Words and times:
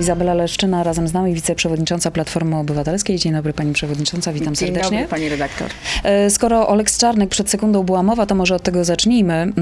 Izabela 0.00 0.34
Leszczyna 0.34 0.82
razem 0.82 1.08
z 1.08 1.12
nami, 1.12 1.34
wiceprzewodnicząca 1.34 2.10
Platformy 2.10 2.56
Obywatelskiej. 2.56 3.18
Dzień 3.18 3.32
dobry 3.32 3.52
pani 3.52 3.72
przewodnicząca, 3.72 4.32
witam 4.32 4.54
Dzień 4.54 4.68
serdecznie. 4.68 4.98
dobry 4.98 5.08
pani 5.10 5.28
redaktor. 5.28 5.70
E, 6.04 6.30
Skoro 6.30 6.68
o 6.68 6.74
Lex 6.74 6.98
Czarnek 6.98 7.28
przed 7.30 7.50
sekundą 7.50 7.82
była 7.82 8.02
mowa, 8.02 8.26
to 8.26 8.34
może 8.34 8.54
od 8.54 8.62
tego 8.62 8.84
zacznijmy. 8.84 9.52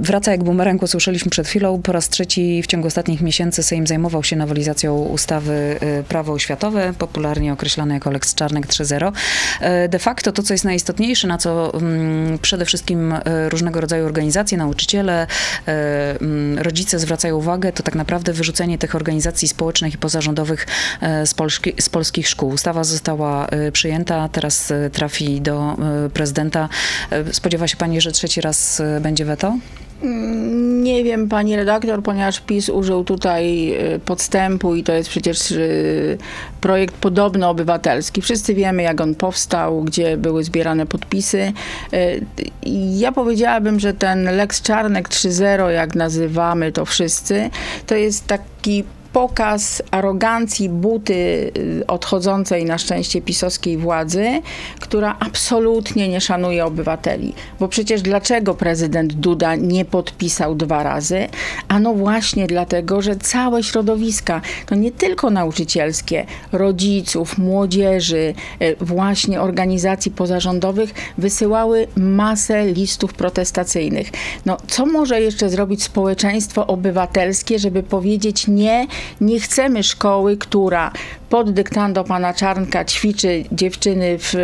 Wraca 0.00 0.30
jak 0.30 0.44
bumerang, 0.44 0.82
usłyszeliśmy 0.82 1.30
przed 1.30 1.48
chwilą. 1.48 1.82
Po 1.82 1.92
raz 1.92 2.08
trzeci 2.08 2.62
w 2.62 2.66
ciągu 2.66 2.86
ostatnich 2.86 3.20
miesięcy 3.20 3.62
Sejm 3.62 3.86
zajmował 3.86 4.24
się 4.24 4.36
nowelizacją 4.36 4.98
ustawy 4.98 5.78
y, 6.00 6.04
Prawo 6.08 6.32
oświatowe, 6.32 6.92
popularnie 6.98 7.52
określane 7.52 7.94
jako 7.94 8.10
Lex 8.10 8.34
Czarnek 8.34 8.66
3.0. 8.66 9.12
E, 9.60 9.88
De 9.88 9.98
facto 9.98 10.32
to, 10.32 10.42
co 10.42 10.54
jest 10.54 10.64
najistotniejsze, 10.64 11.28
na 11.28 11.38
co 11.38 11.74
mm, 11.74 12.38
przede 12.38 12.64
wszystkim 12.64 13.12
e, 13.12 13.48
różnego 13.48 13.80
rodzaju 13.80 14.06
organizacje, 14.06 14.58
nauczyciele, 14.58 15.26
mm, 15.66 16.58
rodzice 16.58 16.98
zwracają 16.98 17.36
uwagę, 17.36 17.72
to 17.72 17.82
tak 17.82 17.94
naprawdę 17.94 18.32
wyrzucenie 18.32 18.78
tych 18.78 18.94
organizacji 18.94 19.48
społecznych 19.48 19.94
i 19.94 19.98
pozarządowych 19.98 20.66
z, 21.24 21.34
polski, 21.34 21.72
z 21.80 21.88
polskich 21.88 22.28
szkół. 22.28 22.48
Ustawa 22.48 22.84
została 22.84 23.48
przyjęta, 23.72 24.28
teraz 24.28 24.72
trafi 24.92 25.40
do 25.40 25.76
prezydenta. 26.14 26.68
Spodziewa 27.32 27.68
się 27.68 27.76
pani, 27.76 28.00
że 28.00 28.12
trzeci 28.12 28.40
raz 28.40 28.82
będzie 29.00 29.24
weto? 29.24 29.56
Mm, 30.02 30.82
Nie 30.82 31.04
wiem, 31.04 31.28
pani 31.28 31.56
redaktor, 31.56 32.02
ponieważ 32.02 32.40
PiS 32.40 32.68
użył 32.68 33.04
tutaj 33.04 33.74
y, 33.94 33.98
podstępu 33.98 34.74
i 34.74 34.82
to 34.84 34.92
jest 34.92 35.08
przecież 35.08 35.50
y, 35.50 36.18
projekt 36.60 36.94
podobno 36.94 37.50
obywatelski. 37.50 38.22
Wszyscy 38.22 38.54
wiemy, 38.54 38.82
jak 38.82 39.00
on 39.00 39.14
powstał, 39.14 39.82
gdzie 39.82 40.16
były 40.16 40.44
zbierane 40.44 40.86
podpisy. 40.86 41.52
Y, 41.94 42.24
Ja 42.98 43.12
powiedziałabym, 43.12 43.80
że 43.80 43.94
ten 43.94 44.24
Lex 44.36 44.62
Czarnek 44.62 45.08
3.0, 45.08 45.68
jak 45.68 45.94
nazywamy 45.94 46.72
to 46.72 46.84
wszyscy, 46.84 47.50
to 47.86 47.94
jest 47.94 48.26
taki 48.26 48.84
pokaz 49.12 49.82
arogancji 49.90 50.68
buty 50.68 51.14
y, 51.58 51.86
odchodzącej 51.86 52.64
na 52.64 52.78
szczęście 52.78 53.22
pisowskiej 53.22 53.76
władzy, 53.76 54.26
która 54.80 55.16
absolutnie 55.20 56.08
nie 56.08 56.20
szanuje 56.20 56.64
obywateli. 56.64 57.34
Bo 57.60 57.68
przecież 57.68 58.02
dlaczego 58.02 58.54
prezydent 58.54 59.12
Duda 59.12 59.54
nie 59.54 59.84
podpisał 59.84 60.54
dwa 60.54 60.82
razy? 60.82 61.28
Ano 61.68 61.94
właśnie 61.94 62.46
dlatego, 62.46 63.02
że 63.02 63.16
całe 63.16 63.62
środowiska, 63.62 64.40
to 64.66 64.74
nie 64.74 64.92
tylko 64.92 65.30
nauczycielskie, 65.30 66.26
rodziców, 66.52 67.38
młodzieży, 67.38 68.34
y, 68.62 68.76
właśnie 68.80 69.40
organizacji 69.40 70.10
pozarządowych 70.10 70.94
wysyłały 71.18 71.86
masę 71.96 72.66
listów 72.66 73.14
protestacyjnych. 73.14 74.10
No, 74.46 74.56
co 74.66 74.86
może 74.86 75.20
jeszcze 75.20 75.50
zrobić 75.50 75.82
społeczeństwo 75.82 76.66
obywatelskie, 76.66 77.58
żeby 77.58 77.82
powiedzieć 77.82 78.48
nie, 78.48 78.86
nie 79.20 79.40
chcemy 79.40 79.82
szkoły, 79.82 80.36
która 80.36 80.92
pod 81.30 81.50
dyktando 81.50 82.04
pana 82.04 82.34
Czarnka 82.34 82.84
ćwiczy 82.84 83.44
dziewczyny 83.52 84.18
w 84.18 84.34
e, 84.34 84.38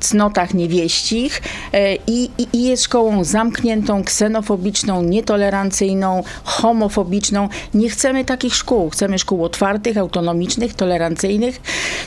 cnotach 0.00 0.54
niewieścich 0.54 1.42
e, 1.72 1.94
i, 1.94 2.30
i, 2.38 2.48
i 2.52 2.62
jest 2.62 2.82
szkołą 2.82 3.24
zamkniętą, 3.24 4.04
ksenofobiczną, 4.04 5.02
nietolerancyjną, 5.02 6.22
homofobiczną. 6.44 7.48
Nie 7.74 7.90
chcemy 7.90 8.24
takich 8.24 8.54
szkół. 8.54 8.90
Chcemy 8.90 9.18
szkół 9.18 9.44
otwartych, 9.44 9.98
autonomicznych, 9.98 10.74
tolerancyjnych. 10.74 11.60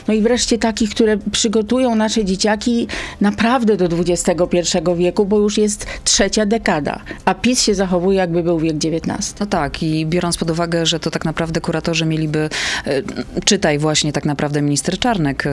No 0.08 0.14
i 0.14 0.22
wreszcie 0.22 0.58
takich, 0.58 0.90
które 0.90 1.16
przygotują 1.32 1.94
nasze 1.94 2.24
dzieciaki 2.24 2.86
naprawdę 3.20 3.76
do 3.76 3.88
XXI 3.96 4.78
wieku, 4.96 5.26
bo 5.26 5.38
już 5.38 5.58
jest 5.58 5.86
trzecia 6.04 6.46
dekada. 6.46 7.00
A 7.24 7.34
PiS 7.34 7.62
się 7.62 7.74
zachowuje, 7.74 8.18
jakby 8.18 8.42
był 8.42 8.58
wiek 8.58 8.76
XIX. 8.76 9.34
No 9.40 9.46
tak, 9.46 9.82
i 9.82 10.06
biorąc 10.06 10.36
pod 10.36 10.50
uwagę, 10.50 10.86
że 10.86 11.00
to 11.00 11.10
tak 11.10 11.24
naprawdę 11.24 11.60
kuratorzy 11.60 12.06
mieliby, 12.06 12.48
e, 12.86 13.02
czytaj 13.44 13.78
właśnie 13.78 14.12
tak 14.12 14.19
naprawdę 14.24 14.62
minister 14.62 14.98
Czarnek, 14.98 15.44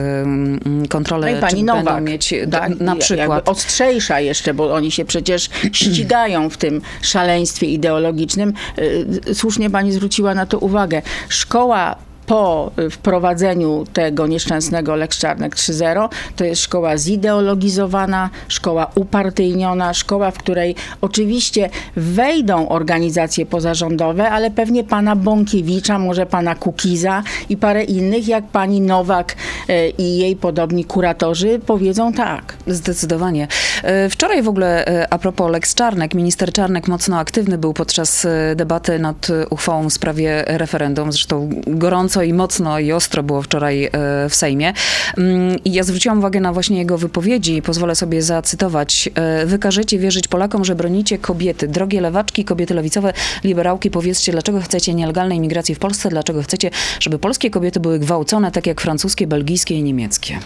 kontrolę, 0.88 1.32
No 1.32 1.38
i 1.38 1.40
pani 1.40 1.64
Nowak. 1.64 1.84
będą 1.84 2.00
mieć 2.00 2.34
tak, 2.50 2.80
na 2.80 2.96
przykład. 2.96 3.48
ostrzejsza 3.48 4.20
jeszcze, 4.20 4.54
bo 4.54 4.74
oni 4.74 4.90
się 4.90 5.04
przecież 5.04 5.48
ścigają 5.72 6.50
w 6.50 6.56
tym 6.56 6.80
szaleństwie 7.02 7.66
ideologicznym. 7.66 8.52
Y, 8.78 9.34
Słusznie 9.34 9.70
pani 9.70 9.92
zwróciła 9.92 10.34
na 10.34 10.46
to 10.46 10.58
uwagę. 10.58 11.02
Szkoła 11.28 11.96
po 12.28 12.70
y, 12.78 12.90
wprowadzeniu 12.90 13.84
tego 13.92 14.26
nieszczęsnego 14.26 14.96
Lex 14.96 15.18
Czarnek 15.18 15.56
3.0 15.56 16.08
to 16.36 16.44
jest 16.44 16.62
szkoła 16.62 16.96
zideologizowana, 16.96 18.30
szkoła 18.48 18.90
upartyjniona, 18.94 19.94
szkoła, 19.94 20.30
w 20.30 20.38
której 20.38 20.74
oczywiście 21.00 21.70
wejdą 21.96 22.68
organizacje 22.68 23.46
pozarządowe, 23.46 24.30
ale 24.30 24.50
pewnie 24.50 24.84
pana 24.84 25.16
Bąkiewicza, 25.16 25.98
może 25.98 26.26
pana 26.26 26.54
Kukiza 26.54 27.22
i 27.48 27.56
parę 27.56 27.84
innych, 27.84 28.28
jak 28.28 28.44
pani 28.44 28.80
Nowak 28.80 29.36
y, 29.70 29.92
i 29.98 30.18
jej 30.18 30.36
podobni 30.36 30.84
kuratorzy 30.84 31.60
powiedzą 31.66 32.12
tak. 32.12 32.54
Zdecydowanie. 32.66 33.48
E, 33.82 34.08
Wczoraj 34.08 34.42
w 34.42 34.48
ogóle 34.48 34.84
a 35.10 35.18
propos 35.18 35.52
Lex 35.52 35.74
Czarnek, 35.74 36.14
minister 36.14 36.52
Czarnek 36.52 36.88
mocno 36.88 37.18
aktywny 37.18 37.58
był 37.58 37.72
podczas 37.72 38.26
debaty 38.56 38.98
nad 38.98 39.28
uchwałą 39.50 39.88
w 39.88 39.92
sprawie 39.92 40.44
referendum. 40.46 41.12
Zresztą 41.12 41.50
gorąco 41.66 42.17
i 42.22 42.32
mocno 42.32 42.78
i 42.78 42.92
ostro 42.92 43.22
było 43.22 43.42
wczoraj 43.42 43.84
e, 43.84 43.90
w 44.28 44.34
Sejmie. 44.34 44.72
Mm, 45.16 45.64
I 45.64 45.72
ja 45.72 45.82
zwróciłam 45.82 46.18
uwagę 46.18 46.40
na 46.40 46.52
właśnie 46.52 46.78
jego 46.78 46.98
wypowiedzi 46.98 47.56
i 47.56 47.62
pozwolę 47.62 47.94
sobie 47.94 48.22
zacytować. 48.22 49.08
E, 49.14 49.46
Wy 49.46 49.58
każecie 49.58 49.98
wierzyć 49.98 50.28
Polakom, 50.28 50.64
że 50.64 50.74
bronicie 50.74 51.18
kobiety. 51.18 51.68
Drogie 51.68 52.00
lewaczki, 52.00 52.44
kobiety 52.44 52.74
lewicowe, 52.74 53.12
liberałki, 53.44 53.90
powiedzcie, 53.90 54.32
dlaczego 54.32 54.60
chcecie 54.60 54.94
nielegalnej 54.94 55.40
migracji 55.40 55.74
w 55.74 55.78
Polsce, 55.78 56.08
dlaczego 56.08 56.42
chcecie, 56.42 56.70
żeby 57.00 57.18
polskie 57.18 57.50
kobiety 57.50 57.80
były 57.80 57.98
gwałcone, 57.98 58.52
tak 58.52 58.66
jak 58.66 58.80
francuskie, 58.80 59.26
belgijskie 59.26 59.74
i 59.74 59.82
niemieckie. 59.82 60.38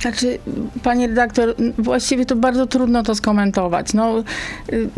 Znaczy, 0.00 0.38
panie 0.82 1.06
redaktor, 1.06 1.54
właściwie 1.78 2.26
to 2.26 2.36
bardzo 2.36 2.66
trudno 2.66 3.02
to 3.02 3.14
skomentować. 3.14 3.92
No, 3.92 4.24
y, 4.72 4.88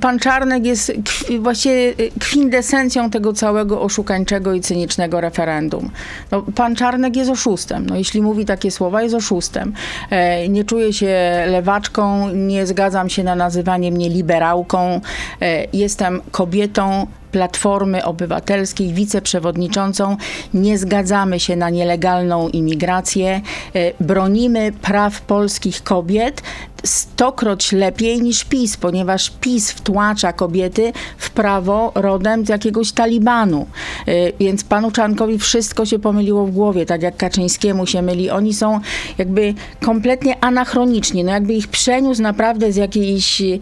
pan 0.00 0.18
Czarnek 0.18 0.66
jest 0.66 0.92
właściwie 1.40 1.74
y, 1.74 2.10
kwintesencją 2.20 3.10
tego 3.10 3.32
całego 3.32 3.82
oszukańczego 3.82 4.52
i 4.52 4.60
cynicznego 4.60 5.20
referendum. 5.20 5.90
No, 6.30 6.42
pan 6.54 6.76
Czarnek 6.76 7.16
jest 7.16 7.30
oszustem. 7.30 7.86
No, 7.86 7.96
jeśli 7.96 8.22
mówi 8.22 8.44
takie 8.44 8.70
słowa, 8.70 9.02
jest 9.02 9.14
oszustem. 9.14 9.72
E, 10.10 10.48
nie 10.48 10.64
czuję 10.64 10.92
się 10.92 11.44
lewaczką, 11.46 12.28
nie 12.28 12.66
zgadzam 12.66 13.08
się 13.08 13.24
na 13.24 13.34
nazywanie 13.34 13.92
mnie 13.92 14.08
liberałką. 14.08 15.00
E, 15.40 15.66
jestem 15.72 16.20
kobietą, 16.30 17.06
Platformy 17.32 18.04
Obywatelskiej, 18.04 18.94
wiceprzewodniczącą. 18.94 20.16
Nie 20.54 20.78
zgadzamy 20.78 21.40
się 21.40 21.56
na 21.56 21.70
nielegalną 21.70 22.48
imigrację. 22.48 23.40
E, 23.74 23.92
Bronimy 24.04 24.72
praw 24.72 25.20
polskich 25.22 25.82
kobiet 25.82 26.42
stokroć 26.84 27.72
lepiej 27.72 28.22
niż 28.22 28.44
PiS, 28.44 28.76
ponieważ 28.76 29.30
PiS 29.40 29.70
wtłacza 29.70 30.32
kobiety 30.32 30.92
w 31.18 31.30
prawo 31.30 31.92
rodem 31.94 32.46
z 32.46 32.48
jakiegoś 32.48 32.92
talibanu. 32.92 33.66
E, 34.06 34.12
Więc 34.40 34.64
panu 34.64 34.90
Czarnkowi 34.90 35.38
wszystko 35.38 35.86
się 35.86 35.98
pomyliło 35.98 36.46
w 36.46 36.50
głowie, 36.50 36.86
tak 36.86 37.02
jak 37.02 37.16
Kaczyńskiemu 37.16 37.86
się 37.86 38.02
myli. 38.02 38.30
Oni 38.30 38.54
są 38.54 38.80
jakby 39.18 39.54
kompletnie 39.80 40.44
anachroniczni. 40.44 41.24
No 41.24 41.32
jakby 41.32 41.52
ich 41.52 41.68
przeniósł 41.68 42.22
naprawdę 42.22 42.72
z 42.72 42.76
jakiejś 42.76 43.42
e, 43.42 43.58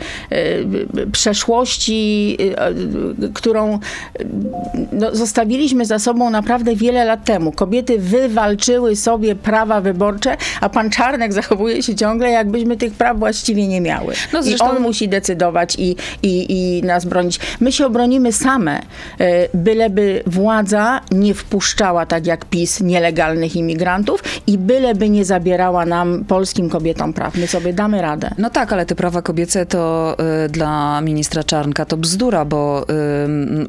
przeszłości, 1.12 2.36
e, 2.56 2.72
którą 3.58 3.78
no, 4.92 5.16
zostawiliśmy 5.16 5.84
za 5.84 5.98
sobą 5.98 6.30
naprawdę 6.30 6.76
wiele 6.76 7.04
lat 7.04 7.24
temu. 7.24 7.52
Kobiety 7.52 7.98
wywalczyły 7.98 8.96
sobie 8.96 9.34
prawa 9.34 9.80
wyborcze, 9.80 10.36
a 10.60 10.68
pan 10.68 10.90
Czarnek 10.90 11.32
zachowuje 11.32 11.82
się 11.82 11.94
ciągle, 11.94 12.30
jakbyśmy 12.30 12.76
tych 12.76 12.92
praw 12.92 13.18
właściwie 13.18 13.68
nie 13.68 13.80
miały. 13.80 14.14
No 14.32 14.40
I 14.40 14.42
zresztą- 14.42 14.70
on 14.70 14.82
musi 14.82 15.08
decydować 15.08 15.76
i, 15.78 15.96
i, 16.22 16.46
i 16.78 16.82
nas 16.82 17.04
bronić. 17.04 17.40
My 17.60 17.72
się 17.72 17.86
obronimy 17.86 18.32
same, 18.32 18.80
e, 19.18 19.48
byleby 19.54 20.22
władza 20.26 21.00
nie 21.10 21.34
wpuszczała, 21.34 22.06
tak 22.06 22.26
jak 22.26 22.44
PiS, 22.44 22.80
nielegalnych 22.80 23.56
imigrantów 23.56 24.22
i 24.46 24.58
byleby 24.58 25.10
nie 25.10 25.24
zabierała 25.24 25.86
nam, 25.86 26.24
polskim 26.28 26.68
kobietom 26.68 27.12
praw. 27.12 27.34
My 27.34 27.46
sobie 27.46 27.72
damy 27.72 28.02
radę. 28.02 28.30
No 28.38 28.50
tak, 28.50 28.72
ale 28.72 28.86
te 28.86 28.94
prawa 28.94 29.22
kobiece 29.22 29.66
to 29.66 30.16
y, 30.44 30.48
dla 30.48 31.00
ministra 31.00 31.44
Czarnka 31.44 31.84
to 31.84 31.96
bzdura, 31.96 32.44
bo 32.44 32.86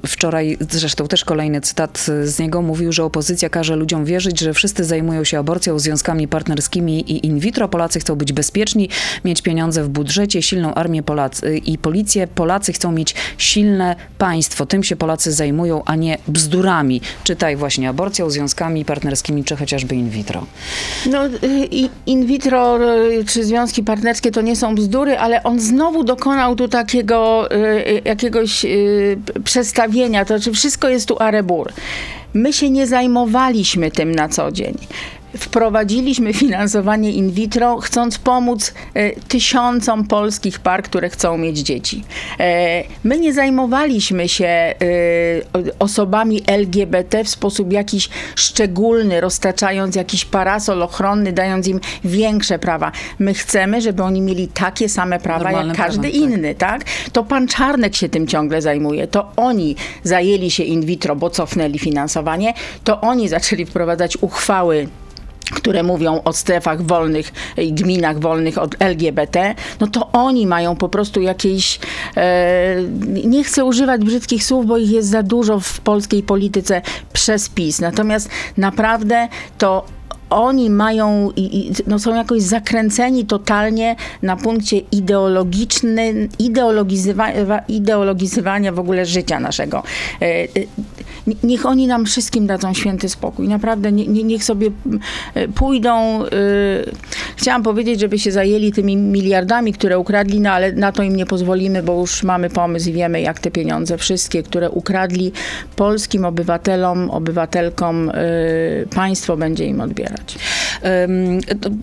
wczoraj, 0.07 0.57
zresztą 0.69 1.07
też 1.07 1.25
kolejny 1.25 1.61
cytat 1.61 2.05
z 2.23 2.39
niego, 2.39 2.61
mówił, 2.61 2.91
że 2.91 3.03
opozycja 3.03 3.49
każe 3.49 3.75
ludziom 3.75 4.05
wierzyć, 4.05 4.39
że 4.39 4.53
wszyscy 4.53 4.83
zajmują 4.83 5.23
się 5.23 5.39
aborcją, 5.39 5.79
związkami 5.79 6.27
partnerskimi 6.27 7.11
i 7.11 7.27
in 7.27 7.39
vitro. 7.39 7.67
Polacy 7.67 7.99
chcą 7.99 8.15
być 8.15 8.33
bezpieczni, 8.33 8.89
mieć 9.25 9.41
pieniądze 9.41 9.83
w 9.83 9.89
budżecie, 9.89 10.41
silną 10.41 10.73
armię 10.73 11.03
Polacy 11.03 11.57
i 11.57 11.77
policję. 11.77 12.27
Polacy 12.27 12.73
chcą 12.73 12.91
mieć 12.91 13.15
silne 13.37 13.95
państwo. 14.17 14.65
Tym 14.65 14.83
się 14.83 14.95
Polacy 14.95 15.31
zajmują, 15.31 15.81
a 15.85 15.95
nie 15.95 16.17
bzdurami. 16.27 17.01
Czytaj 17.23 17.55
właśnie 17.55 17.89
aborcją, 17.89 18.29
związkami 18.29 18.85
partnerskimi, 18.85 19.43
czy 19.43 19.55
chociażby 19.55 19.95
in 19.95 20.09
vitro. 20.09 20.45
No, 21.05 21.25
y, 21.25 21.89
in 22.05 22.25
vitro 22.25 22.79
y, 23.11 23.25
czy 23.25 23.43
związki 23.43 23.83
partnerskie 23.83 24.31
to 24.31 24.41
nie 24.41 24.55
są 24.55 24.75
bzdury, 24.75 25.17
ale 25.17 25.43
on 25.43 25.59
znowu 25.59 26.03
dokonał 26.03 26.55
tu 26.55 26.67
takiego 26.67 27.49
y, 27.51 27.55
y, 27.55 28.01
jakiegoś 28.05 28.65
y, 28.65 29.17
trawienia, 29.73 30.25
to 30.25 30.37
znaczy 30.37 30.51
wszystko 30.51 30.89
jest 30.89 31.07
tu 31.07 31.19
arebur. 31.19 31.71
My 32.33 32.53
się 32.53 32.69
nie 32.69 32.87
zajmowaliśmy 32.87 33.91
tym 33.91 34.15
na 34.15 34.29
co 34.29 34.51
dzień 34.51 34.77
wprowadziliśmy 35.37 36.33
finansowanie 36.33 37.11
in 37.11 37.31
vitro, 37.31 37.77
chcąc 37.77 38.17
pomóc 38.17 38.73
e, 38.93 39.11
tysiącom 39.11 40.07
polskich 40.07 40.59
par, 40.59 40.83
które 40.83 41.09
chcą 41.09 41.37
mieć 41.37 41.57
dzieci. 41.57 42.03
E, 42.39 42.83
my 43.03 43.19
nie 43.19 43.33
zajmowaliśmy 43.33 44.29
się 44.29 44.45
e, 44.45 44.75
osobami 45.79 46.41
LGBT 46.47 47.23
w 47.23 47.29
sposób 47.29 47.73
jakiś 47.73 48.09
szczególny, 48.35 49.21
roztaczając 49.21 49.95
jakiś 49.95 50.25
parasol 50.25 50.83
ochronny, 50.83 51.33
dając 51.33 51.67
im 51.67 51.79
większe 52.03 52.59
prawa. 52.59 52.91
My 53.19 53.33
chcemy, 53.33 53.81
żeby 53.81 54.03
oni 54.03 54.21
mieli 54.21 54.47
takie 54.47 54.89
same 54.89 55.19
prawa 55.19 55.43
Normalne 55.43 55.67
jak 55.67 55.77
każdy 55.77 56.09
prawa, 56.09 56.25
tak. 56.25 56.31
inny, 56.31 56.55
tak? 56.55 56.81
To 57.11 57.23
pan 57.23 57.47
Czarnek 57.47 57.95
się 57.95 58.09
tym 58.09 58.27
ciągle 58.27 58.61
zajmuje. 58.61 59.07
To 59.07 59.31
oni 59.35 59.75
zajęli 60.03 60.51
się 60.51 60.63
in 60.63 60.85
vitro, 60.85 61.15
bo 61.15 61.29
cofnęli 61.29 61.79
finansowanie. 61.79 62.53
To 62.83 63.01
oni 63.01 63.27
zaczęli 63.27 63.65
wprowadzać 63.65 64.17
uchwały 64.21 64.87
które 65.51 65.83
mówią 65.83 66.21
o 66.23 66.33
strefach 66.33 66.81
wolnych 66.81 67.31
i 67.57 67.73
gminach 67.73 68.19
wolnych 68.19 68.57
od 68.57 68.75
LGBT, 68.79 69.55
no 69.79 69.87
to 69.87 70.11
oni 70.11 70.47
mają 70.47 70.75
po 70.75 70.89
prostu 70.89 71.21
jakieś, 71.21 71.79
e, 72.17 72.75
nie 73.25 73.43
chcę 73.43 73.65
używać 73.65 74.01
brzydkich 74.01 74.43
słów, 74.43 74.65
bo 74.65 74.77
ich 74.77 74.91
jest 74.91 75.09
za 75.09 75.23
dużo 75.23 75.59
w 75.59 75.79
polskiej 75.81 76.23
polityce 76.23 76.81
przez 77.13 77.49
PiS. 77.49 77.81
Natomiast 77.81 78.29
naprawdę 78.57 79.27
to 79.57 79.85
oni 80.29 80.69
mają, 80.69 81.29
no 81.87 81.99
są 81.99 82.15
jakoś 82.15 82.41
zakręceni 82.41 83.25
totalnie 83.25 83.95
na 84.21 84.37
punkcie 84.37 84.77
ideologicznym, 84.77 86.29
ideologizywa, 86.39 87.29
ideologizywania 87.67 88.71
w 88.71 88.79
ogóle 88.79 89.05
życia 89.05 89.39
naszego. 89.39 89.83
E, 90.21 90.25
e, 90.25 90.47
niech 91.43 91.65
oni 91.65 91.87
nam 91.87 92.05
wszystkim 92.05 92.47
dadzą 92.47 92.73
święty 92.73 93.09
spokój. 93.09 93.47
Naprawdę, 93.47 93.91
nie, 93.91 94.23
niech 94.23 94.43
sobie 94.43 94.71
e, 95.33 95.47
pójdą. 95.47 96.23
Chciałam 97.37 97.63
powiedzieć, 97.63 97.99
żeby 97.99 98.19
się 98.19 98.31
zajęli 98.31 98.71
tymi 98.71 98.97
miliardami, 98.97 99.73
które 99.73 99.99
ukradli, 99.99 100.41
no 100.41 100.51
ale 100.51 100.71
na 100.71 100.91
to 100.91 101.03
im 101.03 101.15
nie 101.15 101.25
pozwolimy, 101.25 101.83
bo 101.83 101.99
już 101.99 102.23
mamy 102.23 102.49
pomysł 102.49 102.89
i 102.89 102.93
wiemy, 102.93 103.21
jak 103.21 103.39
te 103.39 103.51
pieniądze 103.51 103.97
wszystkie, 103.97 104.43
które 104.43 104.69
ukradli 104.69 105.31
polskim 105.75 106.25
obywatelom, 106.25 107.09
obywatelkom, 107.09 108.11
państwo 108.95 109.37
będzie 109.37 109.65
im 109.65 109.81
odbierać. 109.81 110.18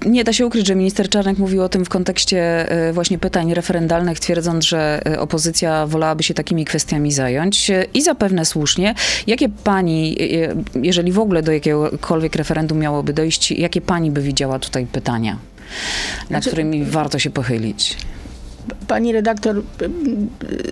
Nie 0.06 0.24
da 0.24 0.32
się 0.32 0.46
ukryć, 0.46 0.66
że 0.66 0.74
minister 0.74 1.08
Czarnek 1.08 1.38
mówił 1.38 1.62
o 1.62 1.68
tym 1.68 1.84
w 1.84 1.88
kontekście 1.88 2.70
e, 2.70 2.92
właśnie 2.92 3.18
pytań 3.18 3.54
referendalnych, 3.54 4.20
twierdząc, 4.20 4.64
że 4.64 5.00
e, 5.06 5.20
opozycja 5.20 5.86
wolałaby 5.86 6.22
się 6.22 6.34
takimi 6.34 6.64
kwestiami 6.64 7.12
zająć 7.12 7.70
i 7.94 8.02
zapewne 8.02 8.44
słusznie. 8.44 8.94
Jakie 9.26 9.48
pani, 9.48 10.16
e, 10.20 10.54
jeżeli 10.82 11.12
w 11.12 11.18
ogóle 11.18 11.42
do 11.42 11.52
jakiegokolwiek 11.52 12.36
referendum 12.36 12.78
miałoby 12.78 13.12
dojść, 13.12 13.50
jakie 13.50 13.80
pani 13.80 14.10
by 14.10 14.22
widziała 14.22 14.58
tutaj 14.58 14.86
pytania, 14.86 15.32
na 15.32 16.26
znaczy, 16.28 16.48
którymi 16.48 16.84
warto 16.84 17.18
się 17.18 17.30
pochylić? 17.30 17.96
Pani 18.88 19.12
redaktor, 19.12 19.62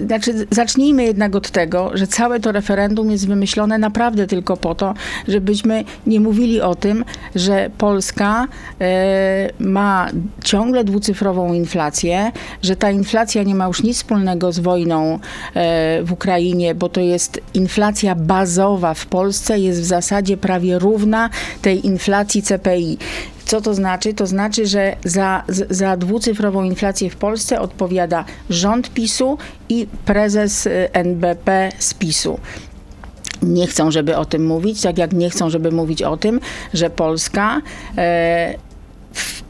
znaczy 0.07 0.47
zacznijmy 0.51 1.05
jednak 1.05 1.37
od 1.37 1.51
tego, 1.51 1.91
że 1.95 2.07
całe 2.07 2.41
to 2.41 2.53
referendum 2.53 3.11
jest 3.11 3.29
wymyślone 3.29 3.79
naprawdę 3.79 4.27
tylko 4.27 4.57
po 4.57 4.75
to, 4.75 4.95
żebyśmy 5.29 5.85
nie 6.07 6.21
mówili 6.21 6.61
o 6.61 6.75
tym, 6.75 7.05
że 7.35 7.71
Polska 7.79 8.47
e, 8.81 9.51
ma 9.59 10.09
ciągle 10.45 10.85
dwucyfrową 10.85 11.53
inflację, 11.53 12.33
że 12.63 12.77
ta 12.77 12.91
inflacja 12.91 13.43
nie 13.43 13.55
ma 13.55 13.67
już 13.67 13.83
nic 13.83 13.97
wspólnego 13.97 14.53
z 14.53 14.59
wojną 14.59 15.19
e, 15.55 16.03
w 16.03 16.13
Ukrainie, 16.13 16.75
bo 16.75 16.89
to 16.89 17.01
jest 17.01 17.41
inflacja 17.55 18.15
bazowa 18.15 18.95
w 18.95 19.07
Polsce, 19.07 19.59
jest 19.59 19.81
w 19.81 19.85
zasadzie 19.85 20.37
prawie 20.37 20.79
równa 20.79 21.31
tej 21.63 21.87
inflacji 21.87 22.43
CPI. 22.43 22.99
Co 23.45 23.61
to 23.61 23.75
znaczy? 23.75 24.15
To 24.15 24.27
znaczy, 24.27 24.67
że 24.67 24.97
za, 25.05 25.45
za 25.71 25.97
dwucyfrową 25.97 26.65
inflację 26.65 27.11
w 27.11 27.17
Polsce 27.17 27.61
odpowiada 27.61 28.25
rząd 28.51 28.91
PiSu 28.91 29.39
i 29.69 29.87
prezes 30.05 30.67
y, 30.67 30.89
NBP 30.93 31.73
z 31.79 31.95
PiSu 31.95 32.39
nie 33.45 33.67
chcą, 33.67 33.91
żeby 33.91 34.17
o 34.17 34.25
tym 34.25 34.47
mówić, 34.47 34.81
tak 34.83 34.99
jak 34.99 35.13
nie 35.13 35.31
chcą, 35.31 35.51
żeby 35.51 35.73
mówić 35.73 36.03
o 36.03 36.17
tym, 36.17 36.41
że 36.75 36.91
Polska 36.91 37.63
e, 37.99 38.55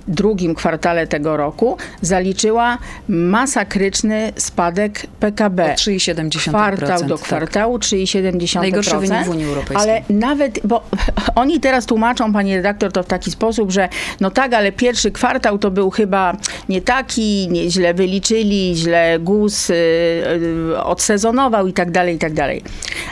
drugim 0.09 0.55
kwartale 0.55 1.07
tego 1.07 1.37
roku 1.37 1.77
zaliczyła 2.01 2.79
masakryczny 3.09 4.33
spadek 4.37 5.07
PKB. 5.21 5.75
3,7%. 5.75 6.49
Kwartał 6.49 7.05
do 7.05 7.19
tak. 7.19 7.27
kwartału 7.27 7.79
3,7%. 7.79 8.61
Najgorszy 8.61 8.99
wynik 8.99 9.25
w 9.25 9.29
Unii 9.29 9.45
Europejskiej. 9.45 9.91
Ale 9.91 10.03
nawet, 10.11 10.61
bo 10.65 10.83
oni 11.35 11.61
teraz 11.61 11.87
tłumaczą, 11.87 12.33
pani 12.33 12.57
redaktor, 12.57 12.93
to 12.93 13.03
w 13.03 13.07
taki 13.07 13.31
sposób, 13.31 13.71
że 13.71 13.89
no 14.21 14.31
tak, 14.31 14.55
ale 14.55 14.73
pierwszy 14.73 15.11
kwartał 15.11 15.59
to 15.59 15.71
był 15.71 15.91
chyba 15.91 16.37
nie 16.69 16.83
taki, 16.83 17.49
nie, 17.49 17.71
źle 17.71 17.95
wyliczyli, 17.95 18.77
źle 18.77 19.19
GUS 19.21 19.71
y, 19.71 19.75
y, 19.75 20.83
odsezonował 20.85 21.67
i 21.67 21.73
tak 21.73 21.91
dalej, 21.91 22.17
i 22.17 22.19
tak 22.19 22.33
dalej. 22.33 22.63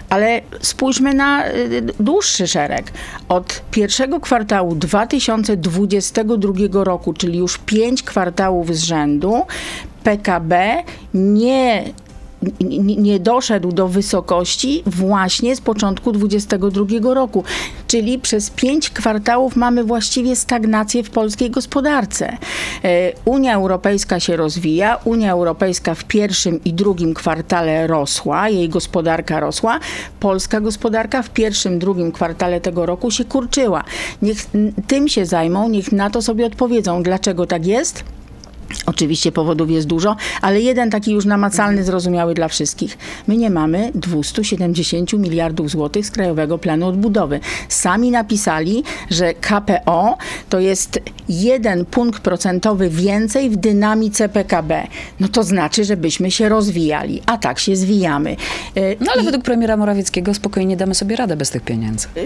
Ale 0.08 0.40
spójrzmy 0.60 1.14
na 1.14 1.48
y, 1.48 1.82
dłuższy 2.00 2.46
szereg. 2.46 2.92
Od 3.28 3.62
pierwszego 3.70 4.20
kwartału 4.20 4.74
2022 4.74 6.68
roku, 6.84 7.12
czyli 7.12 7.38
już 7.38 7.58
pięć 7.58 8.02
kwartałów 8.02 8.76
z 8.76 8.82
rzędu, 8.82 9.42
PKB 10.04 10.82
nie 11.14 11.84
nie 12.96 13.20
doszedł 13.20 13.72
do 13.72 13.88
wysokości 13.88 14.82
właśnie 14.86 15.56
z 15.56 15.60
początku 15.60 16.12
2022 16.12 17.14
roku. 17.14 17.44
Czyli 17.86 18.18
przez 18.18 18.50
pięć 18.50 18.90
kwartałów 18.90 19.56
mamy 19.56 19.84
właściwie 19.84 20.36
stagnację 20.36 21.02
w 21.02 21.10
polskiej 21.10 21.50
gospodarce. 21.50 22.36
E, 22.84 23.12
Unia 23.24 23.54
Europejska 23.54 24.20
się 24.20 24.36
rozwija. 24.36 24.98
Unia 25.04 25.32
Europejska 25.32 25.94
w 25.94 26.04
pierwszym 26.04 26.64
i 26.64 26.72
drugim 26.72 27.14
kwartale 27.14 27.86
rosła, 27.86 28.48
jej 28.48 28.68
gospodarka 28.68 29.40
rosła. 29.40 29.80
Polska 30.20 30.60
gospodarka 30.60 31.22
w 31.22 31.30
pierwszym, 31.30 31.78
drugim 31.78 32.12
kwartale 32.12 32.60
tego 32.60 32.86
roku 32.86 33.10
się 33.10 33.24
kurczyła. 33.24 33.84
Niech 34.22 34.38
tym 34.86 35.08
się 35.08 35.26
zajmą, 35.26 35.68
niech 35.68 35.92
na 35.92 36.10
to 36.10 36.22
sobie 36.22 36.46
odpowiedzą, 36.46 37.02
dlaczego 37.02 37.46
tak 37.46 37.66
jest. 37.66 38.04
Oczywiście 38.86 39.32
powodów 39.32 39.70
jest 39.70 39.86
dużo, 39.86 40.16
ale 40.40 40.60
jeden 40.60 40.90
taki 40.90 41.12
już 41.12 41.24
namacalny, 41.24 41.84
zrozumiały 41.84 42.34
dla 42.34 42.48
wszystkich. 42.48 42.98
My 43.26 43.36
nie 43.36 43.50
mamy 43.50 43.90
270 43.94 45.12
miliardów 45.12 45.70
złotych 45.70 46.06
z 46.06 46.10
Krajowego 46.10 46.58
Planu 46.58 46.86
Odbudowy. 46.86 47.40
Sami 47.68 48.10
napisali, 48.10 48.84
że 49.10 49.34
KPO 49.34 50.16
to 50.48 50.60
jest 50.60 51.00
jeden 51.28 51.84
punkt 51.84 52.22
procentowy 52.22 52.88
więcej 52.88 53.50
w 53.50 53.56
dynamice 53.56 54.28
PKB. 54.28 54.86
No 55.20 55.28
to 55.28 55.42
znaczy, 55.42 55.84
żebyśmy 55.84 56.30
się 56.30 56.48
rozwijali, 56.48 57.22
a 57.26 57.38
tak 57.38 57.58
się 57.58 57.76
zwijamy. 57.76 58.36
No 59.00 59.12
ale 59.12 59.22
I, 59.22 59.24
według 59.24 59.44
premiera 59.44 59.76
Morawieckiego 59.76 60.34
spokojnie 60.34 60.76
damy 60.76 60.94
sobie 60.94 61.16
radę 61.16 61.36
bez 61.36 61.50
tych 61.50 61.62
pieniędzy. 61.62 62.08
Yy, 62.16 62.22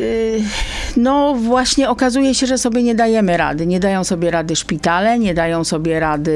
no 0.96 1.34
właśnie 1.34 1.90
okazuje 1.90 2.34
się, 2.34 2.46
że 2.46 2.58
sobie 2.58 2.82
nie 2.82 2.94
dajemy 2.94 3.36
rady. 3.36 3.66
Nie 3.66 3.80
dają 3.80 4.04
sobie 4.04 4.30
rady 4.30 4.56
szpitale, 4.56 5.18
nie 5.18 5.34
dają 5.34 5.64
sobie 5.64 6.00
rady 6.00 6.35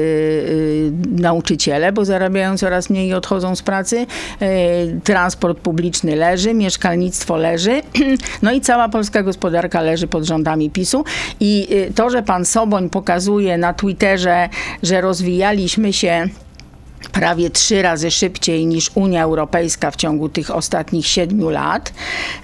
nauczyciele, 1.11 1.91
bo 1.91 2.05
zarabiają 2.05 2.57
coraz 2.57 2.89
mniej 2.89 3.09
i 3.09 3.13
odchodzą 3.13 3.55
z 3.55 3.61
pracy. 3.61 4.05
Y, 4.41 4.99
transport 5.03 5.59
publiczny 5.59 6.15
leży, 6.15 6.53
mieszkalnictwo 6.53 7.37
leży. 7.37 7.81
No 8.41 8.51
i 8.51 8.61
cała 8.61 8.89
polska 8.89 9.23
gospodarka 9.23 9.81
leży 9.81 10.07
pod 10.07 10.23
rządami 10.23 10.69
PiSu. 10.69 11.03
I 11.39 11.67
y, 11.71 11.93
to, 11.93 12.09
że 12.09 12.23
pan 12.23 12.45
Soboń 12.45 12.89
pokazuje 12.89 13.57
na 13.57 13.73
Twitterze, 13.73 14.49
że 14.83 15.01
rozwijaliśmy 15.01 15.93
się 15.93 16.27
prawie 17.09 17.49
trzy 17.49 17.81
razy 17.81 18.11
szybciej 18.11 18.65
niż 18.65 18.91
Unia 18.95 19.23
Europejska 19.23 19.91
w 19.91 19.95
ciągu 19.95 20.29
tych 20.29 20.55
ostatnich 20.55 21.07
siedmiu 21.07 21.49
lat, 21.49 21.93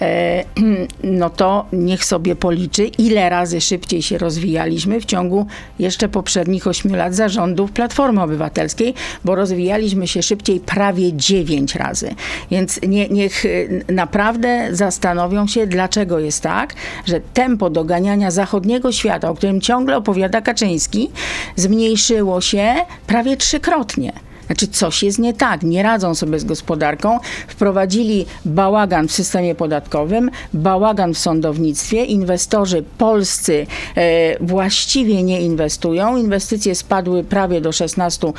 e, 0.01 0.43
no 1.03 1.29
to 1.29 1.65
niech 1.73 2.05
sobie 2.05 2.35
policzy, 2.35 2.85
ile 2.85 3.29
razy 3.29 3.61
szybciej 3.61 4.01
się 4.01 4.17
rozwijaliśmy 4.17 5.01
w 5.01 5.05
ciągu 5.05 5.47
jeszcze 5.79 6.09
poprzednich 6.09 6.67
ośmiu 6.67 6.95
lat 6.95 7.15
zarządów 7.15 7.71
Platformy 7.71 8.21
Obywatelskiej, 8.21 8.93
bo 9.25 9.35
rozwijaliśmy 9.35 10.07
się 10.07 10.23
szybciej 10.23 10.59
prawie 10.59 11.13
dziewięć 11.13 11.75
razy. 11.75 12.15
Więc 12.51 12.79
nie, 12.87 13.09
niech 13.09 13.45
e, 13.45 13.49
naprawdę 13.93 14.67
zastanowią 14.71 15.47
się, 15.47 15.67
dlaczego 15.67 16.19
jest 16.19 16.43
tak, 16.43 16.73
że 17.05 17.21
tempo 17.33 17.69
doganiania 17.69 18.31
zachodniego 18.31 18.91
świata, 18.91 19.29
o 19.29 19.35
którym 19.35 19.61
ciągle 19.61 19.97
opowiada 19.97 20.41
Kaczyński, 20.41 21.09
zmniejszyło 21.55 22.41
się 22.41 22.75
prawie 23.07 23.37
trzykrotnie. 23.37 24.13
Znaczy 24.47 24.67
coś 24.67 25.03
jest 25.03 25.19
nie 25.19 25.33
tak, 25.33 25.63
nie 25.63 25.83
radzą 25.83 26.15
sobie 26.15 26.39
z 26.39 26.43
gospodarką, 26.43 27.19
wprowadzili 27.47 28.25
bałagan 28.45 29.07
w 29.07 29.11
systemie 29.11 29.55
podatkowym, 29.55 30.31
bałagan 30.53 31.13
w 31.13 31.17
sądownictwie, 31.17 32.03
inwestorzy 32.05 32.83
polscy 32.97 33.67
e, 33.97 34.43
właściwie 34.43 35.23
nie 35.23 35.41
inwestują, 35.41 36.17
inwestycje 36.17 36.75
spadły 36.75 37.23
prawie 37.23 37.61
do 37.61 37.69
16% 37.69 38.33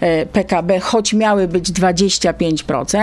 e, 0.00 0.26
PKB, 0.26 0.80
choć 0.80 1.12
miały 1.14 1.48
być 1.48 1.70
25%. 1.72 2.98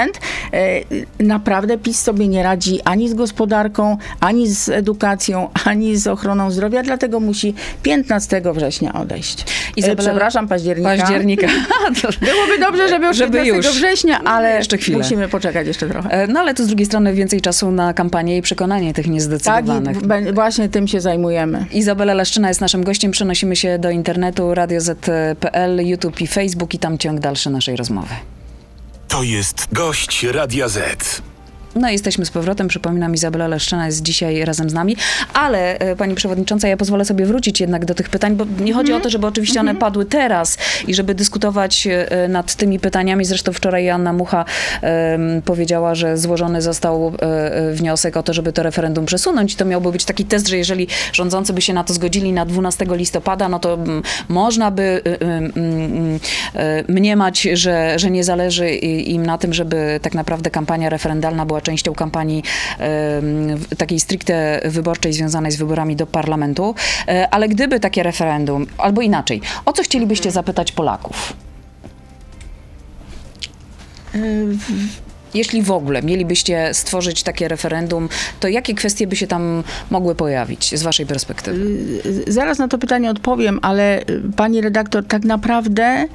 E, 0.53 1.24
naprawdę 1.24 1.77
PiS 1.77 2.01
sobie 2.01 2.27
nie 2.27 2.43
radzi 2.43 2.81
ani 2.81 3.10
z 3.10 3.13
gospodarką, 3.13 3.98
ani 4.19 4.48
z 4.48 4.69
edukacją, 4.69 5.50
ani 5.65 5.98
z 5.98 6.07
ochroną 6.07 6.51
zdrowia, 6.51 6.83
dlatego 6.83 7.19
musi 7.19 7.53
15 7.83 8.41
września 8.53 8.93
odejść. 8.93 9.45
Izabela- 9.77 9.91
E, 9.91 9.95
Przepraszam, 9.95 10.48
października. 10.48 10.98
Października. 10.98 11.48
Byłoby 12.21 12.59
dobrze, 12.59 12.88
żeby 12.89 13.05
już 13.07 13.17
Żeby 13.17 13.38
15 13.43 13.55
już. 13.69 13.77
września, 13.77 14.19
ale 14.23 14.55
Jeszcze 14.57 14.77
chwilę. 14.77 14.97
musimy 14.97 15.27
poczekać 15.27 15.67
jeszcze 15.67 15.88
trochę. 15.89 16.09
E, 16.11 16.27
No 16.27 16.39
ale 16.39 16.53
to 16.53 16.63
z 16.63 16.67
drugiej 16.67 16.85
strony 16.85 17.13
więcej 17.13 17.41
czasu 17.41 17.71
na 17.71 17.93
kampanię 17.93 18.38
i 18.38 18.41
przekonanie 18.41 18.93
tych 18.93 19.05
Tak, 19.05 19.13
niezdecydowanych. 19.13 19.97
i 20.01 20.05
b- 20.07 20.33
właśnie 20.33 20.69
tym 20.69 20.88
się 20.88 21.01
zajmujemy. 21.01 21.65
Izabela 21.71 22.13
Leszczyna 22.13 22.47
jest 22.47 22.61
naszym 22.61 22.83
gościem. 22.83 23.11
Przenosimy 23.11 23.55
się 23.55 23.79
do 23.79 23.89
internetu 23.89 24.53
radioz.pl, 24.53 25.88
YouTube 25.88 26.21
i 26.21 26.27
Facebook 26.27 26.73
i 26.73 26.79
tam 26.79 26.97
ciąg 26.97 27.19
dalszy 27.19 27.50
naszej 27.50 27.75
rozmowy. 27.75 28.13
To 29.07 29.23
jest 29.23 29.67
gość 29.73 30.23
Radia 30.23 30.67
Z. 30.67 31.21
No 31.75 31.90
jesteśmy 31.90 32.25
z 32.25 32.32
powrotem. 32.32 32.68
Przypominam, 32.68 33.13
Izabela 33.13 33.48
Leszczyna 33.48 33.86
jest 33.86 34.01
dzisiaj 34.01 34.46
razem 34.46 34.70
z 34.70 34.74
nami. 34.74 34.96
Ale 35.34 35.80
e, 35.80 35.96
pani 35.96 36.16
przewodnicząca, 36.16 36.68
ja 36.68 36.78
pozwolę 36.78 37.06
sobie 37.06 37.25
wrócić 37.25 37.60
jednak 37.60 37.86
do 37.86 37.96
tych 37.96 38.10
pytań, 38.10 38.36
bo 38.36 38.46
nie 38.60 38.74
chodzi 38.74 38.94
o 38.94 39.00
to, 39.00 39.10
żeby 39.10 39.28
oczywiście 39.28 39.60
one 39.60 39.75
padły 39.75 40.06
teraz 40.06 40.58
i 40.88 40.94
żeby 40.94 41.16
dyskutować 41.16 41.88
e, 41.88 42.28
nad 42.28 42.56
tymi 42.56 42.80
pytaniami. 42.80 43.25
Zresztą 43.25 43.54
wczoraj 43.54 43.86
Joanna 43.86 44.13
Mucha 44.13 44.46
em, 44.82 45.42
powiedziała, 45.42 45.96
że 45.96 46.18
złożony 46.18 46.62
został 46.62 47.13
e, 47.22 47.54
e, 47.54 47.72
wniosek 47.72 48.18
o 48.18 48.24
to, 48.24 48.34
żeby 48.34 48.54
to 48.54 48.63
referendum 48.63 49.06
przesunąć. 49.06 49.54
I 49.54 49.56
to 49.56 49.66
miałby 49.66 49.92
być 49.92 50.06
taki 50.06 50.25
test, 50.25 50.48
że 50.48 50.58
jeżeli 50.58 50.88
rządzący 51.13 51.54
by 51.54 51.62
się 51.62 51.74
na 51.74 51.84
to 51.84 51.94
zgodzili 51.94 52.34
na 52.34 52.46
12 52.46 52.86
listopada, 52.90 53.50
no 53.50 53.60
to 53.60 53.74
mm, 53.74 54.04
można 54.30 54.72
by 54.72 54.82
y, 54.82 55.10
y, 55.10 55.18
mm, 55.22 55.51
mm, 55.56 56.20
e, 56.56 56.84
mniemać, 56.88 57.48
że, 57.54 58.00
że 58.00 58.12
nie 58.12 58.24
zależy 58.24 58.70
im 58.72 59.25
na 59.25 59.38
tym, 59.38 59.54
żeby 59.54 60.00
tak 60.01 60.13
naprawdę 60.13 60.50
kampania 60.50 60.90
referendalna 60.90 61.46
była 61.46 61.61
częścią 61.62 61.94
kampanii 61.94 62.44
takiej 63.77 64.00
stricte 64.00 64.62
wyborczej 64.65 65.13
związanej 65.13 65.51
z 65.51 65.56
wyborami 65.56 65.96
do 65.96 66.08
parlamentu. 66.08 66.75
E, 67.08 67.27
Ale 67.32 67.50
gdyby 67.50 67.80
takie 67.80 68.03
referendum, 68.03 68.68
albo 68.77 69.01
inaczej, 69.01 69.41
o 69.65 69.74
co 69.74 69.84
chcielibyście 69.84 70.32
zapytać 70.32 70.72
Polaków? 70.72 71.34
Jeśli 75.34 75.63
w 75.63 75.72
ogóle 75.72 76.01
mielibyście 76.01 76.74
stworzyć 76.74 77.24
takie 77.24 77.48
referendum, 77.48 78.10
to 78.39 78.48
jakie 78.48 78.74
kwestie 78.74 79.08
by 79.08 79.15
się 79.15 79.27
tam 79.27 79.63
mogły 79.89 80.15
pojawić 80.15 80.80
z 80.80 80.84
waszej 80.84 81.06
perspektywy? 81.06 81.60
Zaraz 82.27 82.60
na 82.60 82.68
to 82.68 82.77
pytanie 82.77 83.10
odpowiem, 83.10 83.60
ale 83.62 84.01
pani 84.36 84.62
redaktor, 84.62 85.06
tak 85.08 85.24
naprawdę 85.24 86.08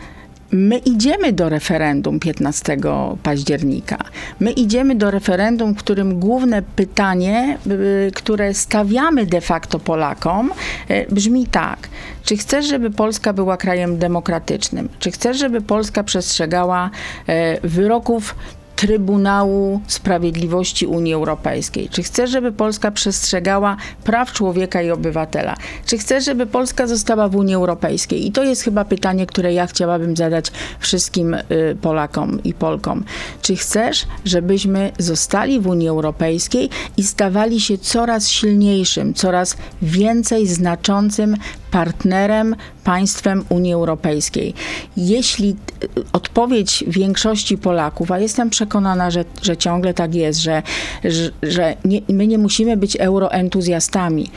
my 0.52 0.78
idziemy 0.78 1.32
do 1.32 1.48
referendum 1.48 2.20
15 2.20 2.76
października. 3.22 3.98
My 4.40 4.52
idziemy 4.52 4.94
do 4.94 5.10
referendum, 5.10 5.74
w 5.74 5.78
którym 5.78 6.20
główne 6.20 6.62
pytanie, 6.62 7.58
y, 7.66 8.10
które 8.14 8.54
stawiamy 8.54 9.26
de 9.26 9.40
facto 9.40 9.78
Polakom, 9.78 10.50
y, 10.90 11.06
brzmi 11.10 11.46
tak. 11.46 11.88
Czy 12.24 12.36
chcesz, 12.36 12.66
żeby 12.66 12.90
Polska 12.90 13.32
była 13.32 13.56
krajem 13.56 13.98
demokratycznym? 13.98 14.88
Czy 14.98 15.10
chcesz, 15.10 15.38
żeby 15.38 15.60
Polska 15.60 16.04
przestrzegała 16.04 16.90
y, 17.28 17.68
wyroków 17.68 18.34
Trybunału 18.76 19.80
Sprawiedliwości 19.86 20.86
Unii 20.86 21.14
Europejskiej? 21.14 21.88
Czy 21.88 22.02
chcesz, 22.02 22.30
żeby 22.30 22.52
Polska 22.52 22.90
przestrzegała 22.90 23.76
praw 24.04 24.32
człowieka 24.32 24.82
i 24.82 24.90
obywatela? 24.90 25.56
Czy 25.86 25.98
chcesz, 25.98 26.24
żeby 26.24 26.46
Polska 26.46 26.86
została 26.86 27.28
w 27.28 27.36
Unii 27.36 27.54
Europejskiej? 27.54 28.26
I 28.26 28.32
to 28.32 28.44
jest 28.44 28.62
chyba 28.62 28.84
pytanie, 28.84 29.26
które 29.26 29.52
ja 29.52 29.66
chciałabym 29.66 30.16
zadać 30.16 30.52
wszystkim 30.78 31.34
y, 31.34 31.42
Polakom 31.82 32.42
i 32.42 32.54
Polkom. 32.54 33.04
Czy 33.42 33.56
chcesz, 33.56 34.06
żebyśmy 34.24 34.92
zostali 34.98 35.60
w 35.60 35.66
Unii 35.66 35.88
Europejskiej 35.88 36.70
i 36.96 37.04
stawali 37.04 37.60
się 37.60 37.78
coraz 37.78 38.28
silniejszym, 38.28 39.14
coraz 39.14 39.56
więcej 39.82 40.46
znaczącym 40.46 41.36
partnerem, 41.70 42.56
państwem 42.86 43.44
Unii 43.48 43.72
Europejskiej. 43.72 44.54
Jeśli 44.96 45.48
y, 45.48 45.88
odpowiedź 46.12 46.84
większości 46.86 47.58
Polaków, 47.58 48.12
a 48.12 48.18
jestem 48.18 48.50
przekonana, 48.50 49.10
że, 49.10 49.24
że 49.42 49.56
ciągle 49.56 49.94
tak 49.94 50.14
jest, 50.14 50.40
że, 50.40 50.62
że, 51.04 51.30
że 51.42 51.76
nie, 51.84 52.00
my 52.08 52.26
nie 52.26 52.38
musimy 52.38 52.76
być 52.76 52.96
euroentuzjastami, 52.96 54.30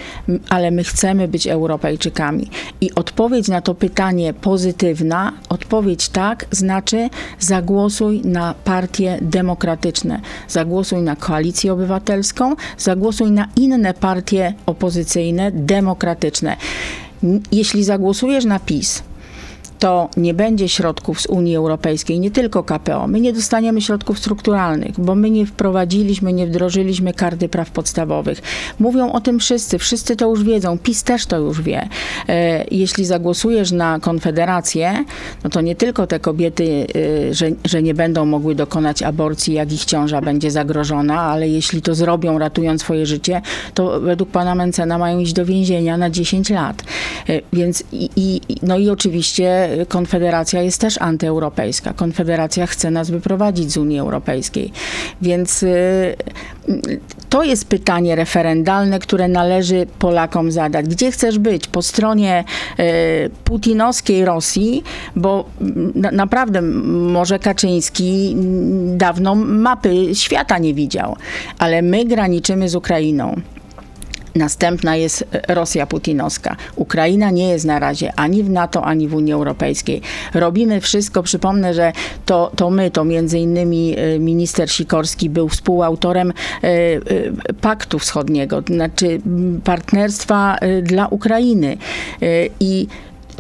ale 0.50 0.72
my 0.72 0.84
chcemy 0.84 1.28
być 1.28 1.48
Europejczykami. 1.48 2.50
I 2.82 2.96
odpowiedź 2.96 3.48
na 3.48 3.62
to 3.62 3.76
pytanie 3.76 4.34
pozytywna, 4.34 5.34
odpowiedź 5.50 6.10
tak, 6.10 6.46
znaczy 6.52 7.10
zagłosuj 7.40 8.22
na 8.26 8.54
partie 8.54 9.18
demokratyczne, 9.22 10.22
zagłosuj 10.48 11.02
na 11.02 11.16
koalicję 11.16 11.74
obywatelską, 11.74 12.56
zagłosuj 12.78 13.32
na 13.32 13.48
inne 13.56 13.94
partie 13.94 14.54
opozycyjne, 14.66 15.52
demokratyczne. 15.52 16.58
Jeśli 17.52 17.84
zagłosujesz 17.84 18.46
na 18.46 18.60
PiS, 18.60 19.04
to 19.80 20.10
nie 20.18 20.34
będzie 20.34 20.70
środków 20.70 21.22
z 21.22 21.26
Unii 21.26 21.56
Europejskiej, 21.56 22.20
nie 22.20 22.32
tylko 22.32 22.64
KPO. 22.64 23.08
My 23.08 23.20
nie 23.22 23.34
dostaniemy 23.34 23.82
środków 23.82 24.20
strukturalnych, 24.20 25.00
bo 25.00 25.16
my 25.16 25.30
nie 25.30 25.46
wprowadziliśmy, 25.46 26.34
nie 26.34 26.48
wdrożyliśmy 26.48 27.14
karty 27.14 27.50
praw 27.50 27.72
podstawowych. 27.72 28.42
Mówią 28.80 29.12
o 29.12 29.22
tym 29.22 29.40
wszyscy, 29.40 29.78
wszyscy 29.78 30.16
to 30.16 30.30
już 30.30 30.44
wiedzą, 30.44 30.78
PiS 30.78 31.04
też 31.04 31.26
to 31.26 31.38
już 31.40 31.62
wie. 31.62 31.90
E, 32.30 32.66
Jeśli 32.72 33.06
zagłosujesz 33.06 33.72
na 33.72 34.00
Konfederację, 34.00 35.06
no 35.44 35.50
to 35.50 35.62
nie 35.62 35.76
tylko 35.76 36.08
te 36.08 36.20
kobiety, 36.20 36.88
e, 37.30 37.34
że, 37.34 37.50
że 37.66 37.84
nie 37.84 37.94
będą 37.94 38.26
mogły 38.26 38.56
dokonać 38.56 39.04
aborcji, 39.04 39.54
jak 39.54 39.74
ich 39.74 39.86
ciąża 39.86 40.22
będzie 40.22 40.52
zagrożona, 40.52 41.22
ale 41.22 41.50
jeśli 41.50 41.82
to 41.82 41.96
zrobią, 41.96 42.40
ratując 42.40 42.82
swoje 42.82 43.06
życie, 43.06 43.42
to 43.74 44.00
według 44.00 44.30
pana 44.30 44.56
Mencena 44.56 44.98
mają 44.98 45.20
iść 45.20 45.34
do 45.34 45.46
więzienia 45.46 45.98
na 45.98 46.10
10 46.10 46.50
lat. 46.50 46.84
E, 47.30 47.42
Więc 47.54 47.84
i, 47.92 48.10
i, 48.16 48.42
no 48.62 48.78
i 48.78 48.90
oczywiście 48.90 49.69
Konfederacja 49.88 50.62
jest 50.62 50.82
też 50.82 51.02
antyeuropejska. 51.02 51.94
Konfederacja 51.94 52.68
chce 52.68 52.92
nas 52.92 53.10
wyprowadzić 53.10 53.72
z 53.72 53.78
Unii 53.78 54.00
Europejskiej. 54.00 54.72
Więc 55.22 55.64
y, 55.64 56.16
to 57.30 57.44
jest 57.44 57.68
pytanie 57.68 58.16
referendalne, 58.16 59.00
które 59.00 59.28
należy 59.28 59.88
Polakom 60.00 60.52
zadać. 60.52 60.88
Gdzie 60.88 61.12
chcesz 61.12 61.40
być? 61.40 61.68
Po 61.68 61.82
stronie 61.82 62.44
y, 62.80 62.84
putinowskiej 63.44 64.26
Rosji, 64.26 64.84
bo 65.16 65.46
mm, 65.62 65.92
na, 65.96 66.12
naprawdę 66.12 66.62
może 66.62 67.40
Kaczyński 67.40 68.32
mm, 68.34 68.98
dawno 68.98 69.36
mapy 69.36 70.16
świata 70.16 70.58
nie 70.58 70.74
widział, 70.74 71.16
ale 71.60 71.82
my 71.82 72.06
graniczymy 72.06 72.70
z 72.70 72.76
Ukrainą. 72.76 73.36
Następna 74.36 74.96
jest 74.96 75.26
Rosja 75.48 75.88
putinowska. 75.88 76.56
Ukraina 76.76 77.32
nie 77.32 77.50
jest 77.50 77.66
na 77.66 77.80
razie 77.80 78.14
ani 78.16 78.44
w 78.44 78.50
NATO, 78.50 78.86
ani 78.86 79.08
w 79.08 79.16
Unii 79.16 79.34
Europejskiej. 79.34 80.02
Robimy 80.34 80.82
wszystko. 80.82 81.24
Przypomnę, 81.24 81.74
że 81.74 81.94
to, 82.26 82.52
to 82.56 82.70
my, 82.70 82.92
to 82.92 83.04
między 83.04 83.40
innymi 83.40 83.96
e, 83.98 84.20
minister 84.20 84.72
Sikorski 84.72 85.30
był 85.30 85.50
współautorem 85.50 86.32
e, 86.32 86.68
e, 86.68 87.00
Paktu 87.62 88.00
Wschodniego, 88.00 88.64
znaczy 88.68 89.22
partnerstwa 89.64 90.58
dla 90.84 91.08
Ukrainy. 91.08 91.78
I 92.60 92.88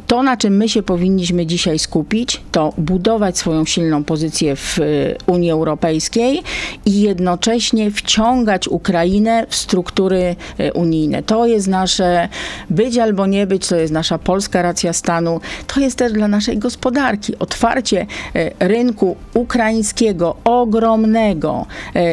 to, 0.10 0.24
na 0.24 0.38
czym 0.38 0.58
my 0.58 0.70
się 0.70 0.84
powinniśmy 0.84 1.46
dzisiaj 1.46 1.80
skupić, 1.80 2.42
to 2.51 2.74
budować 2.78 3.38
swoją 3.38 3.66
silną 3.66 4.04
pozycję 4.04 4.56
w 4.56 4.80
y, 4.80 5.16
Unii 5.25 5.51
Europejskiej 5.51 6.44
i 6.86 7.01
jednocześnie 7.01 7.92
wciągać 7.92 8.68
Ukrainę 8.68 9.46
w 9.50 9.56
struktury 9.56 10.36
y, 10.60 10.74
unijne. 10.74 11.24
To 11.24 11.46
jest 11.46 11.68
nasze 11.68 12.30
być 12.70 12.98
albo 12.98 13.28
nie 13.28 13.48
być, 13.48 13.68
to 13.68 13.75
jest 13.75 13.94
nasza 13.94 14.18
polska 14.18 14.62
racja 14.62 14.94
stanu, 14.94 15.42
to 15.68 15.80
jest 15.80 15.98
też 15.98 16.13
dla 16.13 16.28
naszej 16.28 16.58
gospodarki. 16.58 17.39
Otwarcie 17.39 18.06
y, 18.36 18.51
rynku 18.60 19.16
ukraińskiego, 19.34 20.36
ogromnego 20.44 21.66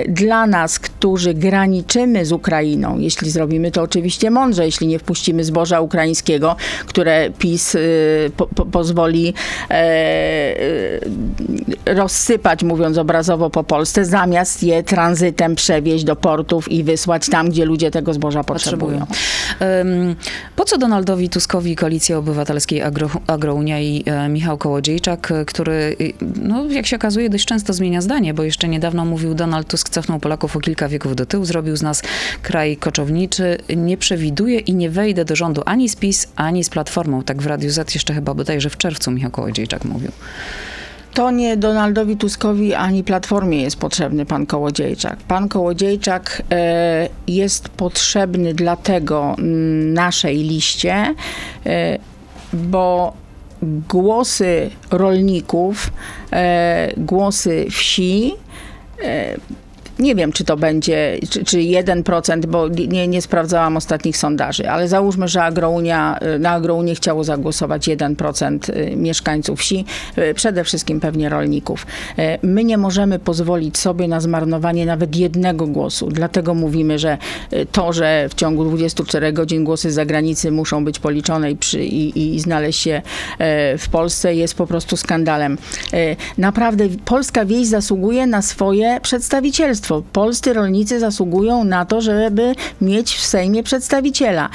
dla 0.08 0.46
nas, 0.46 0.78
którzy 0.78 1.34
graniczymy 1.34 2.24
z 2.24 2.32
Ukrainą, 2.32 2.98
jeśli 2.98 3.30
zrobimy 3.30 3.70
to 3.70 3.82
oczywiście 3.82 4.30
mądrze, 4.30 4.64
jeśli 4.64 4.86
nie 4.86 4.98
wpuścimy 4.98 5.44
zboża 5.44 5.80
ukraińskiego, 5.80 6.56
które 6.86 7.30
PiS 7.38 7.76
po, 8.36 8.46
po, 8.46 8.66
pozwoli 8.66 9.34
e, 9.70 10.60
y, 10.60 11.94
rozsypać, 11.94 12.62
mówiąc 12.62 12.98
obrazowo 12.98 13.50
po 13.50 13.64
Polsce, 13.64 14.04
zamiast 14.04 14.62
je 14.62 14.82
tranzytem 14.82 15.54
przewieźć 15.54 16.04
do 16.04 16.16
portów 16.16 16.72
i 16.72 16.84
wysłać 16.84 17.28
tam, 17.28 17.48
gdzie 17.48 17.64
ludzie 17.64 17.90
tego 17.90 18.14
zboża 18.14 18.44
potrzebują. 18.44 18.98
potrzebują. 18.98 20.16
Po 20.56 20.64
co 20.64 20.78
Donaldowi 20.78 21.28
Tuskowi 21.28 21.76
Koalicja 21.76 22.18
Obywatelskiej 22.18 22.82
Agro, 22.82 23.10
Agrounia 23.26 23.80
i 23.80 24.02
e, 24.06 24.28
Michał 24.28 24.58
Kołodziejczak, 24.58 25.32
który, 25.46 25.96
no, 26.42 26.64
jak 26.64 26.86
się 26.86 26.96
okazuje, 26.96 27.30
dość 27.30 27.44
często 27.46 27.72
zmienia 27.72 28.00
zdanie, 28.00 28.34
bo 28.34 28.42
jeszcze 28.42 28.68
niedawno 28.68 29.04
mówił 29.04 29.34
Donald 29.34 29.68
Tusk 29.68 29.88
cofnął 29.88 30.20
Polaków 30.20 30.56
o 30.56 30.60
kilka 30.60 30.88
wieków 30.88 31.16
do 31.16 31.26
tyłu, 31.26 31.44
zrobił 31.44 31.76
z 31.76 31.82
nas 31.82 32.02
kraj 32.42 32.76
koczowniczy, 32.76 33.58
nie 33.76 33.96
przewiduje 33.96 34.58
i 34.58 34.74
nie 34.74 34.90
wejdę 34.90 35.24
do 35.24 35.36
rządu 35.36 35.62
ani 35.66 35.88
z 35.88 35.96
PiS, 35.96 36.28
ani 36.36 36.64
z 36.64 36.70
Platformą. 36.70 37.22
Tak 37.22 37.42
w 37.42 37.46
Radiu 37.46 37.70
Z 37.84 37.94
jeszcze 37.94 38.14
chyba 38.14 38.34
bodajże 38.34 38.70
w 38.70 38.76
czerwcu 38.76 39.10
Michał 39.10 39.30
Kołodziejczak 39.30 39.84
mówił. 39.84 40.10
To 41.14 41.30
nie 41.30 41.56
Donaldowi 41.56 42.16
Tuskowi 42.16 42.74
ani 42.74 43.04
Platformie 43.04 43.62
jest 43.62 43.76
potrzebny 43.76 44.26
pan 44.26 44.46
Kołodziejczak. 44.46 45.16
Pan 45.16 45.48
Kołodziejczak 45.48 46.42
e, 46.50 47.08
jest 47.26 47.68
potrzebny 47.68 48.54
dlatego 48.54 49.36
naszej 49.94 50.36
liście, 50.36 51.14
e, 51.66 51.98
bo 52.52 53.12
głosy 53.62 54.70
rolników, 54.90 55.92
e, 56.32 56.92
głosy 56.96 57.66
wsi 57.70 58.32
nie 59.98 60.14
wiem, 60.14 60.32
czy 60.32 60.44
to 60.44 60.56
będzie, 60.56 61.18
czy, 61.30 61.44
czy 61.44 61.58
1%, 61.58 62.46
bo 62.46 62.68
nie, 62.68 63.08
nie 63.08 63.22
sprawdzałam 63.22 63.76
ostatnich 63.76 64.16
sondaży, 64.16 64.70
ale 64.70 64.88
załóżmy, 64.88 65.28
że 65.28 65.42
Agrounia, 65.42 66.18
na 66.38 66.50
Agrounię 66.50 66.94
chciało 66.94 67.24
zagłosować 67.24 67.88
1% 67.88 68.76
y, 68.76 68.96
mieszkańców 68.96 69.60
wsi, 69.60 69.84
y, 70.18 70.34
przede 70.34 70.64
wszystkim 70.64 71.00
pewnie 71.00 71.28
rolników. 71.28 71.86
Y, 72.18 72.22
my 72.42 72.64
nie 72.64 72.78
możemy 72.78 73.18
pozwolić 73.18 73.78
sobie 73.78 74.08
na 74.08 74.20
zmarnowanie 74.20 74.86
nawet 74.86 75.16
jednego 75.16 75.66
głosu. 75.66 76.08
Dlatego 76.08 76.54
mówimy, 76.54 76.98
że 76.98 77.18
to, 77.72 77.92
że 77.92 78.28
w 78.30 78.34
ciągu 78.34 78.64
24 78.64 79.32
godzin 79.32 79.64
głosy 79.64 79.90
z 79.90 79.94
zagranicy 79.94 80.50
muszą 80.50 80.84
być 80.84 80.98
policzone 80.98 81.50
i, 81.50 81.56
przy, 81.56 81.84
i, 81.84 82.34
i 82.34 82.40
znaleźć 82.40 82.80
się 82.80 83.02
w 83.78 83.88
Polsce 83.90 84.34
jest 84.34 84.54
po 84.54 84.66
prostu 84.66 84.96
skandalem. 84.96 85.58
Naprawdę 86.38 86.84
polska 87.04 87.44
wieś 87.44 87.66
zasługuje 87.66 88.26
na 88.26 88.42
swoje 88.42 89.00
przedstawicielstwo 89.02 89.85
Polscy 90.12 90.52
rolnicy 90.52 91.00
zasługują 91.00 91.64
na 91.64 91.84
to, 91.84 92.00
żeby 92.00 92.54
mieć 92.80 93.14
w 93.14 93.26
Sejmie 93.26 93.62
przedstawiciela. 93.62 94.48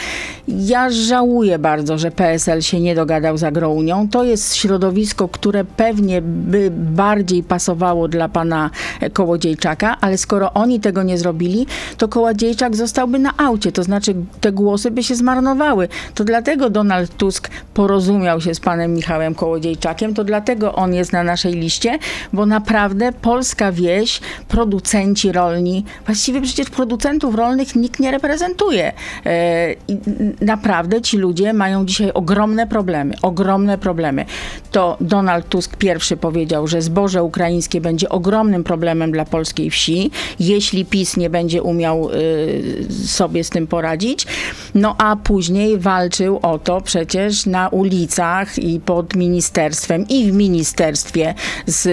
Ja 0.47 0.89
żałuję 0.89 1.59
bardzo, 1.59 1.97
że 1.97 2.11
PSL 2.11 2.61
się 2.61 2.79
nie 2.79 2.95
dogadał 2.95 3.37
z 3.37 3.43
Agrounią. 3.43 4.09
To 4.09 4.23
jest 4.23 4.55
środowisko, 4.55 5.27
które 5.27 5.65
pewnie 5.65 6.21
by 6.21 6.71
bardziej 6.71 7.43
pasowało 7.43 8.07
dla 8.07 8.29
pana 8.29 8.69
Kołodziejczaka, 9.13 9.97
ale 10.01 10.17
skoro 10.17 10.53
oni 10.53 10.79
tego 10.79 11.03
nie 11.03 11.17
zrobili, 11.17 11.67
to 11.97 12.07
Kołodziejczak 12.07 12.75
zostałby 12.75 13.19
na 13.19 13.37
aucie, 13.37 13.71
to 13.71 13.83
znaczy 13.83 14.15
te 14.41 14.51
głosy 14.51 14.91
by 14.91 15.03
się 15.03 15.15
zmarnowały. 15.15 15.87
To 16.15 16.23
dlatego 16.23 16.69
Donald 16.69 17.17
Tusk 17.17 17.49
porozumiał 17.73 18.41
się 18.41 18.55
z 18.55 18.59
panem 18.59 18.93
Michałem 18.93 19.35
Kołodziejczakiem, 19.35 20.13
to 20.13 20.23
dlatego 20.23 20.75
on 20.75 20.93
jest 20.93 21.13
na 21.13 21.23
naszej 21.23 21.53
liście, 21.53 21.99
bo 22.33 22.45
naprawdę 22.45 23.11
polska 23.21 23.71
wieś, 23.71 24.21
producenci, 24.47 25.20
producenci 25.21 25.31
rolni, 25.31 25.85
właściwie 26.05 26.41
przecież 26.41 26.69
producentów 26.69 27.35
rolnych 27.35 27.75
nikt 27.75 27.99
nie 27.99 28.11
reprezentuje. 28.11 28.93
E, 29.25 29.73
I 29.87 29.97
naprawdę 30.41 31.01
ci 31.01 31.17
ludzie 31.17 31.53
mają 31.53 31.85
dzisiaj 31.85 32.11
ogromne 32.13 32.67
problemy, 32.67 33.15
ogromne 33.21 33.77
problemy. 33.77 34.25
To 34.71 34.97
Donald 35.01 35.49
Tusk 35.49 35.77
pierwszy 35.77 36.17
powiedział, 36.17 36.67
że 36.67 36.81
zboże 36.81 37.23
ukraińskie 37.23 37.81
będzie 37.81 38.09
ogromnym 38.09 38.63
problemem 38.63 39.11
dla 39.11 39.25
polskiej 39.25 39.69
wsi, 39.69 40.11
jeśli 40.39 40.85
PiS 40.85 41.17
nie 41.17 41.29
będzie 41.29 41.63
umiał 41.63 42.09
e, 42.09 42.93
sobie 43.07 43.43
z 43.43 43.49
tym 43.49 43.67
poradzić. 43.67 44.27
No 44.75 44.95
a 44.97 45.15
później 45.15 45.77
walczył 45.77 46.39
o 46.41 46.59
to 46.59 46.81
przecież 46.81 47.45
na 47.45 47.69
ulicach 47.69 48.59
i 48.59 48.79
pod 48.79 49.15
ministerstwem 49.15 50.05
i 50.09 50.31
w 50.31 50.33
ministerstwie 50.33 51.33
z 51.65 51.89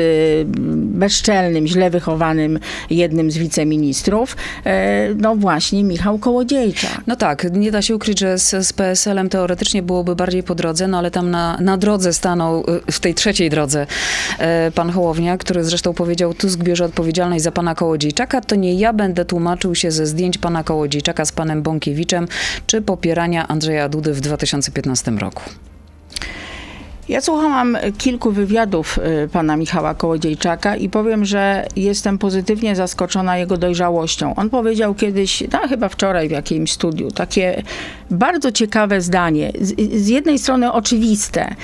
bezczelnym, 0.99 1.66
źle 1.66 1.90
wychowanym 1.90 2.58
jednym 2.90 3.18
jednym 3.19 3.31
z 3.31 3.39
wiceministrów, 3.39 4.37
e, 4.65 5.15
no 5.15 5.37
właśnie 5.37 5.85
Michał 5.85 6.19
Kołodziejczak. 6.19 7.03
No 7.07 7.17
tak, 7.17 7.53
nie 7.53 7.71
da 7.71 7.83
się 7.83 7.97
ukryć, 7.97 8.19
że 8.19 8.39
z, 8.39 8.67
z 8.67 8.73
PSL-em 8.73 9.29
teoretycznie 9.29 9.83
byłoby 9.83 10.17
bardziej 10.17 10.43
po 10.43 10.55
drodze, 10.55 10.89
no 10.89 10.99
ale 10.99 11.11
tam 11.11 11.31
na, 11.31 11.59
na 11.61 11.77
drodze 11.77 12.13
stanął, 12.13 12.61
y, 12.89 12.93
w 12.93 13.01
tej 13.01 13.15
trzeciej 13.15 13.51
drodze, 13.51 13.87
e, 14.39 14.71
pan 14.71 14.91
Hołownia, 14.91 15.39
który 15.39 15.65
zresztą 15.65 15.95
powiedział, 15.95 16.35
Tusk 16.35 16.59
bierze 16.59 16.85
odpowiedzialność 16.85 17.45
za 17.45 17.53
pana 17.53 17.75
Kołodziejczaka, 17.75 18.41
to 18.41 18.55
nie 18.55 18.75
ja 18.75 18.93
będę 18.93 19.25
tłumaczył 19.25 19.75
się 19.75 19.91
ze 19.91 20.07
zdjęć 20.07 20.39
pana 20.39 20.65
Kołodziejczaka 20.65 21.25
z 21.25 21.33
panem 21.33 21.63
Bąkiewiczem, 21.63 22.29
czy 22.67 22.83
popierania 22.83 23.49
Andrzeja 23.49 23.89
Dudy 23.89 24.15
w 24.15 24.21
2015 24.21 25.11
roku. 25.11 25.43
Ja 27.08 27.21
słuchałam 27.21 27.78
kilku 27.99 28.32
wywiadów 28.32 28.99
y, 29.25 29.28
pana 29.28 29.56
Michała 29.56 29.94
Kołodziejczaka 29.94 30.76
i 30.76 30.88
powiem, 30.88 31.25
że 31.25 31.66
jestem 31.76 32.18
pozytywnie 32.18 32.76
zaskoczona 32.76 33.38
jego 33.38 33.56
dojrzałością. 33.56 34.34
On 34.34 34.50
powiedział 34.50 34.94
kiedyś, 34.94 35.42
no, 35.52 35.58
chyba 35.68 35.88
wczoraj 35.88 36.28
w 36.28 36.30
jakimś 36.30 36.73
studiu, 36.73 37.10
takie 37.10 37.62
bardzo 38.10 38.52
ciekawe 38.52 39.00
zdanie. 39.00 39.52
Z, 39.60 39.75
z 40.02 40.08
jednej 40.08 40.38
strony 40.38 40.73
oczywiste, 40.73 41.54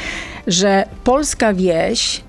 że 0.47 0.85
polska 1.05 1.55
wieś 1.55 2.19
y, 2.19 2.23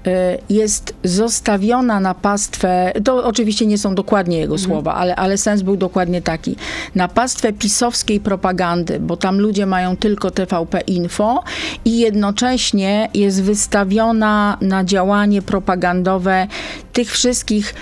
jest 0.49 0.93
zostawiona 1.03 1.99
na 1.99 2.13
pastwę, 2.13 2.93
to 3.03 3.23
oczywiście 3.23 3.65
nie 3.65 3.77
są 3.77 3.95
dokładnie 3.95 4.37
jego 4.37 4.53
mhm. 4.53 4.69
słowa, 4.69 4.95
ale, 4.95 5.15
ale 5.15 5.37
sens 5.37 5.61
był 5.61 5.77
dokładnie 5.77 6.21
taki, 6.21 6.55
na 6.95 7.07
pastwę 7.07 7.53
pisowskiej 7.53 8.19
propagandy, 8.19 8.99
bo 8.99 9.17
tam 9.17 9.39
ludzie 9.39 9.65
mają 9.65 9.97
tylko 9.97 10.31
TVP 10.31 10.81
Info 10.81 11.43
i 11.85 11.99
jednocześnie 11.99 13.09
jest 13.13 13.43
wystawiona 13.43 14.57
na 14.61 14.83
działanie 14.83 15.41
propagandowe 15.41 16.47
tych 16.93 17.11
wszystkich 17.11 17.73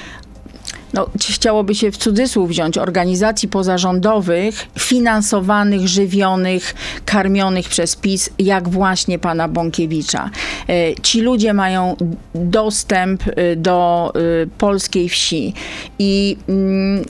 no, 0.94 1.08
chciałoby 1.20 1.76
się 1.76 1.92
w 1.92 1.98
cudzysłów 1.98 2.50
wziąć, 2.50 2.78
organizacji 2.78 3.50
pozarządowych, 3.50 4.68
finansowanych, 4.80 5.88
żywionych, 5.88 6.76
karmionych 7.06 7.70
przez 7.70 7.96
PiS, 7.96 8.30
jak 8.40 8.70
właśnie 8.70 9.20
pana 9.20 9.48
Bąkiewicza. 9.48 10.30
E, 10.70 10.96
ci 11.02 11.22
ludzie 11.22 11.54
mają 11.54 11.96
dostęp 12.36 13.24
e, 13.28 13.56
do 13.56 14.12
e, 14.16 14.20
polskiej 14.58 15.10
wsi 15.10 15.54
i 16.00 16.38
mm, 16.50 17.04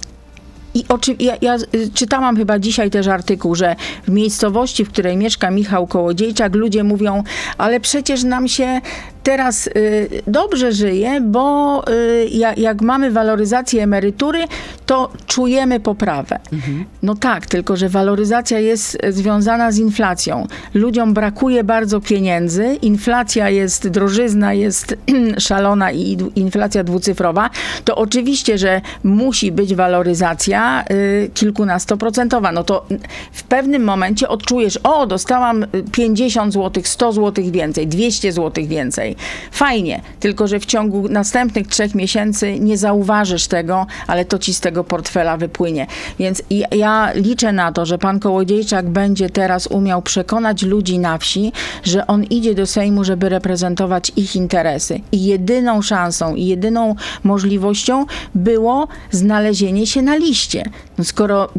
i 0.75 0.85
oczy, 0.89 1.15
ja, 1.19 1.37
ja, 1.41 1.57
czytałam 1.93 2.37
chyba 2.37 2.59
dzisiaj 2.59 2.89
też 2.89 3.07
artykuł, 3.07 3.55
że 3.55 3.75
w 4.07 4.11
miejscowości, 4.11 4.85
w 4.85 4.89
której 4.89 5.17
mieszka 5.17 5.51
Michał 5.51 5.87
Kołodziejczak, 5.87 6.55
ludzie 6.55 6.83
mówią, 6.83 7.23
ale 7.57 7.79
przecież 7.79 8.23
nam 8.23 8.47
się 8.47 8.81
teraz 9.23 9.67
y, 9.67 10.09
dobrze 10.27 10.71
żyje, 10.71 11.21
bo 11.21 11.83
y, 11.89 12.29
jak, 12.57 12.81
mamy 12.81 13.11
waloryzację 13.11 13.83
emerytury, 13.83 14.39
to 14.85 15.11
czujemy 15.27 15.79
poprawę. 15.79 16.39
Mhm. 16.53 16.85
No 17.03 17.15
tak, 17.15 17.45
tylko 17.45 17.77
że 17.77 17.89
waloryzacja 17.89 18.59
jest 18.59 18.97
związana 19.09 19.71
z 19.71 19.77
inflacją. 19.77 20.47
Ludziom 20.73 21.13
brakuje 21.13 21.63
bardzo 21.63 22.01
pieniędzy, 22.01 22.77
inflacja 22.81 23.49
jest, 23.49 23.87
drożyzna 23.87 24.53
jest 24.53 24.95
szalona 25.37 25.91
i 25.91 26.17
inflacja 26.35 26.83
dwucyfrowa, 26.83 27.49
to 27.85 27.95
oczywiście, 27.95 28.57
że 28.57 28.81
musi 29.03 29.51
być 29.51 29.75
waloryzacja 29.75 30.83
y, 30.91 31.31
kilkunastoprocentowa. 31.33 32.51
No 32.51 32.63
to 32.63 32.85
w 33.31 33.43
pewnym 33.43 33.83
momencie 33.83 34.27
odczujesz, 34.27 34.77
o, 34.83 35.07
dostałam 35.07 35.65
50 35.91 36.53
zł, 36.53 36.83
100 36.85 37.11
zł 37.11 37.45
więcej, 37.51 37.87
200 37.87 38.31
zł 38.31 38.65
więcej. 38.67 39.12
Fajnie, 39.51 40.01
tylko 40.19 40.47
że 40.47 40.59
w 40.59 40.65
ciągu 40.65 41.09
następnych 41.09 41.67
trzech 41.67 41.95
miesięcy 41.95 42.59
nie 42.59 42.77
zauważysz 42.77 43.47
tego, 43.47 43.85
ale 44.07 44.25
to 44.25 44.39
ci 44.39 44.53
z 44.53 44.59
tego 44.59 44.83
portfela 44.83 45.37
wypłynie. 45.37 45.87
Więc 46.19 46.43
ja 46.71 47.11
liczę 47.15 47.51
na 47.51 47.71
to, 47.71 47.85
że 47.85 47.97
pan 47.97 48.19
Kołodziejczak 48.19 48.89
będzie 48.89 49.29
teraz 49.29 49.67
umiał 49.67 50.01
przekonać 50.01 50.61
ludzi 50.61 50.99
na 50.99 51.17
wsi, 51.17 51.51
że 51.83 52.07
on 52.07 52.23
idzie 52.23 52.55
do 52.55 52.65
Sejmu, 52.67 53.03
żeby 53.03 53.29
reprezentować 53.29 54.11
ich 54.15 54.35
interesy. 54.35 54.99
I 55.11 55.25
jedyną 55.25 55.81
szansą 55.81 56.35
i 56.35 56.45
jedyną 56.45 56.95
możliwością 57.23 58.05
było 58.35 58.87
znalezienie 59.11 59.87
się 59.87 60.01
na 60.01 60.15
liście. 60.15 60.63
No 60.97 61.03
skoro 61.03 61.49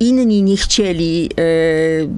inni 0.00 0.42
nie 0.42 0.56
chcieli 0.56 1.22
yy, 1.22 2.08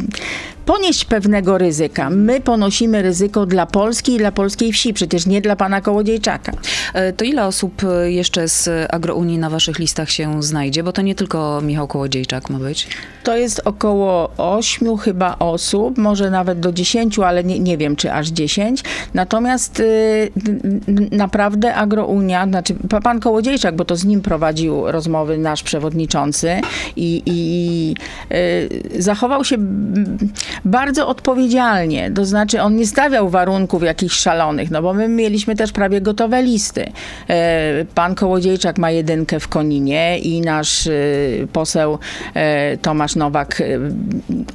ponieść 0.67 1.05
pewnego 1.05 1.59
ryzyka. 1.59 2.11
My 2.11 2.41
ponosimy 2.41 3.03
ryzyko 3.03 3.47
dla 3.47 3.67
Polski 3.67 4.13
i 4.15 4.19
dla 4.19 4.33
polskiej 4.33 4.73
wsi, 4.73 4.95
przecież 4.95 5.27
nie 5.27 5.41
dla 5.41 5.57
pana 5.57 5.81
Kołodziejczaka. 5.81 6.53
E, 6.95 7.13
To 7.13 7.25
ile 7.25 7.47
osób 7.47 7.83
e, 7.85 8.11
jeszcze 8.13 8.49
z 8.49 8.69
Agrounii 8.95 9.39
na 9.39 9.51
waszych 9.51 9.79
listach 9.79 10.11
się 10.11 10.43
znajdzie? 10.43 10.83
Bo 10.83 10.93
to 10.93 11.03
nie 11.03 11.15
tylko 11.15 11.61
Michał 11.63 11.87
Kołodziejczak 11.89 12.51
ma 12.51 12.59
być. 12.59 12.89
To 13.25 13.37
jest 13.37 13.61
około 13.65 14.31
8 14.37 14.97
chyba 14.97 15.37
osób, 15.39 15.99
może 15.99 16.31
nawet 16.31 16.61
do 16.61 16.73
10, 16.73 17.19
ale 17.19 17.45
nie, 17.45 17.59
nie 17.59 17.79
wiem, 17.79 17.97
czy 17.97 18.13
aż 18.13 18.29
10. 18.29 18.83
Natomiast 19.15 19.81
y, 19.81 20.31
naprawdę 21.11 21.75
Agrounia, 21.75 22.47
znaczy 22.47 22.75
pa- 22.91 23.01
pan 23.01 23.21
Kołodziejczak, 23.21 23.77
bo 23.77 23.85
to 23.85 23.97
z 23.97 24.05
nim 24.05 24.21
prowadził 24.21 24.93
rozmowy 24.93 25.39
nasz 25.39 25.63
przewodniczący 25.63 26.61
i, 26.97 27.23
i 27.27 27.95
y, 28.97 29.03
zachował 29.03 29.45
się 29.45 29.57
bardzo 30.65 31.09
odpowiedzialnie. 31.09 32.11
To 32.11 32.25
znaczy 32.25 32.63
on 32.63 32.77
nie 32.77 32.87
stawiał 32.87 33.29
warunków 33.29 33.83
jakichś 33.83 34.17
szalonych, 34.17 34.71
no 34.71 34.83
bo 34.83 34.95
my 34.95 35.09
mieliśmy 35.09 35.57
też 35.57 35.73
prawie 35.73 36.01
gotowe 36.01 36.43
listy. 36.43 36.93
E, 37.31 37.85
Pan 37.95 38.15
Kołodziejczak 38.15 38.79
ma 38.79 38.91
jedynkę 38.91 39.41
w 39.41 39.49
Koninie 39.49 40.19
i 40.19 40.41
nasz 40.41 40.87
y, 40.87 41.49
poseł 41.53 41.99
e, 42.35 42.77
Tomasz 42.77 43.17
Nowak 43.17 43.63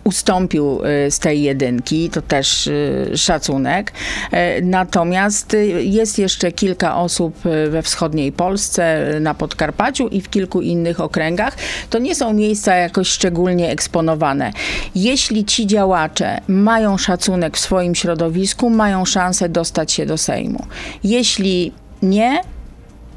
ustąpił 0.03 0.79
z 1.09 1.19
tej 1.19 1.41
jedynki, 1.41 2.09
to 2.09 2.21
też 2.21 2.69
szacunek. 3.15 3.91
E, 4.31 4.61
Natomiast 4.61 5.55
jest 5.79 6.19
jeszcze 6.19 6.51
kilka 6.51 6.95
osób 6.95 7.35
we 7.69 7.81
wschodniej 7.81 8.31
Polsce, 8.31 9.11
na 9.21 9.33
Podkarpaciu 9.33 10.07
i 10.07 10.21
w 10.21 10.29
kilku 10.29 10.61
innych 10.61 10.99
okręgach. 10.99 11.55
To 11.89 11.99
nie 11.99 12.15
są 12.15 12.33
miejsca 12.33 12.75
jakoś 12.75 13.07
szczególnie 13.07 13.69
eksponowane. 13.69 14.51
Jeśli 14.95 15.45
ci 15.45 15.67
działacze 15.89 16.41
mają 16.47 16.97
szacunek 16.97 17.57
w 17.57 17.59
swoim 17.59 17.95
środowisku, 17.95 18.69
mają 18.69 19.05
szansę 19.05 19.49
dostać 19.49 19.91
się 19.91 20.05
do 20.05 20.17
Sejmu. 20.17 20.65
Jeśli 21.03 21.71
nie, 22.01 22.41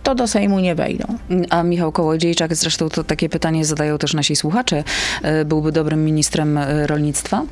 to 0.02 0.14
do 0.14 0.26
Sejmu 0.26 0.60
nie 0.60 0.74
wejdą. 0.74 1.04
A 1.50 1.62
Michał 1.62 1.92
Kołodziejczak, 1.92 2.54
zresztą 2.54 2.88
to 2.88 3.04
takie 3.04 3.28
pytanie 3.28 3.64
zadają 3.64 3.98
też 3.98 4.14
nasi 4.14 4.36
słuchacze, 4.36 4.84
e, 5.22 5.44
byłby 5.44 5.72
dobrym 5.72 6.04
ministrem 6.04 6.58
e, 6.58 6.86
rolnictwa? 6.86 7.42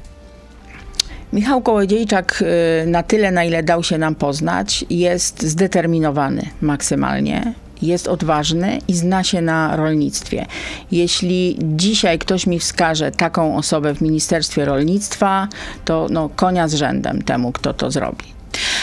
Michał 1.32 1.62
Kołodziejczak 1.62 2.44
y, 2.82 2.86
na 2.86 3.02
tyle, 3.02 3.30
na 3.30 3.44
ile 3.44 3.62
dał 3.62 3.82
się 3.82 3.98
nam 3.98 4.14
poznać, 4.14 4.84
jest 4.90 5.42
zdeterminowany 5.42 6.42
maksymalnie. 6.60 7.54
Jest 7.82 8.08
odważny 8.08 8.78
i 8.88 8.94
zna 8.94 9.24
się 9.24 9.40
na 9.42 9.76
rolnictwie. 9.76 10.46
Jeśli 10.92 11.58
dzisiaj 11.60 12.18
ktoś 12.18 12.46
mi 12.46 12.58
wskaże 12.58 13.10
taką 13.10 13.56
osobę 13.56 13.94
w 13.94 14.00
Ministerstwie 14.00 14.64
Rolnictwa, 14.64 15.48
to 15.84 16.06
no, 16.10 16.28
konia 16.36 16.68
z 16.68 16.74
rzędem 16.74 17.22
temu, 17.22 17.52
kto 17.52 17.74
to 17.74 17.90
zrobi. 17.90 18.39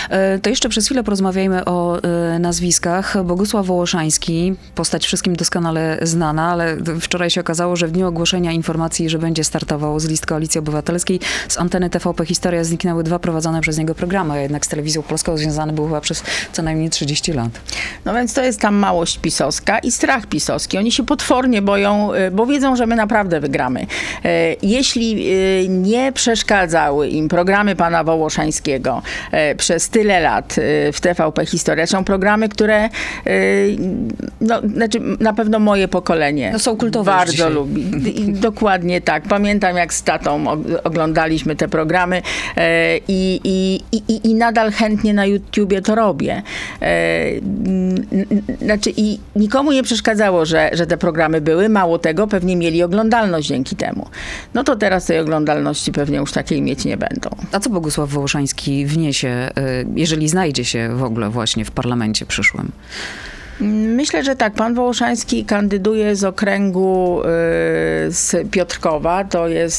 E, 0.10 0.40
To 0.40 0.50
jeszcze 0.50 0.70
przez 0.70 0.86
chwilę 0.86 1.04
porozmawiajmy 1.04 1.66
o 1.66 2.02
e, 2.02 2.40
nazwiskach. 2.40 3.24
Bogusław 3.24 3.66
Wołoszański, 3.66 4.54
postać 4.76 5.06
wszystkim 5.06 5.36
doskonale 5.36 5.98
znana, 6.02 6.52
ale 6.52 6.78
wczoraj 7.02 7.30
się 7.30 7.42
okazało, 7.42 7.76
że 7.76 7.88
w 7.88 7.92
dniu 7.92 8.08
ogłoszenia 8.08 8.52
informacji, 8.52 9.10
że 9.10 9.20
będzie 9.20 9.44
startował 9.44 10.00
z 10.00 10.06
list 10.06 10.26
Koalicji 10.26 10.60
Obywatelskiej, 10.60 11.20
z 11.48 11.58
anteny 11.58 11.90
TVP 11.90 12.26
Historia 12.26 12.64
zniknęły 12.64 13.04
dwa 13.04 13.20
prowadzone 13.20 13.62
przez 13.62 13.78
niego 13.78 13.96
programy, 13.96 14.34
a 14.34 14.38
jednak 14.38 14.66
z 14.66 14.70
telewizją 14.70 15.04
polską 15.04 15.38
związany 15.38 15.74
był 15.74 15.86
chyba 15.86 16.02
przez 16.02 16.24
co 16.52 16.62
najmniej 16.64 16.90
30 16.90 17.34
lat. 17.34 17.50
No 18.06 18.14
więc 18.14 18.34
to 18.34 18.44
jest 18.44 18.60
tam 18.62 18.76
małość 18.76 19.18
pisowska 19.18 19.80
i 19.80 19.92
strach 19.92 20.26
pisowski. 20.26 20.78
Oni 20.78 20.92
się 20.92 21.06
potwornie 21.06 21.62
boją, 21.62 22.14
y, 22.14 22.32
bo 22.32 22.46
wiedzą, 22.46 22.76
że 22.76 22.86
my 22.86 22.96
naprawdę 22.96 23.40
wygramy. 23.40 23.86
E, 24.26 24.56
Jeśli 24.62 25.28
nie 25.70 26.12
przeszkadzały 26.12 27.08
im 27.08 27.30
programy 27.30 27.76
pana 27.76 28.04
Wołoszańskiego 28.04 29.02
e, 29.32 29.56
przez 29.56 29.90
tyle 29.98 30.20
lat 30.20 30.58
y, 30.58 30.92
w 30.94 31.02
TVP 31.02 31.46
Historia, 31.46 31.88
są 31.88 32.04
programy, 32.04 32.50
które 32.50 32.86
y, 33.28 33.78
no, 34.42 34.62
znaczy 34.62 35.00
na 35.20 35.34
pewno 35.34 35.60
moje 35.60 35.88
pokolenie 35.88 36.50
No 36.54 36.60
są 36.60 36.78
kultowe 36.78 37.12
bardzo 37.12 37.32
dzisiaj. 37.32 37.54
lubi. 37.54 38.22
I 38.22 38.34
dokładnie 38.34 39.02
tak. 39.02 39.24
Pamiętam, 39.24 39.78
jak 39.78 39.94
z 39.94 40.04
tatą 40.04 40.44
og- 40.44 40.80
oglądaliśmy 40.84 41.56
te 41.56 41.68
programy 41.68 42.22
e, 42.58 42.98
i, 43.08 43.42
i, 43.44 43.82
i, 43.92 44.28
i 44.32 44.36
nadal 44.36 44.72
chętnie 44.72 45.14
na 45.14 45.26
YouTubie 45.26 45.82
to 45.82 45.96
robię. 45.96 46.42
E, 46.82 47.26
Znaczy, 48.62 48.94
i 48.98 49.20
nikomu 49.36 49.72
nie 49.72 49.84
przeszkadzało, 49.84 50.46
że, 50.46 50.70
że 50.74 50.88
te 50.88 50.98
programy 50.98 51.42
były. 51.42 51.70
Mało 51.70 52.00
tego, 52.00 52.28
pewnie 52.28 52.56
mieli 52.56 52.84
oglądalność 52.84 53.48
dzięki 53.48 53.76
temu. 53.76 54.08
No 54.54 54.64
to 54.64 54.76
teraz 54.76 55.06
tej 55.06 55.20
oglądalności 55.20 55.92
pewnie 55.92 56.18
już 56.18 56.32
takiej 56.32 56.62
mieć 56.62 56.86
nie 56.86 56.98
będą. 56.98 57.30
A 57.52 57.60
co 57.60 57.70
Bogusław 57.70 58.10
Wołoszański 58.10 58.86
wniesie, 58.86 59.30
e, 59.30 59.77
jeżeli 59.96 60.28
znajdzie 60.28 60.66
się 60.66 60.96
w 60.96 61.04
ogóle 61.04 61.30
właśnie 61.30 61.66
w 61.66 61.72
parlamencie 61.72 62.26
przyszłym? 62.26 62.72
Myślę, 63.96 64.24
że 64.24 64.36
tak. 64.36 64.54
Pan 64.54 64.74
Wołoszański 64.74 65.46
kandyduje 65.46 66.16
z 66.16 66.24
okręgu 66.24 67.22
y, 67.22 67.26
z 68.12 68.50
Piotrkowa. 68.52 69.24
To 69.24 69.50
y, 69.50 69.70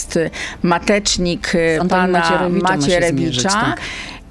matecznik 0.62 1.54
y, 1.54 1.78
pana 1.88 2.48
Macierewicza 2.48 3.48
tak. 3.48 3.80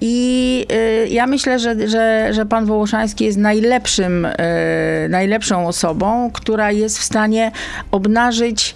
I 0.01 0.65
y, 0.71 1.07
ja 1.09 1.27
myślę, 1.27 1.59
że, 1.59 1.87
że, 1.87 2.33
że 2.33 2.45
pan 2.45 2.65
Wołoszański 2.65 3.25
jest 3.25 3.37
najlepszym, 3.37 4.25
y, 4.25 4.29
najlepszą 5.09 5.67
osobą, 5.67 6.31
która 6.33 6.71
jest 6.71 6.99
w 6.99 7.03
stanie 7.03 7.51
obnażyć 7.91 8.75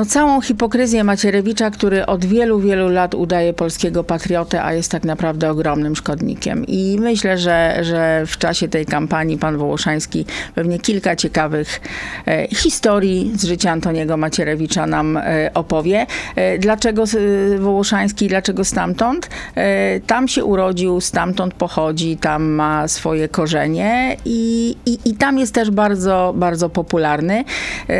no, 0.00 0.06
całą 0.06 0.40
hipokryzję 0.40 1.04
Macierewicza, 1.04 1.70
który 1.70 2.06
od 2.06 2.24
wielu, 2.24 2.60
wielu 2.60 2.88
lat 2.88 3.14
udaje 3.14 3.52
polskiego 3.52 4.04
patriotę, 4.04 4.64
a 4.64 4.72
jest 4.72 4.90
tak 4.90 5.04
naprawdę 5.04 5.50
ogromnym 5.50 5.96
szkodnikiem. 5.96 6.66
I 6.66 6.96
myślę, 7.00 7.38
że, 7.38 7.78
że 7.82 8.22
w 8.26 8.38
czasie 8.38 8.68
tej 8.68 8.86
kampanii 8.86 9.38
pan 9.38 9.56
Wołoszański 9.58 10.24
pewnie 10.54 10.78
kilka 10.78 11.16
ciekawych 11.16 11.80
e, 12.26 12.48
historii 12.48 13.32
z 13.36 13.44
życia 13.44 13.70
Antoniego 13.70 14.16
Macierewicza 14.16 14.86
nam 14.86 15.16
e, 15.16 15.50
opowie. 15.54 16.06
E, 16.36 16.58
dlaczego 16.58 17.02
e, 17.02 17.58
Wołoszański, 17.58 18.28
dlaczego 18.28 18.64
stamtąd? 18.64 19.28
E, 19.54 20.00
tam 20.00 20.28
się 20.28 20.44
urodził, 20.44 21.00
stamtąd 21.00 21.54
pochodzi, 21.54 22.16
tam 22.16 22.42
ma 22.42 22.88
swoje 22.88 23.28
korzenie 23.28 24.16
i, 24.24 24.76
i, 24.86 24.98
i 25.04 25.14
tam 25.14 25.38
jest 25.38 25.54
też 25.54 25.70
bardzo, 25.70 26.34
bardzo 26.36 26.68
popularny. 26.68 27.44
E, 27.88 27.94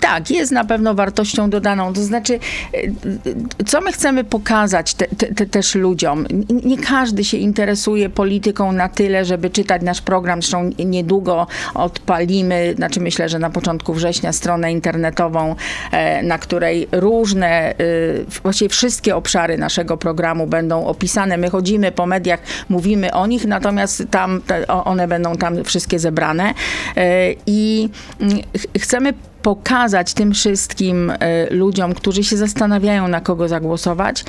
tak, 0.00 0.30
jest 0.30 0.52
na 0.52 0.64
pewno 0.64 0.87
wartością 0.94 1.50
dodaną. 1.50 1.92
To 1.92 2.02
znaczy, 2.02 2.38
e, 3.58 3.64
co 3.66 3.80
my 3.80 3.92
chcemy 3.92 4.24
pokazać 4.24 4.94
te, 4.94 5.06
te, 5.06 5.34
te 5.34 5.46
też 5.46 5.74
ludziom? 5.74 6.26
Nie 6.64 6.78
każdy 6.78 7.24
się 7.24 7.36
interesuje 7.36 8.10
polityką 8.10 8.72
na 8.72 8.88
tyle, 8.88 9.24
żeby 9.24 9.50
czytać 9.50 9.82
nasz 9.82 10.00
program. 10.00 10.42
Zresztą 10.42 10.70
niedługo 10.78 11.46
odpalimy, 11.74 12.74
znaczy 12.76 13.00
myślę, 13.00 13.28
że 13.28 13.38
na 13.38 13.50
początku 13.50 13.94
września 13.94 14.32
stronę 14.32 14.72
internetową, 14.72 15.56
e, 15.92 16.22
na 16.22 16.38
której 16.38 16.88
różne, 16.92 17.48
e, 17.48 17.74
właściwie 18.42 18.68
wszystkie 18.68 19.16
obszary 19.16 19.58
naszego 19.58 19.96
programu 19.96 20.46
będą 20.46 20.86
opisane. 20.86 21.36
My 21.36 21.50
chodzimy 21.50 21.92
po 21.92 22.06
mediach, 22.06 22.40
mówimy 22.68 23.12
o 23.12 23.26
nich, 23.26 23.44
natomiast 23.44 24.02
tam 24.10 24.42
one 24.84 25.08
będą 25.08 25.36
tam 25.36 25.64
wszystkie 25.64 25.98
zebrane. 25.98 26.54
E, 26.96 27.32
I 27.46 27.88
mm, 28.20 28.38
ch- 28.38 28.82
chcemy 28.82 29.12
pokazać 29.42 30.14
tym 30.14 30.34
wszystkim 30.34 31.10
y, 31.10 31.16
ludziom, 31.50 31.94
którzy 31.94 32.24
się 32.24 32.36
zastanawiają, 32.36 33.08
na 33.08 33.20
kogo 33.20 33.48
zagłosować, 33.48 34.24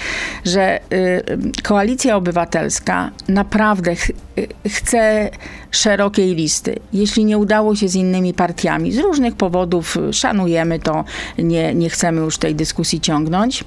że 0.45 0.79
y, 0.93 1.61
koalicja 1.63 2.15
obywatelska 2.15 3.11
naprawdę 3.27 3.91
y, 3.91 4.47
chce 4.69 5.29
szerokiej 5.71 6.35
listy. 6.35 6.75
Jeśli 6.93 7.25
nie 7.25 7.37
udało 7.37 7.75
się 7.75 7.89
z 7.89 7.95
innymi 7.95 8.33
partiami, 8.33 8.91
z 8.91 8.97
różnych 8.97 9.35
powodów 9.35 9.97
szanujemy 10.11 10.79
to, 10.79 11.03
nie, 11.37 11.73
nie 11.73 11.89
chcemy 11.89 12.21
już 12.21 12.37
tej 12.37 12.55
dyskusji 12.55 13.01
ciągnąć 13.01 13.63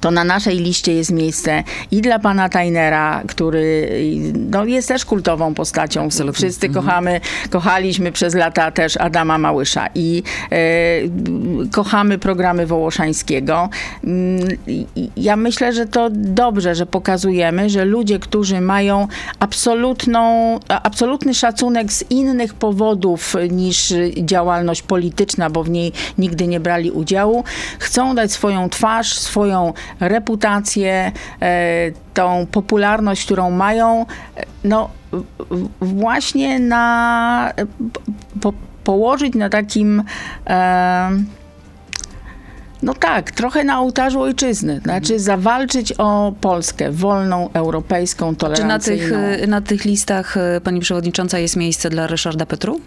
to 0.00 0.10
na 0.10 0.24
naszej 0.24 0.58
liście 0.58 0.94
jest 0.94 1.12
miejsce 1.12 1.64
i 1.90 2.00
dla 2.00 2.18
pana 2.18 2.48
Tajnera, 2.48 3.22
który 3.28 3.90
no, 4.50 4.64
jest 4.64 4.88
też 4.88 5.04
kultową 5.04 5.54
postacią. 5.54 6.04
Absolutnie. 6.04 6.38
Wszyscy 6.38 6.68
kochamy, 6.68 7.20
kochaliśmy 7.50 8.12
przez 8.12 8.34
lata 8.34 8.70
też 8.70 8.96
Adama 8.96 9.38
Małysza 9.38 9.86
i 9.94 10.22
e, 10.52 10.56
kochamy 11.72 12.18
programy 12.18 12.66
Wołoszańskiego. 12.66 13.68
Mm, 14.04 14.48
Ja 15.16 15.36
myślę, 15.36 15.72
że 15.72 15.86
to 15.86 16.08
dobrze, 16.12 16.74
że 16.74 16.86
pokazujemy, 16.86 17.70
że 17.70 17.84
ludzie, 17.84 18.18
którzy 18.18 18.60
mają 18.60 19.08
absolutną, 19.38 20.20
absolutny 20.68 21.34
szacunek 21.34 21.92
z 21.92 22.10
innych 22.10 22.54
powodów 22.54 23.36
niż 23.50 23.94
działalność 24.16 24.82
polityczna, 24.82 25.50
bo 25.50 25.64
w 25.64 25.70
niej 25.70 25.92
nigdy 26.18 26.46
nie 26.46 26.60
brali 26.60 26.90
udziału, 26.90 27.44
chcą 27.78 28.14
dać 28.14 28.32
swoją 28.32 28.70
twarz, 28.70 29.18
swoją 29.18 29.59
reputację, 30.00 31.12
e, 31.42 31.90
tą 32.14 32.46
popularność, 32.46 33.24
którą 33.24 33.50
mają, 33.50 34.06
e, 34.36 34.44
no 34.64 34.90
właśnie 35.80 36.58
na 36.58 37.52
po, 38.40 38.52
położyć 38.84 39.34
na 39.34 39.48
takim 39.48 40.02
e, 40.46 41.10
No 42.82 42.94
tak, 42.94 43.30
trochę 43.30 43.64
na 43.64 43.80
ołtarzu 43.80 44.20
ojczyzny. 44.20 44.80
Znaczy 44.84 45.18
zawalczyć 45.18 45.92
o 45.98 46.32
Polskę 46.40 46.90
wolną, 46.90 47.48
europejską, 47.52 48.36
Czy 48.36 48.64
na 48.64 48.78
tych, 48.78 49.10
tolerancyjną. 49.10 49.44
y, 49.44 49.46
na 49.46 49.60
tych 49.60 49.84
listach, 49.84 50.36
y, 50.36 50.60
pani 50.60 50.80
przewodnicząca, 50.80 51.38
jest 51.38 51.56
miejsce 51.56 51.90
dla 51.90 52.06
Ryszarda 52.06 52.46
Petru? 52.46 52.80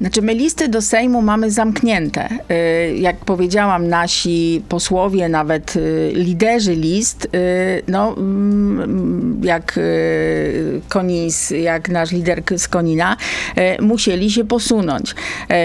Znaczy, 0.00 0.22
my 0.22 0.34
listy 0.34 0.68
do 0.68 0.82
Sejmu 0.82 1.22
mamy 1.22 1.50
zamknięte. 1.50 2.28
Y, 2.50 2.96
Jak 2.96 3.16
powiedziałam, 3.16 3.88
nasi 3.88 4.62
posłowie, 4.68 5.28
nawet 5.28 5.76
y, 5.76 6.12
liderzy 6.14 6.74
list, 6.74 7.24
y, 7.24 7.82
no, 7.88 8.14
mm, 8.16 9.40
jak 9.44 9.78
Konis, 10.88 11.50
jak 11.50 11.88
nasz 11.88 12.12
lider 12.12 12.42
z 12.56 12.68
Konina, 12.68 13.16
musieli 13.80 14.30
się 14.30 14.44
posunąć, 14.44 15.14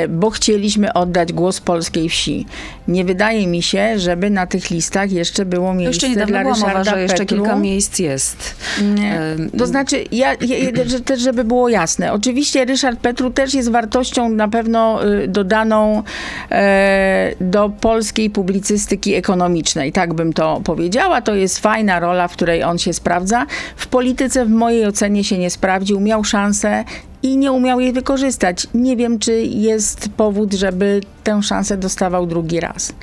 bo 0.10 0.30
chcieliśmy 0.30 0.94
oddać 0.94 1.34
głos 1.34 1.62
polskiej 1.62 2.10
wsi. 2.10 2.46
Nie 2.88 3.06
wydaje 3.06 3.48
mi 3.48 3.62
się, 3.62 4.00
żeby 4.00 4.30
na 4.30 4.48
tych 4.48 4.70
listach 4.70 5.12
jeszcze 5.12 5.46
było 5.46 5.74
miejsce 5.74 6.08
Jeszcze 6.08 6.10
niedawno 6.10 6.34
dla 6.34 6.42
była 6.44 6.54
mowa, 6.56 6.68
Ryszarda 6.68 6.92
że 6.92 7.02
jeszcze 7.02 7.18
Petru. 7.18 7.38
kilka 7.38 7.56
miejsc 7.56 8.00
jest. 8.00 8.56
Nie. 8.96 9.20
To 9.58 9.68
znaczy, 9.68 10.04
ja, 10.12 10.34
ja, 10.34 10.72
też 11.06 11.22
żeby 11.22 11.44
było 11.44 11.70
jasne, 11.70 12.14
oczywiście 12.14 12.66
Ryszard 12.66 13.00
Petru 13.00 13.30
też 13.32 13.54
jest 13.54 13.72
wartością 13.72 14.25
na 14.30 14.48
pewno 14.48 15.06
y, 15.06 15.28
dodaną 15.28 16.04
e, 16.52 17.32
do 17.42 17.70
polskiej 17.70 18.30
publicystyki 18.30 19.14
ekonomicznej, 19.14 19.92
tak 19.92 20.14
bym 20.14 20.34
to 20.34 20.62
powiedziała. 20.64 21.22
To 21.22 21.36
jest 21.36 21.60
fajna 21.60 22.00
rola, 22.00 22.28
w 22.28 22.34
której 22.34 22.64
on 22.64 22.78
się 22.78 22.94
sprawdza. 22.94 23.46
W 23.76 23.88
polityce 23.88 24.46
w 24.46 24.50
mojej 24.50 24.86
ocenie 24.86 25.24
się 25.24 25.38
nie 25.38 25.50
sprawdził, 25.50 26.00
miał 26.00 26.24
szansę 26.24 26.84
i 27.24 27.38
nie 27.38 27.52
umiał 27.52 27.80
jej 27.80 27.94
wykorzystać. 27.94 28.68
Nie 28.74 28.96
wiem, 28.96 29.20
czy 29.20 29.42
jest 29.42 30.10
powód, 30.18 30.54
żeby 30.54 31.02
tę 31.24 31.44
szansę 31.44 31.78
dostawał 31.78 32.26
drugi 32.26 32.60
raz. 32.60 32.94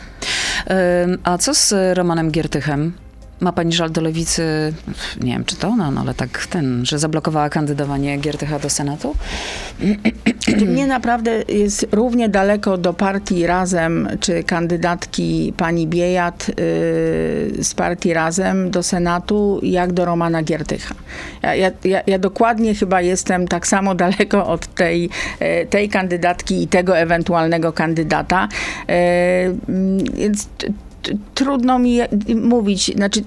A 1.25 1.39
co 1.39 1.55
z 1.55 1.75
Romanem 1.97 2.31
Giertychem? 2.31 3.02
Ma 3.43 3.53
pani 3.53 3.73
żal 3.73 3.91
do 3.91 4.01
lewicy, 4.01 4.73
nie 5.21 5.33
wiem 5.33 5.45
czy 5.45 5.57
to 5.57 5.69
ona, 5.69 5.91
no 5.91 6.01
ale 6.01 6.15
tak 6.15 6.47
ten, 6.47 6.87
że 6.87 6.99
zablokowała 6.99 7.49
kandydowanie 7.49 8.19
Giertycha 8.19 8.59
do 8.59 8.71
Senatu? 8.71 9.15
Znaczy, 10.49 10.67
Mnie 10.67 10.87
naprawdę 10.87 11.43
jest 11.49 11.87
równie 11.93 12.29
daleko 12.29 12.79
do 12.79 12.93
partii 12.93 13.47
Razem, 13.47 14.09
czy 14.21 14.45
kandydatki 14.45 15.53
pani 15.57 15.87
Biejat 15.87 16.49
y, 16.49 16.53
z 17.65 17.75
partii 17.77 18.15
Razem 18.15 18.71
do 18.71 18.83
Senatu, 18.83 19.61
jak 19.63 19.93
do 19.93 20.05
Romana 20.05 20.43
Giertycha. 20.43 20.95
Ja, 21.43 21.71
ja, 21.85 22.03
ja, 22.07 22.19
dokładnie 22.19 22.75
chyba 22.75 23.01
jestem 23.01 23.49
tak 23.49 23.67
samo 23.67 23.95
daleko 24.05 24.47
od 24.47 24.75
tej, 24.75 25.11
e, 25.41 25.67
tej 25.67 25.89
kandydatki 25.89 26.63
i 26.63 26.69
tego 26.69 26.99
ewentualnego 26.99 27.73
kandydata. 27.73 28.49
Mm, 28.87 29.99
Więc 30.15 30.49
trudno 31.35 31.79
mi 31.79 31.99
mówić. 32.35 32.95
Znaczy, 32.97 33.25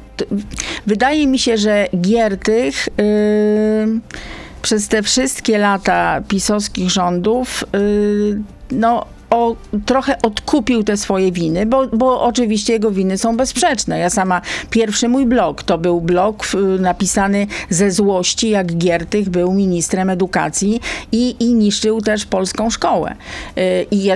wydaje 0.85 1.27
mi 1.27 1.39
się, 1.39 1.57
że 1.57 1.87
Giertych... 2.01 2.87
y, 2.87 4.25
przez 4.65 4.87
te 4.87 5.03
wszystkie 5.03 5.57
lata 5.57 6.21
pisowskich 6.27 6.89
rządów, 6.89 7.63
yy, 7.73 8.41
no, 8.71 9.05
o, 9.29 9.55
trochę 9.85 10.21
odkupił 10.21 10.83
te 10.83 10.97
swoje 10.97 11.31
winy, 11.31 11.65
bo, 11.65 11.87
bo 11.87 12.21
oczywiście 12.21 12.73
jego 12.73 12.91
winy 12.91 13.17
są 13.17 13.37
bezsprzeczne. 13.37 13.99
Ja 13.99 14.09
sama, 14.09 14.41
pierwszy 14.69 15.09
mój 15.09 15.25
blog 15.25 15.63
to 15.63 15.77
był 15.77 16.01
blog 16.01 16.47
y, 16.53 16.57
napisany 16.81 17.47
ze 17.69 17.91
złości, 17.91 18.49
jak 18.49 18.77
Giertych 18.77 19.29
był 19.29 19.53
ministrem 19.53 20.09
edukacji 20.09 20.81
i, 21.11 21.35
i 21.39 21.53
niszczył 21.53 22.01
też 22.01 22.25
polską 22.25 22.69
szkołę. 22.69 23.15
Y, 23.57 23.85
I 23.91 24.09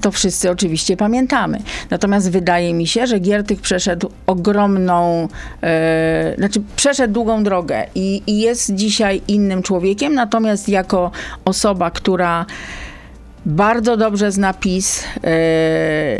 to 0.00 0.10
wszyscy 0.10 0.50
oczywiście 0.50 0.96
pamiętamy. 0.96 1.58
Natomiast 1.90 2.30
wydaje 2.30 2.74
mi 2.74 2.86
się, 2.86 3.06
że 3.06 3.18
Giertych 3.18 3.60
przeszedł 3.60 4.10
ogromną, 4.26 5.28
e, 5.62 6.34
znaczy 6.38 6.62
przeszedł 6.76 7.14
długą 7.14 7.44
drogę 7.44 7.86
i, 7.94 8.22
i 8.26 8.40
jest 8.40 8.74
dzisiaj 8.74 9.22
innym 9.28 9.62
człowiekiem, 9.62 10.14
natomiast 10.14 10.68
jako 10.68 11.10
osoba, 11.44 11.90
która 11.90 12.46
bardzo 13.46 13.96
dobrze 13.96 14.32
zna 14.32 14.54
PiS 14.54 15.04
e, 15.24 16.18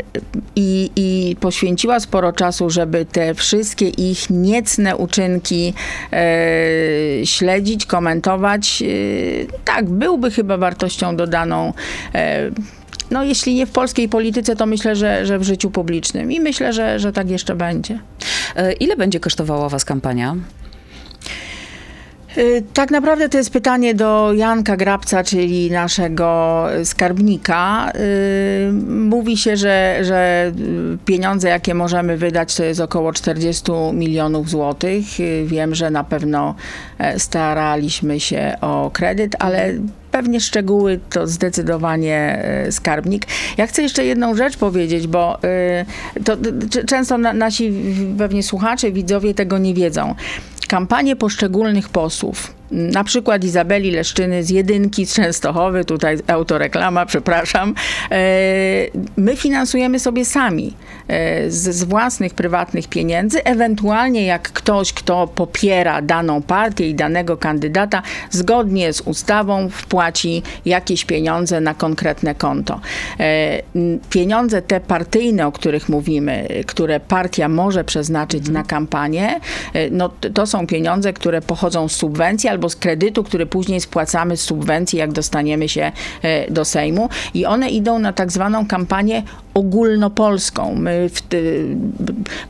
i, 0.55 0.91
i 0.95 1.35
poświęciła 1.39 1.99
sporo 1.99 2.33
czasu, 2.33 2.69
żeby 2.69 3.05
te 3.05 3.33
wszystkie 3.33 3.87
ich 3.89 4.29
niecne 4.29 4.97
uczynki 4.97 5.73
e, 6.13 7.25
śledzić, 7.25 7.85
komentować. 7.85 8.81
E, 8.81 8.85
tak, 9.65 9.85
byłby 9.89 10.31
chyba 10.31 10.57
wartością 10.57 11.15
dodaną. 11.15 11.73
No, 13.11 13.23
jeśli 13.23 13.55
nie 13.55 13.65
w 13.65 13.71
polskiej 13.71 14.09
polityce, 14.09 14.55
to 14.55 14.65
myślę, 14.65 14.95
że, 14.95 15.25
że 15.25 15.39
w 15.39 15.43
życiu 15.43 15.71
publicznym. 15.71 16.31
I 16.31 16.39
myślę, 16.39 16.73
że, 16.73 16.99
że 16.99 17.13
tak 17.13 17.29
jeszcze 17.29 17.55
będzie. 17.55 17.99
Ile 18.79 18.95
będzie 18.95 19.19
kosztowała 19.19 19.69
was 19.69 19.85
kampania? 19.85 20.35
Y, 22.37 22.63
Tak 22.73 22.91
naprawdę 22.91 23.29
to 23.29 23.37
jest 23.37 23.49
pytanie 23.49 23.93
do 23.95 24.33
Janka 24.33 24.77
Grabca, 24.77 25.23
czyli 25.23 25.71
naszego 25.71 26.65
skarbnika. 26.83 27.91
Y, 27.95 28.73
Mówi 28.87 29.37
się, 29.37 29.57
że, 29.57 29.97
że 30.01 30.51
pieniądze, 31.05 31.49
jakie 31.49 31.73
możemy 31.73 32.17
wydać, 32.17 32.55
to 32.55 32.63
jest 32.63 32.79
około 32.79 33.13
40 33.13 33.71
milionów 33.93 34.49
złotych. 34.49 35.19
Y, 35.19 35.43
Wiem, 35.45 35.75
że 35.75 35.89
na 35.89 36.03
pewno 36.03 36.55
e, 36.97 37.19
staraliśmy 37.19 38.19
się 38.19 38.55
o 38.61 38.91
kredyt, 38.93 39.35
ale 39.39 39.73
pewnie 40.11 40.39
szczegóły 40.39 40.99
to 41.09 41.27
zdecydowanie 41.27 42.41
e, 42.43 42.71
skarbnik. 42.71 43.25
Ja 43.57 43.67
chcę 43.67 43.81
jeszcze 43.81 44.05
jedną 44.05 44.35
rzecz 44.35 44.57
powiedzieć, 44.57 45.07
bo 45.07 45.37
to, 46.25 46.37
często 46.87 47.17
na, 47.17 47.33
nasi 47.33 47.73
pewnie 48.17 48.43
słuchacze, 48.43 48.91
widzowie 48.91 49.33
tego 49.33 49.57
nie 49.57 49.73
wiedzą 49.73 50.15
kampanie 50.71 51.15
poszczególnych 51.15 51.89
posłów, 51.89 52.53
na 52.71 53.03
przykład 53.03 53.43
Izabeli 53.43 53.91
Leszczyny 53.91 54.43
z 54.43 54.49
Jedynki 54.49 55.05
z 55.05 55.13
Częstochowy, 55.13 55.85
tutaj 55.85 56.17
autoreklama, 56.27 57.05
przepraszam, 57.05 57.75
e, 58.11 58.15
my 59.17 59.35
finansujemy 59.35 59.99
sobie 59.99 60.25
sami 60.25 60.73
e, 61.07 61.49
z, 61.49 61.75
z 61.75 61.83
własnych 61.83 62.33
prywatnych 62.33 62.87
pieniędzy, 62.87 63.43
ewentualnie 63.43 64.25
jak 64.25 64.51
ktoś, 64.51 64.93
kto 64.93 65.27
popiera 65.27 66.01
daną 66.01 66.41
partię 66.41 66.89
i 66.89 66.95
danego 66.95 67.37
kandydata, 67.37 68.01
zgodnie 68.29 68.93
z 68.93 69.01
ustawą 69.01 69.69
wpłaci 69.69 70.43
jakieś 70.65 71.05
pieniądze 71.05 71.61
na 71.61 71.73
konkretne 71.73 72.35
konto. 72.35 72.79
E, 73.19 73.61
Pieniądze 74.09 74.61
te 74.61 74.79
partyjne, 74.79 75.47
o 75.47 75.51
których 75.51 75.89
mówimy, 75.89 76.47
które 76.67 76.99
partia 76.99 77.49
może 77.49 77.83
przeznaczyć 77.83 78.49
na 78.49 78.63
kampanię, 78.63 79.39
no 79.91 80.09
to 80.33 80.47
są 80.47 80.60
pieniądze, 80.67 81.13
które 81.13 81.41
pochodzą 81.41 81.87
z 81.87 81.91
subwencji 81.91 82.49
albo 82.49 82.69
z 82.69 82.75
kredytu, 82.75 83.23
który 83.23 83.45
później 83.45 83.81
spłacamy 83.81 84.37
z 84.37 84.41
subwencji, 84.41 84.99
jak 84.99 85.11
dostaniemy 85.11 85.69
się 85.69 85.91
e, 86.21 86.51
do 86.51 86.65
Sejmu. 86.65 87.09
I 87.33 87.45
one 87.45 87.69
idą 87.69 87.99
na 87.99 88.13
tak 88.13 88.31
zwaną 88.31 88.67
kampanię 88.67 89.23
ogólnopolską. 89.53 90.75
My 90.75 91.09
w, 91.09 91.21
ty, 91.21 91.65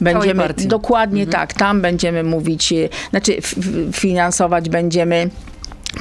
będziemy 0.01 0.53
dokładnie 0.57 1.27
tak, 1.27 1.53
tam 1.53 1.81
będziemy 1.81 2.23
mówić, 2.23 2.73
e, 2.73 2.89
znaczy 3.09 3.37
finansować 3.91 4.69
będziemy 4.69 5.29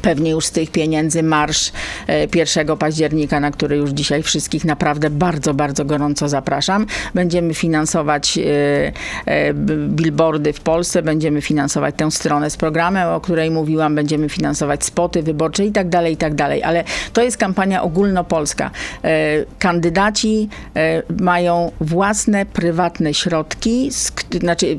Pewnie 0.02 0.30
już 0.30 0.46
z 0.46 0.50
tych 0.50 0.70
pieniędzy 0.70 1.22
marsz 1.22 1.72
e, 2.08 2.26
1 2.34 2.76
października, 2.76 3.40
na 3.40 3.50
który 3.50 3.76
już 3.76 3.90
dzisiaj 3.90 4.22
wszystkich 4.22 4.64
naprawdę 4.64 5.10
bardzo, 5.10 5.54
bardzo 5.54 5.84
gorąco 5.84 6.28
zapraszam. 6.28 6.86
Będziemy 7.14 7.54
finansować 7.54 8.38
e, 8.38 8.42
e, 9.26 9.54
billboardy 9.88 10.52
w 10.52 10.60
Polsce, 10.60 11.02
będziemy 11.02 11.42
finansować 11.42 11.94
tę 11.98 12.10
stronę 12.10 12.50
z 12.50 12.56
programem, 12.56 13.08
o 13.08 13.20
której 13.20 13.50
mówiłam, 13.50 13.94
będziemy 13.94 14.28
finansować 14.28 14.84
spoty 14.84 15.22
wyborcze 15.22 15.66
i 15.66 15.72
tak 15.72 15.88
dalej, 15.88 16.12
i 16.12 16.16
tak 16.16 16.34
dalej. 16.34 16.62
Ale 16.62 16.84
to 17.12 17.22
jest 17.22 17.36
kampania 17.36 17.82
ogólnopolska. 17.82 18.70
E, 19.04 19.10
Kandydaci 19.58 20.48
e, 20.76 21.02
mają 21.20 21.72
własne, 21.80 22.46
prywatne 22.46 23.14
środki, 23.14 23.90
znaczy, 24.40 24.78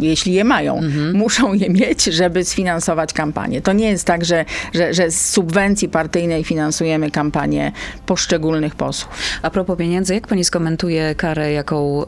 jeśli 0.00 0.32
je 0.32 0.44
mają, 0.44 0.80
muszą 1.12 1.52
je 1.52 1.70
mieć, 1.70 2.04
żeby 2.04 2.44
sfinansować 2.44 3.12
kampanię. 3.12 3.60
To 3.60 3.72
nie 3.72 3.88
jest 3.90 4.04
tak, 4.04 4.24
że, 4.24 4.43
że, 4.74 4.94
że 4.94 5.10
z 5.10 5.30
subwencji 5.30 5.88
partyjnej 5.88 6.44
finansujemy 6.44 7.10
kampanię 7.10 7.72
poszczególnych 8.06 8.74
posłów. 8.74 9.14
A 9.42 9.50
propos 9.50 9.78
pieniędzy, 9.78 10.14
jak 10.14 10.26
pani 10.26 10.44
skomentuje 10.44 11.14
karę, 11.14 11.52
jaką 11.52 12.02
y, 12.02 12.06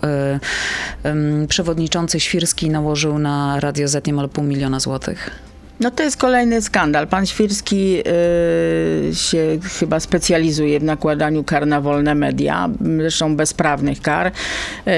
ym, 1.09 1.47
przewodniczący 1.49 2.21
Świrski 2.21 2.71
nałożył 2.71 3.19
na 3.19 3.61
Radio 3.61 3.89
Z 3.89 4.07
niemal 4.07 4.29
pół 4.29 4.45
miliona 4.45 4.81
złotych? 4.81 5.31
No 5.81 5.91
to 5.91 6.03
jest 6.03 6.17
kolejny 6.17 6.63
skandal. 6.63 7.07
Pan 7.07 7.27
Świrski 7.27 7.99
y, 7.99 9.15
się 9.15 9.59
chyba 9.79 10.01
specjalizuje 10.01 10.81
w 10.81 10.85
nakładaniu 10.85 11.45
kar 11.45 11.67
na 11.67 11.81
wolne 11.81 12.15
media, 12.15 12.69
zresztą 12.99 13.37
bezprawnych 13.37 14.03
kar. 14.03 14.33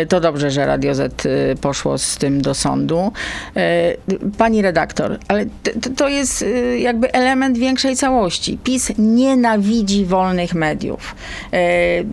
Y, 0.03 0.07
to 0.07 0.21
dobrze, 0.21 0.51
że 0.51 0.67
Radio 0.67 0.95
Z 0.95 1.27
y, 1.27 1.57
poszło 1.61 1.99
z 1.99 2.17
tym 2.17 2.43
do 2.43 2.55
sądu. 2.55 3.13
Y, 3.57 4.19
pani 4.39 4.63
redaktor, 4.63 5.19
ale 5.29 5.47
to 5.97 6.09
jest 6.09 6.43
y, 6.43 6.79
jakby 6.79 7.13
element 7.13 7.59
większej 7.59 7.97
całości. 7.97 8.59
PiS 8.65 8.93
nienawidzi 8.99 10.05
wolnych 10.05 10.55
mediów. 10.55 11.15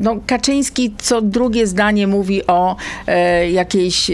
No, 0.01 0.15
Kaczyński 0.27 0.93
co 0.97 1.21
drugie 1.21 1.67
zdanie 1.67 2.07
mówi 2.07 2.47
o 2.47 2.75
jakiejś 3.51 4.11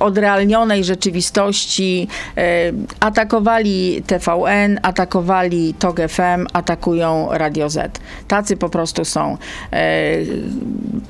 odrealnionej 0.00 0.84
rzeczywistości. 0.84 1.93
E, 2.36 2.72
Atakowali 3.00 4.02
TVN, 4.06 4.78
atakowali 4.82 5.74
TOG 5.78 6.00
FM, 6.08 6.46
atakują 6.52 7.28
Radio 7.30 7.70
Z. 7.70 8.00
Tacy 8.28 8.56
po 8.56 8.68
prostu 8.68 9.04
są. 9.04 9.38
E, 9.72 10.16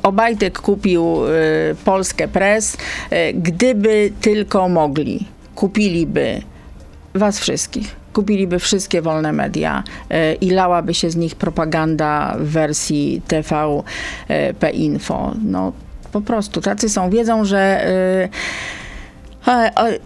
Obajtek 0.02 0.58
kupił 0.58 1.26
e, 1.26 1.30
Polskę 1.84 2.28
Press. 2.28 2.76
Gdyby 3.34 4.12
tylko 4.20 4.68
mogli, 4.68 5.26
kupiliby 5.54 6.42
was 7.14 7.38
wszystkich. 7.38 7.96
Kupiliby 8.12 8.58
wszystkie 8.58 9.02
wolne 9.02 9.32
media 9.32 9.82
i 10.40 10.50
lałaby 10.50 10.94
się 10.94 11.10
z 11.10 11.16
nich 11.16 11.34
propaganda 11.34 12.36
w 12.38 12.44
wersji 12.44 13.22
TVP 13.28 14.70
Info. 14.72 15.32
No 15.44 15.72
po 16.12 16.20
prostu 16.20 16.60
tacy 16.60 16.88
są. 16.88 17.10
Wiedzą, 17.10 17.44
że 17.44 17.86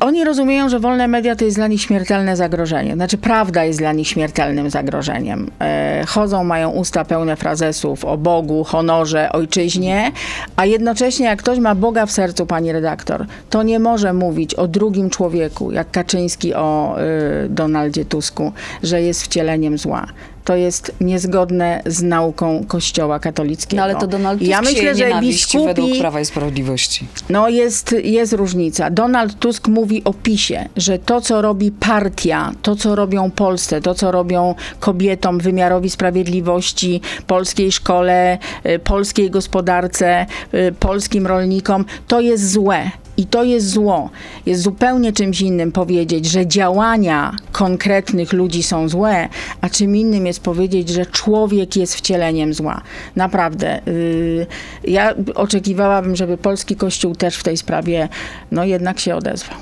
Oni 0.00 0.24
rozumieją, 0.24 0.68
że 0.68 0.80
wolne 0.80 1.08
media 1.08 1.36
to 1.36 1.44
jest 1.44 1.56
dla 1.56 1.66
nich 1.66 1.82
śmiertelne 1.82 2.36
zagrożenie. 2.36 2.94
Znaczy, 2.94 3.18
prawda 3.18 3.64
jest 3.64 3.78
dla 3.78 3.92
nich 3.92 4.08
śmiertelnym 4.08 4.70
zagrożeniem. 4.70 5.50
E, 5.60 6.04
chodzą, 6.08 6.44
mają 6.44 6.70
usta 6.70 7.04
pełne 7.04 7.36
frazesów 7.36 8.04
o 8.04 8.16
Bogu, 8.16 8.64
honorze, 8.64 9.32
ojczyźnie, 9.32 10.12
a 10.56 10.66
jednocześnie, 10.66 11.26
jak 11.26 11.38
ktoś 11.38 11.58
ma 11.58 11.74
Boga 11.74 12.06
w 12.06 12.10
sercu, 12.10 12.46
pani 12.46 12.72
redaktor, 12.72 13.26
to 13.50 13.62
nie 13.62 13.78
może 13.78 14.12
mówić 14.12 14.54
o 14.54 14.68
drugim 14.68 15.10
człowieku, 15.10 15.72
jak 15.72 15.90
Kaczyński 15.90 16.54
o 16.54 16.96
y, 17.44 17.48
Donaldzie 17.48 18.04
Tusku, 18.04 18.52
że 18.82 19.02
jest 19.02 19.22
wcieleniem 19.22 19.78
zła. 19.78 20.06
To 20.48 20.56
jest 20.56 20.92
niezgodne 21.00 21.82
z 21.86 22.02
nauką 22.02 22.64
Kościoła 22.68 23.18
katolickiego. 23.18 23.76
No 23.76 23.82
ale 23.82 23.96
to 23.96 24.06
Donald 24.06 24.38
Tusk 24.38 24.50
ja 24.50 24.60
myślę, 24.62 24.94
że 24.94 25.20
biskupi... 25.20 25.66
według 25.66 25.98
Prawa 25.98 26.20
i 26.20 26.24
Sprawiedliwości. 26.24 27.06
No 27.30 27.48
jest, 27.48 27.94
jest 28.04 28.32
różnica. 28.32 28.90
Donald 28.90 29.38
Tusk 29.38 29.68
mówi 29.68 30.04
o 30.04 30.12
PiSie, 30.12 30.68
że 30.76 30.98
to, 30.98 31.20
co 31.20 31.42
robi 31.42 31.70
partia, 31.70 32.52
to, 32.62 32.76
co 32.76 32.94
robią 32.94 33.30
Polsce, 33.30 33.80
to, 33.80 33.94
co 33.94 34.12
robią 34.12 34.54
kobietom, 34.80 35.38
wymiarowi 35.38 35.90
sprawiedliwości, 35.90 37.00
polskiej 37.26 37.72
szkole, 37.72 38.38
y, 38.66 38.78
polskiej 38.78 39.30
gospodarce, 39.30 40.26
y, 40.54 40.74
polskim 40.80 41.26
rolnikom, 41.26 41.84
to 42.06 42.20
jest 42.20 42.52
złe. 42.52 42.90
I 43.18 43.26
to 43.26 43.44
jest 43.44 43.70
zło. 43.70 44.10
Jest 44.46 44.62
zupełnie 44.62 45.12
czymś 45.12 45.40
innym 45.40 45.72
powiedzieć, 45.72 46.26
że 46.26 46.46
działania 46.46 47.36
konkretnych 47.52 48.32
ludzi 48.32 48.62
są 48.62 48.88
złe, 48.88 49.28
a 49.60 49.68
czym 49.68 49.96
innym 49.96 50.26
jest 50.26 50.40
powiedzieć, 50.40 50.88
że 50.88 51.06
człowiek 51.06 51.76
jest 51.76 51.94
wcieleniem 51.94 52.54
zła. 52.54 52.82
Naprawdę. 53.16 53.80
Yy, 53.86 54.46
ja 54.84 55.14
oczekiwałabym, 55.34 56.16
żeby 56.16 56.36
polski 56.36 56.76
kościół 56.76 57.14
też 57.14 57.36
w 57.36 57.42
tej 57.42 57.56
sprawie 57.56 58.08
no 58.52 58.64
jednak 58.64 59.00
się 59.00 59.16
odezwał. 59.16 59.58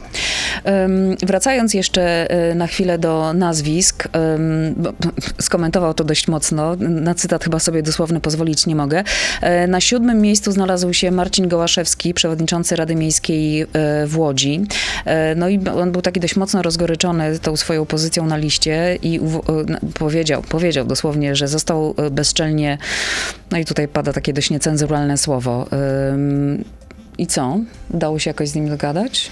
Wracając 1.22 1.74
jeszcze 1.74 2.34
y, 2.50 2.54
na 2.54 2.66
chwilę 2.66 2.98
do 2.98 3.32
nazwisk, 3.32 4.08
skomentował 5.40 5.94
to 5.94 6.04
dość 6.04 6.28
mocno, 6.28 6.76
na 6.78 7.14
cytat 7.14 7.44
chyba 7.44 7.58
sobie 7.58 7.82
dosłowny 7.82 8.20
pozwolić 8.20 8.66
nie 8.66 8.76
mogę. 8.76 9.04
E, 9.40 9.66
Na 9.66 9.80
siódmym 9.80 10.20
miejscu 10.20 10.52
znalazł 10.52 10.92
się 10.92 11.10
Marcin 11.10 11.48
Gołaszewski, 11.48 12.14
przewodniczący 12.14 12.76
Rady 12.76 12.94
Miejskiej 12.94 13.62
e, 13.62 13.66
w 14.06 14.18
Łodzi. 14.18 14.66
E, 15.04 15.34
No 15.34 15.48
i 15.48 15.68
on 15.68 15.92
był 15.92 16.02
taki 16.02 16.20
dość 16.20 16.36
mocno 16.36 16.62
rozgoryczony 16.62 17.38
tą 17.38 17.56
swoją 17.56 17.86
pozycją 17.86 18.26
na 18.26 18.36
liście 18.36 18.98
i 19.02 19.16
e, 19.20 19.70
na- 19.72 19.80
powiedział, 19.98 20.42
powiedział 20.42 20.84
dosłownie, 20.84 21.36
że 21.36 21.48
został 21.48 21.94
e, 21.98 22.10
bezczelnie, 22.10 22.78
no 23.50 23.58
i 23.58 23.64
tutaj 23.64 23.88
pada 23.88 24.12
takie 24.12 24.32
dość 24.32 24.50
niecenzuralne 24.50 25.18
słowo. 25.18 25.66
I 27.18 27.26
co? 27.26 27.58
Dało 27.90 28.18
się 28.18 28.30
jakoś 28.30 28.48
z 28.48 28.54
nim 28.54 28.68
dogadać? 28.68 29.30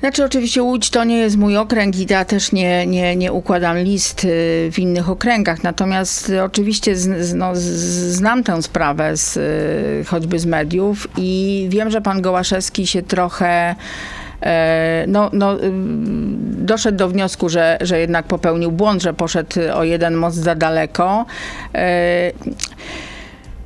Znaczy 0.00 0.24
oczywiście 0.24 0.62
Łódź 0.62 0.90
to 0.90 1.04
nie 1.04 1.18
jest 1.18 1.36
mój 1.36 1.56
okręg 1.56 1.96
i 1.96 2.06
ja 2.10 2.24
też 2.24 2.52
nie, 2.52 2.86
nie, 2.86 3.16
nie 3.16 3.32
układam 3.32 3.78
list 3.78 4.24
y, 4.24 4.28
w 4.72 4.78
innych 4.78 5.10
okręgach, 5.10 5.62
natomiast 5.62 6.30
y, 6.30 6.42
oczywiście 6.42 6.96
z, 6.96 7.34
no, 7.34 7.50
znam 7.54 8.44
tę 8.44 8.62
sprawę 8.62 9.16
z, 9.16 9.36
y, 9.36 10.04
choćby 10.04 10.38
z 10.38 10.46
mediów 10.46 11.08
i 11.16 11.66
wiem, 11.70 11.90
że 11.90 12.00
pan 12.00 12.22
Gołaszewski 12.22 12.86
się 12.86 13.02
trochę 13.02 13.74
e, 14.42 15.04
no, 15.08 15.30
no, 15.32 15.56
doszedł 16.42 16.98
do 16.98 17.08
wniosku, 17.08 17.48
że, 17.48 17.78
że 17.80 17.98
jednak 17.98 18.26
popełnił 18.26 18.72
błąd, 18.72 19.02
że 19.02 19.14
poszedł 19.14 19.60
o 19.74 19.84
jeden 19.84 20.14
most 20.14 20.36
za 20.36 20.54
daleko. 20.54 21.26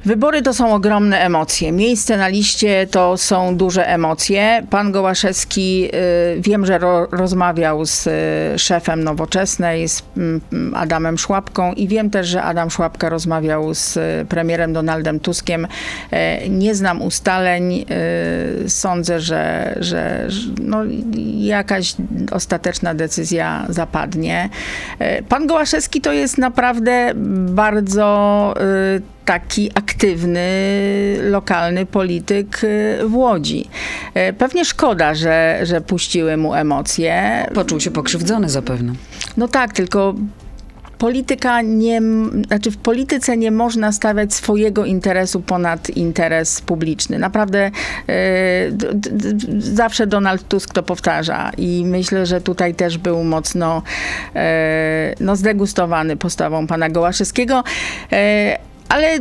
Wybory 0.06 0.42
to 0.42 0.54
są 0.54 0.74
ogromne 0.74 1.18
emocje. 1.18 1.72
Miejsce 1.72 2.16
na 2.16 2.28
liście 2.28 2.86
to 2.90 3.16
są 3.16 3.56
duże 3.56 3.88
emocje. 3.88 4.66
Pan 4.70 4.92
Gołaszewski, 4.92 5.88
y, 6.36 6.40
wiem, 6.40 6.66
że 6.66 6.78
ro, 6.78 7.06
rozmawiał 7.06 7.86
z 7.86 8.06
y, 8.06 8.58
szefem 8.58 9.04
Nowoczesnej, 9.04 9.88
z 9.88 10.02
mm, 10.16 10.40
Adamem 10.74 11.18
Szłapką 11.18 11.72
i 11.72 11.88
wiem 11.88 12.10
też, 12.10 12.28
że 12.28 12.42
Adam 12.42 12.70
Szłapka 12.70 13.08
rozmawiał 13.08 13.74
z 13.74 13.96
y, 13.96 14.26
premierem 14.28 14.72
Donaldem 14.72 15.20
Tuskiem. 15.20 15.66
Nie 16.48 16.74
znam 16.74 17.02
ustaleń. 17.02 17.84
Sądzę, 18.68 19.20
że, 19.20 19.74
że 19.80 20.28
no, 20.62 20.78
jakaś 21.36 21.94
ostateczna 22.32 22.94
decyzja 22.94 23.66
zapadnie. 23.68 24.48
Pan 25.28 25.46
Gołaszewski 25.46 26.00
to 26.00 26.12
jest 26.12 26.38
naprawdę 26.38 27.12
bardzo 27.48 28.54
taki 29.26 29.70
aktywny, 29.74 30.48
lokalny 31.22 31.86
polityk 31.86 32.64
y, 32.64 32.98
w 33.06 33.14
Łodzi. 33.14 33.68
E, 34.14 34.32
Pewnie 34.32 34.64
szkoda, 34.64 35.14
że, 35.14 35.60
że 35.62 35.80
puściły 35.80 36.36
mu 36.36 36.54
emocje. 36.54 37.46
Poczuł 37.54 37.80
się 37.80 37.90
pokrzywdzony 37.90 38.48
zapewne. 38.48 38.92
No 39.36 39.48
tak, 39.48 39.72
tylko 39.72 40.14
polityka 40.98 41.62
nie, 41.62 42.00
znaczy 42.46 42.70
w 42.70 42.76
polityce 42.76 43.36
nie 43.36 43.50
można 43.50 43.92
stawiać 43.92 44.34
swojego 44.34 44.84
interesu 44.84 45.40
ponad 45.40 45.90
interes 45.90 46.60
publiczny. 46.60 47.18
Naprawdę 47.18 47.70
e, 48.08 48.12
zawsze 49.58 50.06
Donald 50.06 50.48
Tusk 50.48 50.74
to 50.74 50.82
powtarza 50.82 51.50
i 51.58 51.84
myślę, 51.86 52.26
że 52.26 52.40
tutaj 52.40 52.74
też 52.74 52.98
był 52.98 53.24
mocno 53.24 53.82
e, 54.34 55.14
no, 55.20 55.36
zdegustowany 55.36 56.16
postawą 56.16 56.66
pana 56.66 56.88
Gołaszewskiego. 56.88 57.64
Ale 58.88 59.18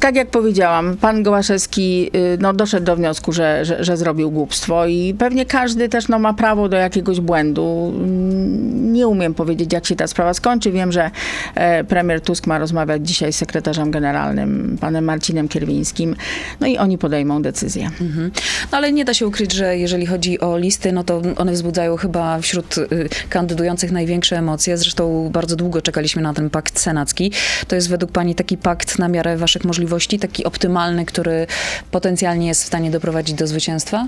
tak 0.00 0.16
jak 0.16 0.30
powiedziałam, 0.30 0.96
pan 0.96 1.22
Gołaszewski 1.22 2.10
y, 2.14 2.38
no, 2.40 2.52
doszedł 2.52 2.86
do 2.86 2.96
wniosku, 2.96 3.32
że, 3.32 3.64
że, 3.64 3.84
że 3.84 3.96
zrobił 3.96 4.30
głupstwo 4.30 4.86
i 4.86 5.14
pewnie 5.18 5.46
każdy 5.46 5.88
też 5.88 6.08
no, 6.08 6.18
ma 6.18 6.34
prawo 6.34 6.68
do 6.68 6.76
jakiegoś 6.76 7.20
błędu. 7.20 7.92
Mm, 7.96 8.92
Nie 8.92 9.08
umiem 9.08 9.34
powiedzieć, 9.34 9.72
jak 9.72 9.86
się 9.86 9.96
ta 9.96 10.06
sprawa 10.06 10.34
skończy. 10.34 10.72
Wiem, 10.72 10.92
że 10.92 11.10
e, 11.54 11.84
premier 11.84 12.20
Tusk 12.20 12.46
ma 12.46 12.58
rozmawiać 12.58 13.08
dzisiaj 13.08 13.32
z 13.32 13.36
sekretarzem 13.36 13.90
generalnym, 13.90 14.76
panem 14.80 15.04
Marcinem 15.04 15.48
Kierwińskim, 15.48 16.16
no 16.60 16.66
i 16.66 16.78
oni 16.78 16.98
podejmą 16.98 17.42
decyzję. 17.42 17.90
Mhm. 18.00 18.30
No 18.72 18.78
ale 18.78 18.92
nie 18.92 19.04
da 19.04 19.14
się 19.14 19.26
ukryć, 19.26 19.52
że 19.52 19.78
jeżeli 19.78 20.06
chodzi 20.06 20.40
o 20.40 20.58
listy, 20.58 20.92
no 20.92 21.04
to 21.04 21.22
one 21.36 21.52
wzbudzają 21.52 21.96
chyba 21.96 22.40
wśród 22.40 22.78
y, 22.78 23.08
kandydujących 23.28 23.92
największe 23.92 24.38
emocje. 24.38 24.76
Zresztą 24.76 25.30
bardzo 25.32 25.56
długo 25.56 25.82
czekaliśmy 25.82 26.22
na 26.22 26.34
ten 26.34 26.50
pakt 26.50 26.80
senacki. 26.80 27.32
To 27.68 27.74
jest 27.74 27.88
według 27.88 28.12
pani 28.12 28.34
taki 28.34 28.56
pakt 28.56 28.97
na 28.98 29.08
miarę 29.08 29.36
waszych 29.36 29.64
możliwości, 29.64 30.18
taki 30.18 30.44
optymalny, 30.44 31.06
który 31.06 31.46
potencjalnie 31.90 32.46
jest 32.46 32.62
w 32.62 32.66
stanie 32.66 32.90
doprowadzić 32.90 33.36
do 33.36 33.46
zwycięstwa? 33.46 34.06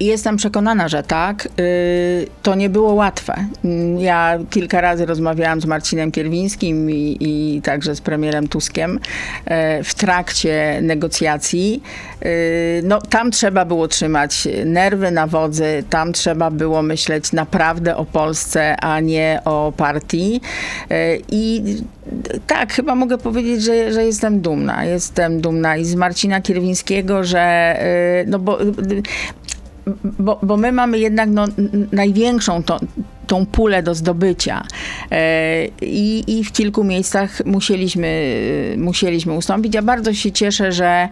Jestem 0.00 0.36
przekonana, 0.36 0.88
że 0.88 1.02
tak. 1.02 1.48
Y, 1.60 2.26
To 2.42 2.54
nie 2.54 2.68
było 2.70 2.92
łatwe. 2.94 3.34
Mm, 3.64 3.98
Ja 3.98 4.38
kilka 4.50 4.80
razy 4.80 5.06
rozmawiałam 5.06 5.60
z 5.60 5.66
Marcinem 5.66 6.12
Kierwińskim 6.12 6.90
i, 6.90 7.16
i 7.20 7.62
także 7.62 7.94
z 7.94 8.00
premierem 8.00 8.48
Tuskiem 8.48 9.00
e, 9.44 9.84
w 9.84 9.94
trakcie 9.94 10.78
negocjacji. 10.82 11.82
Y, 12.24 12.82
No, 12.84 13.00
tam 13.00 13.30
trzeba 13.30 13.64
było 13.64 13.88
trzymać 13.88 14.48
nerwy 14.64 15.10
na 15.10 15.26
wodzy, 15.26 15.84
tam 15.90 16.12
trzeba 16.12 16.50
było 16.50 16.82
myśleć 16.82 17.32
naprawdę 17.32 17.96
o 17.96 18.04
Polsce, 18.04 18.76
a 18.76 19.00
nie 19.00 19.40
o 19.44 19.72
partii. 19.76 20.40
E, 20.90 21.16
I 21.30 21.62
tak, 22.46 22.72
chyba 22.72 22.94
mogę 22.94 23.18
powiedzieć, 23.18 23.62
że, 23.62 23.92
że 23.92 24.04
jestem 24.04 24.40
dumna. 24.40 24.84
Jestem 24.84 25.40
dumna 25.40 25.76
i 25.76 25.84
z 25.84 25.94
Marcina 25.94 26.40
Kierwińskiego, 26.40 27.24
że 27.24 27.76
y, 28.22 28.26
no 28.30 28.38
bo 28.38 28.58
bo, 30.18 30.38
bo 30.42 30.56
my 30.56 30.72
mamy 30.72 30.98
jednak 30.98 31.28
no, 31.30 31.44
największą 31.92 32.62
to, 32.62 32.80
tą 33.32 33.46
pulę 33.46 33.82
do 33.82 33.94
zdobycia 33.94 34.62
E, 35.12 35.66
I, 35.82 36.38
i 36.38 36.44
w 36.44 36.52
kilku 36.52 36.84
miejscach 36.84 37.44
musieliśmy, 37.44 38.34
musieliśmy 38.76 39.32
ustąpić. 39.32 39.74
Ja 39.74 39.82
bardzo 39.82 40.14
się 40.14 40.32
cieszę, 40.32 40.72
że, 40.72 41.08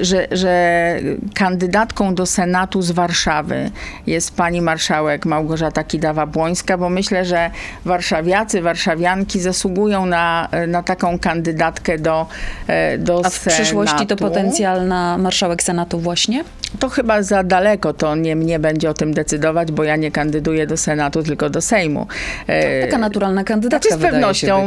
że, 0.00 0.26
że 0.32 0.98
kandydatką 1.34 2.14
do 2.14 2.26
Senatu 2.26 2.82
z 2.82 2.90
Warszawy 2.90 3.70
jest 4.06 4.36
pani 4.36 4.60
marszałek 4.60 5.26
Małgorzata 5.26 5.82
Kidawa-Błońska, 5.82 6.78
bo 6.78 6.88
myślę, 6.88 7.24
że 7.24 7.50
warszawiacy, 7.84 8.62
warszawianki 8.62 9.40
zasługują 9.40 10.06
na, 10.06 10.48
na 10.68 10.82
taką 10.82 11.18
kandydatkę 11.18 11.98
do, 11.98 12.26
e, 12.66 12.98
do 12.98 13.22
A 13.24 13.30
w 13.30 13.40
przyszłości 13.40 13.94
to 13.94 13.98
Senatu. 13.98 14.24
potencjalna 14.24 15.18
marszałek 15.18 15.62
Senatu 15.62 15.98
właśnie? 15.98 16.44
To 16.78 16.88
chyba 16.88 17.22
za 17.22 17.42
daleko, 17.42 17.92
to 17.92 18.14
nie 18.14 18.36
mnie 18.36 18.58
będzie 18.58 18.90
o 18.90 18.94
tym 18.94 19.14
decydować, 19.14 19.72
bo 19.72 19.84
ja 19.84 19.96
nie 19.96 20.10
kandyduję 20.10 20.66
do 20.66 20.76
Senatu, 20.76 21.22
tylko 21.22 21.50
do 21.50 21.53
Sejmu. 21.60 22.06
E, 22.46 22.86
Taka 22.86 22.98
naturalna 22.98 23.44
kandydatka 23.44 23.88
Znaczy 23.88 24.02
z 24.02 24.10
pewnością 24.10 24.66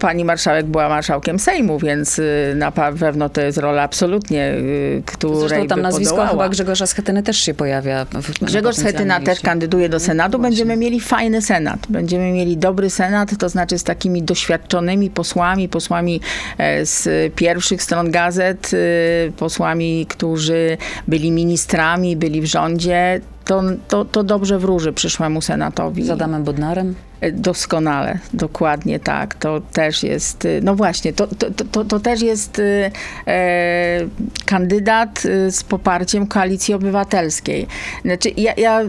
pani 0.00 0.24
marszałek 0.24 0.66
była 0.66 0.88
marszałkiem 0.88 1.38
Sejmu, 1.38 1.78
więc 1.78 2.18
y, 2.18 2.52
na 2.56 2.72
pewno 2.72 3.28
to 3.28 3.40
jest 3.40 3.58
rola 3.58 3.82
absolutnie, 3.82 4.50
y, 4.52 5.02
której 5.06 5.48
Zresztą 5.48 5.66
tam 5.66 5.80
nazwisko 5.80 6.10
podołała. 6.10 6.30
chyba 6.30 6.48
Grzegorza 6.48 6.86
Schetyny 6.86 7.22
też 7.22 7.36
się 7.38 7.54
pojawia. 7.54 8.06
Grzegorz 8.42 8.76
Schetyna 8.76 9.20
też 9.20 9.40
kandyduje 9.40 9.88
do 9.88 10.00
Senatu. 10.00 10.30
Właśnie. 10.38 10.50
Będziemy 10.50 10.76
mieli 10.76 11.00
fajny 11.00 11.42
Senat. 11.42 11.86
Będziemy 11.88 12.32
mieli 12.32 12.56
dobry 12.56 12.90
Senat, 12.90 13.38
to 13.38 13.48
znaczy 13.48 13.78
z 13.78 13.84
takimi 13.84 14.22
doświadczonymi 14.22 15.10
posłami, 15.10 15.68
posłami 15.68 16.20
e, 16.58 16.86
z 16.86 17.08
pierwszych 17.34 17.82
stron 17.82 18.10
gazet, 18.10 18.70
y, 18.74 19.32
posłami, 19.36 20.06
którzy 20.08 20.76
byli 21.08 21.30
ministrami, 21.32 22.16
byli 22.16 22.40
w 22.40 22.44
rządzie. 22.44 23.20
To, 23.44 23.62
to, 23.88 24.04
to 24.04 24.22
dobrze 24.22 24.58
wróży 24.58 24.92
przyszłemu 24.92 25.40
Senatowi. 25.40 26.04
Z 26.04 26.10
Adamem 26.10 26.44
Bodnarem. 26.44 26.94
Doskonale, 27.32 28.18
dokładnie 28.32 29.00
tak. 29.00 29.34
To 29.34 29.60
też 29.72 30.02
jest, 30.02 30.44
y, 30.44 30.60
no 30.62 30.74
właśnie, 30.74 31.12
to, 31.12 31.26
to, 31.26 31.64
to, 31.72 31.84
to 31.84 32.00
też 32.00 32.22
jest 32.22 32.58
y, 32.58 32.90
e, 33.26 34.00
kandydat 34.46 35.24
y, 35.24 35.50
z 35.50 35.64
poparciem 35.64 36.26
Koalicji 36.26 36.74
Obywatelskiej. 36.74 37.66
Znaczy, 38.04 38.30
ja, 38.36 38.52
ja 38.56 38.80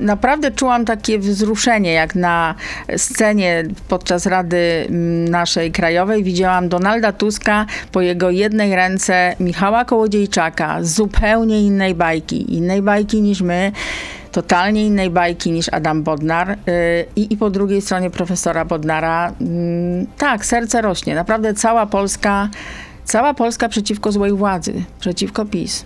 naprawdę 0.00 0.50
czułam 0.50 0.84
takie 0.84 1.18
wzruszenie, 1.18 1.92
jak 1.92 2.14
na 2.14 2.54
scenie 2.96 3.64
podczas 3.88 4.26
Rady 4.26 4.86
naszej 5.30 5.72
krajowej 5.72 6.24
widziałam 6.24 6.68
Donalda 6.68 7.12
Tuska 7.12 7.66
po 7.92 8.00
jego 8.00 8.30
jednej 8.30 8.76
ręce 8.76 9.36
Michała 9.40 9.84
Kołodziejczaka 9.84 10.78
zupełnie 10.82 11.62
innej 11.62 11.94
bajki, 11.94 12.54
innej 12.56 12.82
bajki 12.82 13.22
niż 13.22 13.40
my 13.40 13.72
totalnie 14.32 14.86
innej 14.86 15.10
bajki 15.10 15.52
niż 15.52 15.68
Adam 15.68 16.02
Bodnar 16.02 16.48
yy, 16.48 16.54
i, 17.16 17.32
i 17.32 17.36
po 17.36 17.50
drugiej 17.50 17.82
stronie 17.82 18.10
profesora 18.10 18.64
Bodnara. 18.64 19.32
mm, 19.40 20.06
tak, 20.18 20.46
serce 20.46 20.82
rośnie. 20.82 21.14
Naprawdę 21.14 21.54
cała 21.54 21.86
Polska, 21.86 22.48
cała 23.04 23.34
Polska 23.34 23.68
przeciwko 23.68 24.12
złej 24.12 24.32
władzy, 24.32 24.84
przeciwko 25.00 25.44
PiS. 25.44 25.84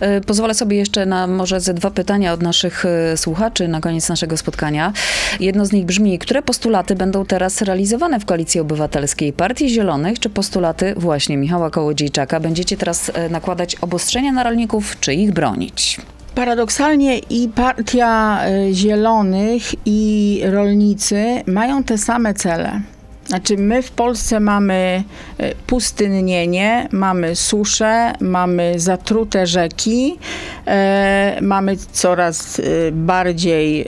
E, 0.00 0.20
Pozwolę 0.20 0.54
sobie 0.54 0.76
jeszcze 0.76 1.06
na 1.06 1.26
może 1.26 1.60
ze 1.60 1.74
dwa 1.74 1.90
pytania 1.90 2.32
od 2.32 2.42
naszych 2.42 2.84
e, 2.84 3.16
słuchaczy 3.16 3.68
na 3.68 3.80
koniec 3.80 4.08
naszego 4.08 4.36
spotkania. 4.36 4.92
Jedno 5.40 5.66
z 5.66 5.72
nich 5.72 5.84
brzmi, 5.84 6.18
które 6.18 6.42
postulaty 6.42 6.96
będą 6.96 7.26
teraz 7.26 7.62
realizowane 7.62 8.20
w 8.20 8.24
Koalicji 8.24 8.60
Obywatelskiej? 8.60 9.32
Partii 9.32 9.68
Zielonych 9.68 10.18
czy 10.18 10.30
postulaty 10.30 10.94
właśnie 10.96 11.36
Michała 11.36 11.70
Kołodziejczaka? 11.70 12.40
Będziecie 12.40 12.76
teraz 12.76 13.12
nakładać 13.30 13.76
obostrzenia 13.76 14.32
na 14.32 14.42
rolników, 14.42 15.00
czy 15.00 15.14
ich 15.14 15.32
bronić? 15.32 16.00
Paradoksalnie 16.38 17.18
i 17.18 17.48
Partia 17.48 18.40
y, 18.48 18.74
Zielonych 18.74 19.62
i 19.86 20.40
rolnicy 20.44 21.42
mają 21.46 21.84
te 21.84 21.98
same 21.98 22.34
cele. 22.34 22.80
Znaczy, 23.26 23.56
my 23.56 23.82
w 23.82 23.90
Polsce 23.90 24.40
mamy 24.40 25.04
y, 25.40 25.54
pustynnienie, 25.66 26.88
mamy 26.92 27.36
suszę, 27.36 28.12
mamy 28.20 28.74
zatrute 28.76 29.46
rzeki, 29.46 30.18
e, 30.66 31.38
mamy 31.42 31.76
coraz 31.92 32.58
y, 32.58 32.90
bardziej 32.92 33.84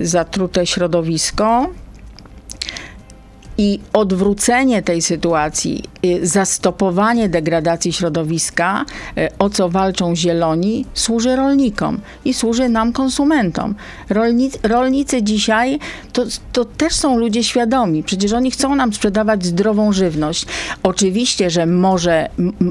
y, 0.00 0.06
zatrute 0.06 0.66
środowisko. 0.66 1.66
I 3.60 3.80
odwrócenie 3.92 4.82
tej 4.82 5.02
sytuacji, 5.02 5.84
y, 6.04 6.26
zastopowanie 6.26 7.28
degradacji 7.28 7.92
środowiska, 7.92 8.84
y, 9.18 9.28
o 9.38 9.50
co 9.50 9.68
walczą 9.68 10.16
zieloni, 10.16 10.86
służy 10.94 11.36
rolnikom 11.36 12.00
i 12.24 12.34
służy 12.34 12.68
nam, 12.68 12.92
konsumentom. 12.92 13.74
Rolnicy, 14.10 14.58
rolnicy 14.62 15.22
dzisiaj 15.22 15.78
to, 16.12 16.24
to 16.52 16.64
też 16.64 16.94
są 16.94 17.18
ludzie 17.18 17.44
świadomi. 17.44 18.02
Przecież 18.02 18.32
oni 18.32 18.50
chcą 18.50 18.74
nam 18.74 18.92
sprzedawać 18.92 19.44
zdrową 19.44 19.92
żywność. 19.92 20.46
Oczywiście, 20.82 21.50
że 21.50 21.66
może 21.66 22.28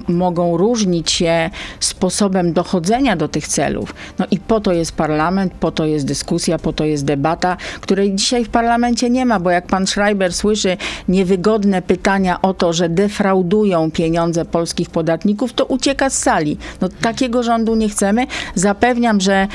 mogą 0.07 0.57
różnić 0.57 1.11
się 1.11 1.49
sposobem 1.79 2.53
dochodzenia 2.53 3.15
do 3.15 3.27
tych 3.27 3.47
celów. 3.47 3.95
No 4.19 4.25
i 4.31 4.39
po 4.39 4.59
to 4.59 4.73
jest 4.73 4.91
parlament, 4.91 5.53
po 5.53 5.71
to 5.71 5.85
jest 5.85 6.05
dyskusja, 6.05 6.59
po 6.59 6.73
to 6.73 6.85
jest 6.85 7.05
debata, 7.05 7.57
której 7.81 8.15
dzisiaj 8.15 8.45
w 8.45 8.49
parlamencie 8.49 9.09
nie 9.09 9.25
ma, 9.25 9.39
bo 9.39 9.51
jak 9.51 9.67
pan 9.67 9.87
Schreiber 9.87 10.33
słyszy 10.33 10.76
niewygodne 11.07 11.81
pytania 11.81 12.41
o 12.41 12.53
to, 12.53 12.73
że 12.73 12.89
defraudują 12.89 13.91
pieniądze 13.91 14.45
polskich 14.45 14.89
podatników, 14.89 15.53
to 15.53 15.65
ucieka 15.65 16.09
z 16.09 16.17
sali. 16.17 16.57
No 16.81 16.89
takiego 16.89 17.43
rządu 17.43 17.75
nie 17.75 17.89
chcemy. 17.89 18.27
Zapewniam, 18.55 19.21
że 19.21 19.33
e, 19.33 19.47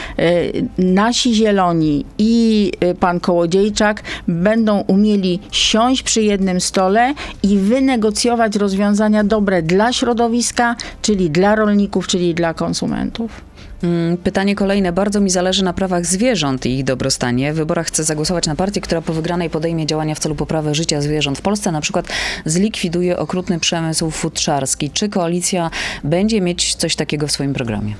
nasi 0.79 1.35
zieloni 1.35 2.05
i 2.19 2.73
e, 2.81 2.95
pan 2.95 3.21
Kołodziejczak 3.21 4.03
będą 4.29 4.81
umieli 4.81 5.41
siąść 5.51 6.03
przy 6.03 6.23
jednym 6.23 6.61
stole 6.61 7.15
i 7.43 7.59
wynegocjować 7.59 8.57
rozwiązania 8.57 9.25
dobre 9.25 9.63
dla 9.63 9.93
środowiska, 9.93 10.77
czyli 11.03 11.31
dla 11.31 11.55
rolników, 11.55 12.07
czyli 12.07 12.35
dla 12.35 12.55
konsumentów. 12.55 13.52
Mm, 13.83 14.17
Pytanie 14.17 14.55
kolejne. 14.55 14.93
Bardzo 14.93 15.21
mi 15.21 15.31
zależy 15.31 15.65
na 15.65 15.73
prawach 15.73 16.07
zwierząt 16.07 16.67
i 16.67 16.79
ich 16.79 16.85
dobrostanie. 16.85 17.53
W 17.53 17.57
wyborach 17.57 17.87
chcę 17.87 18.05
zagłosować 18.05 18.47
na 18.47 18.57
partię, 18.57 18.81
która 18.81 19.03
po 19.03 19.13
wygranej 19.13 19.51
podejmie 19.51 19.87
działania 19.87 20.15
w 20.15 20.19
celu 20.19 20.35
poprawy 20.35 20.75
życia 20.75 21.01
zwierząt 21.01 21.39
w 21.39 21.43
Polsce, 21.43 21.73
na 21.73 21.81
przykład 21.81 22.07
zlikwiduje 22.45 23.19
okrutny 23.19 23.61
przemysł 23.61 24.11
futrzarski. 24.11 24.91
Czy 24.91 25.09
koalicja 25.09 25.71
będzie 26.05 26.41
mieć 26.41 26.75
coś 26.75 26.97
takiego 26.97 27.27
w 27.27 27.33
swoim 27.33 27.55
programie? 27.55 27.95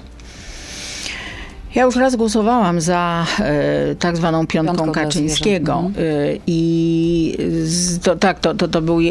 Ja 1.75 1.83
już 1.83 1.97
raz 1.97 2.17
głosowałam 2.17 2.81
za 2.81 3.27
e, 3.41 3.95
tak 3.95 4.17
zwaną 4.17 4.47
piątką 4.47 4.93
Kaczyńskiego 4.93 5.91
zwierząt, 5.93 5.99
e, 5.99 6.39
i 6.47 7.37
z, 7.65 8.01
to, 8.01 8.17
tak, 8.17 8.41
to, 8.41 8.55
to, 8.55 8.69
to 8.69 8.83
była 8.83 9.03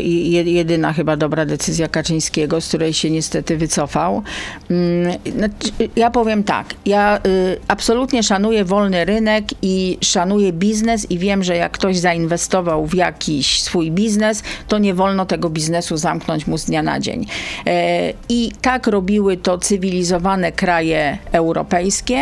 jedyna 0.45 0.93
chyba 0.93 1.18
dobra 1.18 1.45
decyzja 1.45 1.88
Kaczyńskiego, 1.88 2.62
z 2.62 2.68
której 2.68 2.93
się 2.93 3.09
niestety 3.09 3.57
wycofał. 3.57 4.22
Mm, 4.70 5.14
znaczy, 5.36 5.89
ja 5.95 6.12
powiem 6.12 6.43
tak, 6.43 6.74
ja 6.86 7.20
y, 7.28 7.57
absolutnie 7.68 8.24
szanuję 8.24 8.66
wolny 8.66 9.05
rynek 9.05 9.45
i 9.62 9.97
szanuję 10.01 10.53
biznes 10.53 11.12
i 11.12 11.18
wiem, 11.18 11.43
że 11.43 11.55
jak 11.55 11.72
ktoś 11.72 11.97
zainwestował 11.97 12.86
w 12.86 12.95
jakiś 12.95 13.62
swój 13.62 13.91
biznes, 13.91 14.43
to 14.68 14.78
nie 14.78 14.93
wolno 14.93 15.26
tego 15.26 15.49
biznesu 15.49 15.97
zamknąć 15.97 16.47
mu 16.47 16.57
z 16.57 16.66
dnia 16.66 16.84
na 16.84 16.99
dzień. 16.99 17.26
E, 17.68 18.14
I 18.30 18.51
tak 18.62 18.88
robiły 18.88 19.38
to 19.38 19.57
cywilizowane 19.57 20.51
kraje 20.51 21.18
europejskie, 21.32 22.22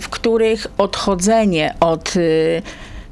w 0.00 0.08
których 0.08 0.66
odchodzenie 0.78 1.74
od 1.80 2.16
y, 2.16 2.62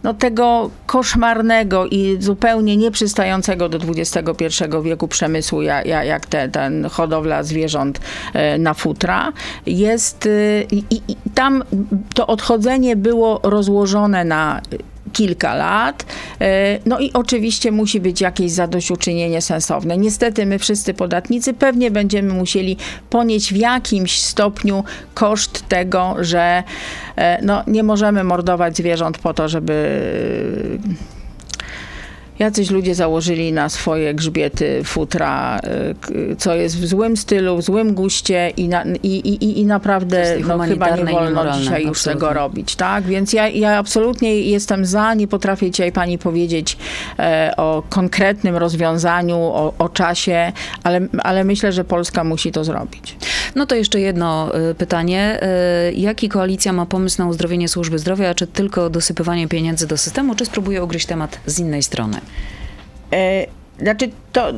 no, 0.03 0.15
tego 0.15 0.71
koszmarnego 0.87 1.87
i 1.87 2.17
zupełnie 2.21 2.77
nieprzystającego 2.77 3.69
do 3.69 3.79
XXI 3.79 4.45
wieku 4.83 5.09
przemysłu, 5.09 5.63
jak, 5.63 5.87
jak 5.87 6.27
te, 6.27 6.49
ten 6.49 6.85
hodowla 6.85 7.43
zwierząt 7.43 8.01
e, 8.33 8.59
na 8.59 8.75
futra, 8.75 9.33
jest 9.67 10.29
i, 10.71 10.85
i 10.91 11.01
tam 11.35 11.65
to 12.15 12.27
odchodzenie 12.27 12.97
było 12.97 13.41
rozłożone 13.43 14.25
na 14.25 14.61
kilka 15.13 15.55
lat. 15.55 16.07
E, 16.41 16.79
No 16.87 17.01
i 17.01 17.13
oczywiście 17.13 17.73
musi 17.73 18.01
być 18.01 18.21
jakieś 18.21 18.53
zadośćuczynienie 18.53 19.43
sensowne. 19.43 19.99
Niestety 19.99 20.47
my 20.47 20.59
wszyscy 20.59 20.95
podatnicy 20.95 21.55
pewnie 21.55 21.91
będziemy 21.91 22.35
musieli 22.35 22.77
ponieść 23.11 23.53
w 23.53 23.57
jakimś 23.57 24.21
stopniu 24.21 24.85
koszt 25.15 25.69
tego, 25.69 26.17
że 26.21 26.63
e, 27.17 27.43
no, 27.43 27.63
nie 27.67 27.83
możemy 27.83 28.25
mordować 28.25 28.77
zwierząt 28.77 29.19
po 29.19 29.35
to, 29.35 29.49
żeby 29.49 29.73
Jacyś 32.43 32.70
ludzie 32.70 32.95
założyli 32.95 33.53
na 33.53 33.68
swoje 33.68 34.14
grzbiety 34.14 34.84
futra, 34.84 35.61
y, 36.11 36.36
co 36.36 36.55
jest 36.55 36.78
w 36.78 36.86
złym 36.86 37.16
stylu, 37.16 37.57
w 37.57 37.62
złym 37.62 37.95
guście 37.95 38.53
i, 38.57 38.68
na, 38.68 38.84
i, 39.03 39.09
i, 39.09 39.61
i 39.61 39.64
naprawdę 39.64 40.36
no, 40.47 40.59
chyba 40.59 40.97
nie 40.97 41.05
wolno 41.05 41.53
dzisiaj 41.53 41.86
już 41.86 42.03
tego 42.03 42.32
robić. 42.32 42.76
Tak? 42.76 43.05
Więc 43.05 43.32
ja, 43.32 43.49
ja 43.49 43.78
absolutnie 43.78 44.40
jestem 44.40 44.86
za, 44.86 45.14
nie 45.14 45.28
potrafię 45.28 45.70
dzisiaj 45.70 45.93
pani 45.93 46.18
powiedzieć 46.18 46.76
e, 47.18 47.53
o 47.57 47.82
konkretnym 47.88 48.57
rozwiązaniu, 48.57 49.36
o, 49.36 49.74
o 49.78 49.88
czasie, 49.88 50.53
ale, 50.82 51.01
ale 51.18 51.45
myślę, 51.45 51.72
że 51.72 51.84
Polska 51.84 52.24
musi 52.24 52.53
to 52.53 52.64
zrobić. 52.64 53.16
No 53.55 53.66
to 53.66 53.74
jeszcze 53.74 54.01
jedno 54.01 54.53
y, 54.70 54.74
pytanie. 54.74 55.40
Y, 55.90 55.93
Jaki 55.93 56.28
koalicja 56.28 56.72
ma 56.72 56.86
pomysł 56.86 57.22
na 57.22 57.28
uzdrowienie 57.28 57.68
służby 57.68 57.99
zdrowia? 57.99 58.34
Czy 58.34 58.47
tylko 58.47 58.90
dosypywanie 58.90 59.49
pieniędzy 59.49 59.86
do 59.86 59.97
systemu, 59.97 60.34
czy 60.34 60.45
spróbuje 60.45 60.84
ugryźć 60.84 61.07
temat 61.07 61.40
z 61.47 61.59
innej 61.59 61.82
strony? 61.82 62.20
E, 63.12 63.47
Znaczy, 63.78 64.11
to 64.33 64.53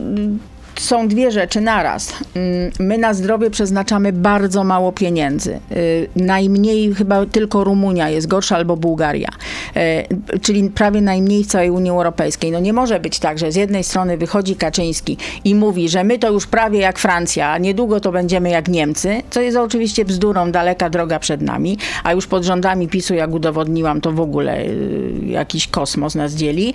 są 0.76 1.08
dwie 1.08 1.30
rzeczy 1.30 1.60
naraz. 1.60 2.12
Mm, 2.34 2.70
My 2.78 2.98
na 2.98 3.14
zdrowie 3.14 3.50
przeznaczamy 3.50 4.12
bardzo 4.12 4.64
mało 4.64 4.92
pieniędzy. 4.92 5.60
Y, 5.72 6.08
Najmniej 6.16 6.94
chyba 6.94 7.26
tylko 7.26 7.64
Rumunia 7.64 8.10
jest 8.10 8.26
gorsza 8.26 8.56
albo 8.56 8.76
Bułgaria. 8.76 9.28
E, 9.76 10.04
Czyli 10.42 10.70
prawie 10.70 11.00
najmniej 11.00 11.44
w 11.44 11.46
całej 11.46 11.70
Unii 11.70 11.90
Europejskiej. 11.90 12.50
No 12.52 12.60
nie 12.60 12.72
może 12.72 13.00
być 13.00 13.18
tak, 13.18 13.38
że 13.38 13.52
z 13.52 13.56
jednej 13.56 13.84
strony 13.84 14.16
wychodzi 14.16 14.56
Kaczyński 14.56 15.16
i 15.44 15.54
mówi, 15.54 15.88
że 15.88 16.04
my 16.04 16.18
to 16.18 16.30
już 16.30 16.46
prawie 16.46 16.78
jak 16.78 16.98
Francja, 16.98 17.50
a 17.50 17.58
niedługo 17.58 18.00
to 18.00 18.12
będziemy 18.12 18.50
jak 18.50 18.68
Niemcy, 18.68 19.22
co 19.30 19.40
jest 19.40 19.56
oczywiście 19.56 20.04
bzdurą, 20.04 20.52
daleka 20.52 20.90
droga 20.90 21.18
przed 21.18 21.42
nami, 21.42 21.78
a 22.04 22.12
już 22.12 22.26
pod 22.26 22.44
rządami 22.44 22.88
PiSu, 22.88 23.14
jak 23.14 23.30
udowodniłam, 23.32 24.00
to 24.00 24.12
w 24.12 24.20
ogóle 24.20 24.60
y, 24.60 25.12
jakiś 25.26 25.68
kosmos 25.68 26.14
nas 26.14 26.32
dzieli. 26.34 26.74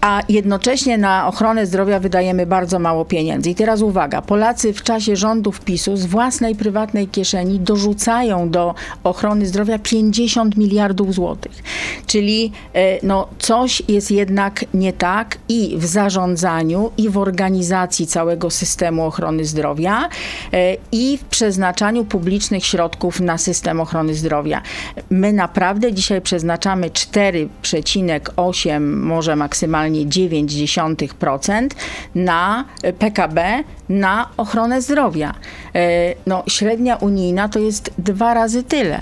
A 0.00 0.22
jednocześnie 0.28 0.98
na 0.98 1.28
ochronę 1.28 1.66
zdrowia 1.66 2.00
wydajemy 2.00 2.46
bardzo 2.46 2.78
mało 2.78 3.04
pieniędzy. 3.04 3.25
I 3.26 3.54
teraz 3.54 3.82
uwaga, 3.82 4.22
Polacy 4.22 4.72
w 4.72 4.82
czasie 4.82 5.16
rządów 5.16 5.60
PiSu 5.60 5.96
z 5.96 6.06
własnej 6.06 6.54
prywatnej 6.54 7.08
kieszeni 7.08 7.60
dorzucają 7.60 8.50
do 8.50 8.74
ochrony 9.04 9.46
zdrowia 9.46 9.78
50 9.78 10.56
miliardów 10.56 11.14
złotych. 11.14 11.62
Czyli 12.06 12.52
e, 12.74 13.06
no, 13.06 13.28
coś 13.38 13.82
jest 13.88 14.10
jednak 14.10 14.64
nie 14.74 14.92
tak 14.92 15.38
i 15.48 15.74
w 15.78 15.86
zarządzaniu, 15.86 16.90
i 16.96 17.08
w 17.08 17.18
organizacji 17.18 18.06
całego 18.06 18.50
systemu 18.50 19.06
ochrony 19.06 19.44
zdrowia, 19.44 20.08
e, 20.52 20.76
i 20.92 21.18
w 21.18 21.24
przeznaczaniu 21.24 22.04
publicznych 22.04 22.66
środków 22.66 23.20
na 23.20 23.38
system 23.38 23.80
ochrony 23.80 24.14
zdrowia. 24.14 24.62
My 25.10 25.32
naprawdę 25.32 25.92
dzisiaj 25.92 26.20
przeznaczamy 26.20 26.90
4,8, 26.90 28.80
może 28.80 29.36
maksymalnie 29.36 30.06
0,9% 30.06 31.68
na 32.14 32.64
PKB 32.98 33.15
na 33.88 34.28
ochronę 34.36 34.82
zdrowia. 34.82 35.34
E, 35.74 36.14
No, 36.26 36.42
średnia 36.46 36.96
unijna 36.96 37.48
to 37.48 37.58
jest 37.58 37.90
dwa 37.98 38.34
razy 38.34 38.62
tyle. 38.62 39.00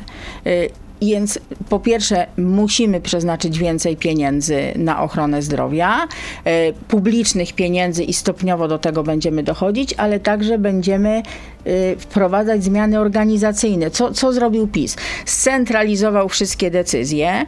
Więc 1.05 1.39
po 1.69 1.81
pierwsze 1.81 2.27
musimy 2.37 3.01
przeznaczyć 3.01 3.59
więcej 3.59 3.97
pieniędzy 3.97 4.73
na 4.77 5.03
ochronę 5.03 5.43
zdrowia, 5.43 6.09
e, 6.45 6.73
publicznych 6.73 7.53
pieniędzy 7.53 8.05
i 8.05 8.13
stopniowo 8.13 8.69
do 8.69 8.79
tego 8.79 9.03
będziemy 9.03 9.43
dochodzić, 9.43 9.95
ale 9.97 10.21
także 10.21 10.59
będziemy 10.59 11.11
e, 11.65 11.97
wprowadzać 11.97 12.65
zmiany 12.65 13.01
organizacyjne. 13.01 13.91
Co, 13.91 14.13
co 14.13 14.33
zrobił 14.33 14.69
PiS? 14.69 14.97
Scentralizował 15.27 16.29
wszystkie 16.29 16.71
decyzje. 16.71 17.47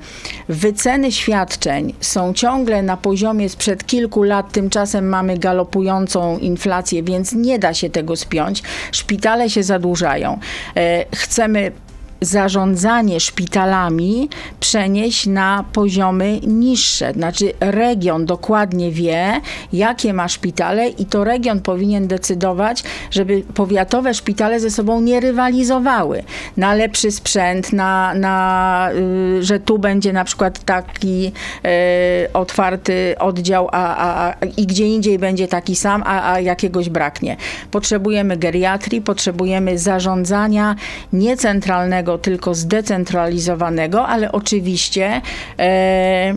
Wyceny 0.49 1.13
świadczeń 1.13 1.95
są 2.01 2.35
ciągle 2.35 2.83
na 2.83 2.97
poziomie 2.97 3.49
sprzed 3.49 3.87
kilku 3.87 4.23
lat, 4.23 4.53
tymczasem 4.53 5.09
mamy 5.09 5.39
galopującą 5.39 6.39
inflację, 6.39 7.03
więc 7.03 7.33
nie 7.33 7.59
da 7.59 7.75
się 7.75 7.91
tego 7.91 8.17
spiąć. 8.17 8.63
Szpitale 8.93 9.51
się 9.51 9.63
zadłużają. 9.63 10.39
E, 10.77 11.05
Chcemy 11.17 11.73
zarządzanie 12.21 13.21
szpitalami 13.21 14.29
przenieść 14.61 15.27
na 15.27 15.65
poziomy 15.73 16.41
niższe. 16.47 17.13
Znaczy 17.13 17.53
region 17.61 18.27
dokładnie 18.27 18.91
wie, 18.91 19.41
jakie 19.73 20.13
ma 20.13 20.29
szpitale 20.29 20.89
i 20.89 21.07
to 21.07 21.25
region 21.25 21.61
powinien 21.61 22.09
decydować, 22.09 22.83
żeby 23.11 23.43
powiatowe 23.55 24.15
szpitale 24.15 24.61
ze 24.61 24.71
sobą 24.71 25.01
nie 25.01 25.21
rywalizowały 25.21 26.23
na 26.57 26.75
lepszy 26.75 27.11
sprzęt, 27.11 27.73
na, 27.73 28.15
na 28.15 28.91
y, 29.39 29.43
że 29.43 29.61
tu 29.61 29.79
będzie 29.79 30.13
na 30.13 30.25
przykład 30.25 30.65
taki 30.65 31.33
y, 32.27 32.33
otwarty 32.33 33.15
oddział, 33.19 33.69
a, 33.73 33.97
a, 33.97 34.31
a, 34.31 34.45
i 34.57 34.67
gdzie 34.67 34.87
indziej 34.87 35.19
będzie 35.19 35.49
taki 35.49 35.77
sam, 35.77 36.03
a, 36.07 36.33
a 36.33 36.41
jakiegoś 36.41 36.89
braknie. 36.89 37.37
Potrzebujemy 37.71 38.37
geriatrii, 38.37 39.01
potrzebujemy 39.01 39.79
zarządzania 39.79 40.77
niecentralnego, 41.13 42.06
tylko 42.19 42.55
zdecentralizowanego, 42.55 44.07
ale 44.07 44.33
oczywiście 44.33 45.21
e, 45.59 46.35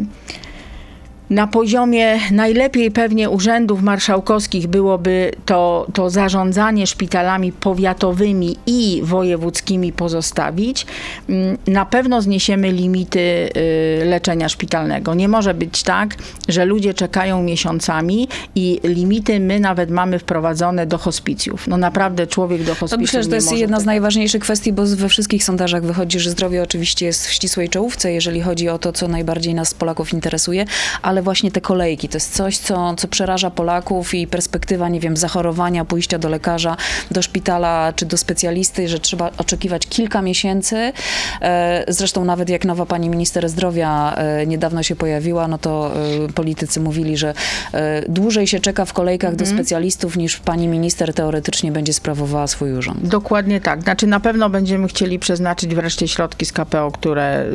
na 1.30 1.48
poziomie 1.48 2.20
najlepiej 2.32 2.92
pewnie 2.92 3.30
urzędów 3.30 3.82
marszałkowskich 3.82 4.68
byłoby 4.68 5.32
to, 5.46 5.88
to 5.94 6.10
zarządzanie 6.10 6.88
szpitalami 6.88 7.52
powiatowymi 7.52 8.58
i 8.66 9.02
wojewódzkimi 9.04 9.94
pozostawić. 9.94 10.86
Mm, 11.30 11.58
Na 11.68 11.86
pewno 11.86 12.22
zniesiemy 12.22 12.72
limity 12.72 13.20
y, 13.20 14.06
leczenia 14.06 14.50
szpitalnego. 14.50 15.14
Nie 15.14 15.28
może 15.28 15.54
być 15.54 15.84
tak, 15.84 16.16
że 16.48 16.66
ludzie 16.66 16.94
czekają 16.94 17.44
miesiącami 17.44 18.28
i 18.56 18.80
limity 18.84 19.40
my 19.40 19.60
nawet 19.60 19.92
mamy 19.92 20.20
wprowadzone 20.20 20.86
do 20.86 20.98
hospicjów. 20.98 21.68
No 21.68 21.78
naprawdę 21.78 22.28
człowiek 22.28 22.64
do 22.64 22.76
hospicjów 22.76 22.92
To 22.92 22.98
myślę, 22.98 23.24
że 23.24 23.30
to 23.30 23.36
jest 23.36 23.52
jedna 23.52 23.80
z 23.80 23.86
najważniejszych 23.86 24.42
kwestii, 24.42 24.74
bo 24.74 24.86
we 24.86 25.10
wszystkich 25.10 25.44
sondażach 25.44 25.84
wychodzi, 25.84 26.20
że 26.20 26.30
zdrowie 26.30 26.64
oczywiście 26.64 27.06
jest 27.06 27.28
w 27.28 27.32
ścisłej 27.32 27.70
czołówce, 27.70 28.12
jeżeli 28.12 28.42
chodzi 28.42 28.70
o 28.70 28.80
to, 28.80 28.92
co 28.94 29.08
najbardziej 29.08 29.54
nas 29.54 29.74
Polaków 29.74 30.14
interesuje, 30.14 30.66
ale 31.02 31.19
właśnie 31.22 31.52
te 31.52 31.62
kolejki 31.62 32.10
to 32.10 32.18
jest 32.18 32.36
coś, 32.36 32.58
co, 32.58 32.96
co 32.96 33.08
przeraża 33.08 33.52
Polaków 33.52 34.14
i 34.14 34.28
perspektywa, 34.28 34.90
nie 34.90 35.00
wiem, 35.00 35.18
zachorowania, 35.18 35.86
pójścia 35.86 36.20
do 36.20 36.30
lekarza, 36.30 36.78
do 37.12 37.22
szpitala 37.22 37.94
czy 37.96 38.06
do 38.06 38.18
specjalisty, 38.18 38.88
że 38.88 39.00
trzeba 39.00 39.32
oczekiwać 39.38 39.88
kilka 39.88 40.22
miesięcy. 40.22 40.92
E, 41.42 41.86
Zresztą 41.88 42.26
nawet 42.26 42.50
jak 42.50 42.66
nowa 42.66 42.86
pani 42.86 43.10
minister 43.10 43.50
zdrowia 43.50 44.16
e, 44.16 44.48
niedawno 44.48 44.84
się 44.84 44.96
pojawiła, 44.96 45.48
no 45.48 45.58
to 45.58 45.92
e, 46.26 46.34
politycy 46.34 46.80
mówili, 46.80 47.18
że 47.18 47.34
dłużej 48.10 48.48
się 48.48 48.60
czeka 48.60 48.86
w 48.86 48.94
kolejkach 48.94 49.36
do 49.36 49.46
specjalistów 49.46 50.18
niż 50.18 50.40
pani 50.40 50.68
minister 50.68 51.14
teoretycznie 51.14 51.72
będzie 51.72 51.94
sprawowała 51.94 52.48
swój 52.48 52.74
urząd. 52.74 53.08
Dokładnie 53.08 53.62
tak. 53.62 53.84
Znaczy 53.84 54.08
na 54.08 54.20
pewno 54.20 54.50
będziemy 54.50 54.88
chcieli 54.88 55.20
przeznaczyć 55.20 55.76
wreszcie 55.76 56.08
środki 56.08 56.46
z 56.46 56.54
KPO, 56.54 56.92
które 56.92 57.46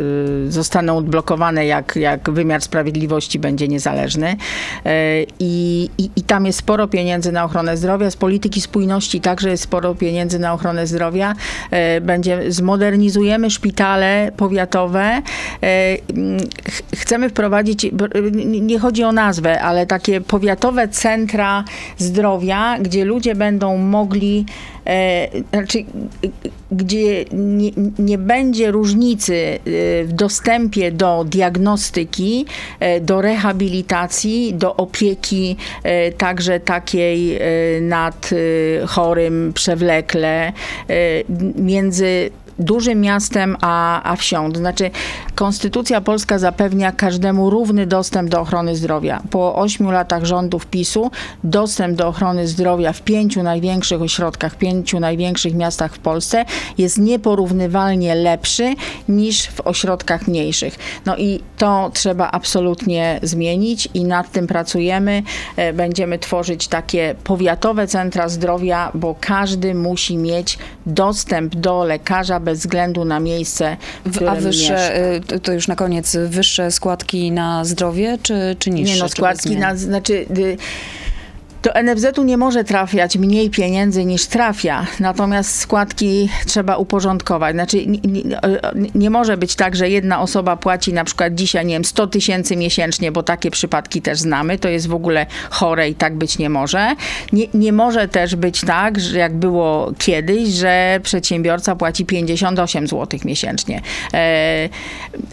y, 0.47 0.53
zostaną 0.53 0.97
odblokowane, 0.97 1.67
jak, 1.67 1.97
jak 1.97 2.31
wymiar 2.31 2.63
sprawiedliwości 2.63 3.39
będzie 3.39 3.54
niezależny. 3.69 4.31
Y, 4.33 4.37
I, 5.39 5.91
i, 5.99 6.11
I 6.17 6.23
tam 6.23 6.47
jest 6.47 6.59
sporo 6.59 6.89
pieniędzy 6.89 7.33
na 7.33 7.45
ochronę 7.45 7.77
zdrowia. 7.77 8.11
Z 8.11 8.17
polityki 8.17 8.61
spójności 8.61 9.21
także 9.21 9.51
jest 9.51 9.63
sporo 9.63 9.95
pieniędzy 9.95 10.39
na 10.39 10.53
ochronę 10.53 10.87
zdrowia. 10.87 11.35
Y, 11.97 12.01
Będzie, 12.01 12.53
zmodernizujemy 12.53 13.51
szpitale 13.51 14.33
powiatowe. 14.37 15.23
Ch- 16.71 16.83
Chcemy 16.97 17.29
wprowadzić, 17.29 17.87
nie- 18.45 18.79
chodzi 18.79 19.05
o 19.05 19.13
nazwę, 19.13 19.63
ale 19.63 19.87
takie 19.87 20.21
powiatowe 20.21 20.89
centra 20.89 21.65
zdrowia, 21.99 22.79
gdzie 22.81 23.05
ludzie 23.05 23.35
będą 23.35 23.77
mogli 23.79 24.47
e, 24.49 24.74
znaczy, 25.53 25.79
g- 25.83 26.31
gdzie 26.73 27.25
nie, 27.33 27.71
nie 27.99 28.19
będzie 28.19 28.71
różnicy 28.71 29.35
e, 29.37 29.59
w 30.05 30.13
dostępie 30.13 30.93
do 30.93 31.25
diagnostyki, 31.29 32.47
e, 32.81 33.01
do 33.01 33.21
rehabilitacji, 33.23 34.55
do 34.55 34.77
opieki 34.77 35.57
e, 35.83 36.13
także 36.13 36.61
takiej 36.61 37.37
e, 37.37 37.41
nad 37.81 38.31
e, 38.33 38.87
chorym 38.87 39.53
przewlekle, 39.55 40.47
e, 40.49 40.53
między 41.57 42.31
dużym 42.59 43.01
miastem 43.01 43.57
a, 43.61 44.03
a 44.13 44.17
wsią. 44.17 44.53
To 44.53 44.59
znaczy, 44.59 44.91
Konstytucja 45.35 46.01
Polska 46.01 46.39
zapewnia 46.39 46.93
każdemu 46.93 47.51
równy 47.51 47.87
dostęp 47.87 48.31
do 48.31 48.41
ochrony 48.41 48.77
zdrowia. 48.77 49.23
Po 49.31 49.57
ośmiu 49.57 49.91
latach 49.91 50.25
rządów 50.25 50.67
PiSu 50.67 51.11
dostęp 51.45 51.97
do 51.97 52.09
ochrony 52.09 52.49
zdrowia 52.49 52.93
w 52.93 53.03
pięciu 53.03 53.43
największych 53.43 54.03
ośrodkach, 54.03 54.55
pięciu 54.55 55.01
największych 55.01 55.55
miastach 55.55 55.95
w 55.95 55.99
Polsce 55.99 56.45
jest 56.79 56.99
nieporównywalnie 56.99 58.15
lepszy 58.15 58.75
niż 59.09 59.47
w 59.47 59.61
ośrodkach 59.61 60.29
mniejszych. 60.29 60.79
No 61.07 61.17
i 61.17 61.41
to 61.59 61.91
trzeba 61.95 62.31
absolutnie 62.31 63.21
zmienić 63.23 63.89
i 63.95 64.05
nad 64.05 64.33
tym 64.33 64.47
pracujemy. 64.47 65.23
E, 65.57 65.73
Będziemy 65.73 66.19
tworzyć 66.19 66.69
takie 66.69 67.15
powiatowe 67.25 67.87
centra 67.87 68.29
zdrowia, 68.29 68.91
bo 68.95 69.17
każdy 69.21 69.75
musi 69.75 70.17
mieć 70.17 70.59
dostęp 70.87 71.55
do 71.55 71.85
lekarza 71.85 72.41
bez 72.45 72.59
względu 72.59 73.05
na 73.05 73.21
miejsce, 73.21 73.77
w 74.07 74.23
A 74.29 74.35
wyższe, 74.35 74.73
mieszka. 75.21 75.37
y, 75.37 75.41
to- 75.41 75.53
już 75.53 75.69
na 75.69 75.77
koniec, 75.77 76.17
wyższe 76.29 76.71
składki 76.71 77.33
na 77.33 77.65
zdrowie, 77.65 78.19
czy, 78.23 78.57
czy 78.59 78.71
niższe? 78.71 78.95
Nie 78.95 79.01
no, 79.01 79.09
składki 79.09 79.57
na, 79.57 79.77
znaczy... 79.77 80.27
y, 80.39 80.57
Do 81.65 81.83
NFZ-u 81.83 82.23
nie 82.23 82.37
może 82.37 82.65
trafiać 82.65 83.17
mniej 83.17 83.51
pieniędzy 83.51 84.05
niż 84.05 84.27
trafia, 84.27 84.87
natomiast 85.01 85.59
składki 85.59 86.29
trzeba 86.47 86.77
uporządkować. 86.77 87.55
Znaczy 87.55 87.87
nie, 87.87 88.01
nie, 88.05 88.23
nie 88.95 89.11
może 89.11 89.37
być 89.37 89.55
tak, 89.55 89.77
że 89.77 89.91
jedna 89.91 90.21
osoba 90.21 90.57
płaci 90.57 90.93
na 90.93 91.05
przykład 91.05 91.35
dzisiaj, 91.35 91.67
nie 91.67 91.75
wiem, 91.75 91.85
100 91.85 92.07
tysięcy 92.07 92.57
miesięcznie, 92.57 93.13
bo 93.13 93.23
takie 93.23 93.51
przypadki 93.51 94.03
też 94.03 94.19
znamy. 94.19 94.59
To 94.59 94.69
jest 94.69 94.89
w 94.89 94.95
ogóle 94.95 95.27
chore 95.51 95.89
i 95.89 95.95
tak 95.95 96.17
być 96.17 96.39
nie 96.39 96.51
może. 96.51 96.97
Nie, 97.33 97.47
nie 97.55 97.73
może 97.73 98.09
też 98.09 98.37
być 98.37 98.61
tak, 98.61 99.01
że 99.01 99.19
jak 99.19 99.37
było 99.37 99.93
kiedyś, 99.99 100.49
że 100.49 101.01
przedsiębiorca 101.03 101.77
płaci 101.77 102.07
58 102.07 102.87
zł 102.87 103.21
miesięcznie. 103.25 103.81
E, 104.15 104.69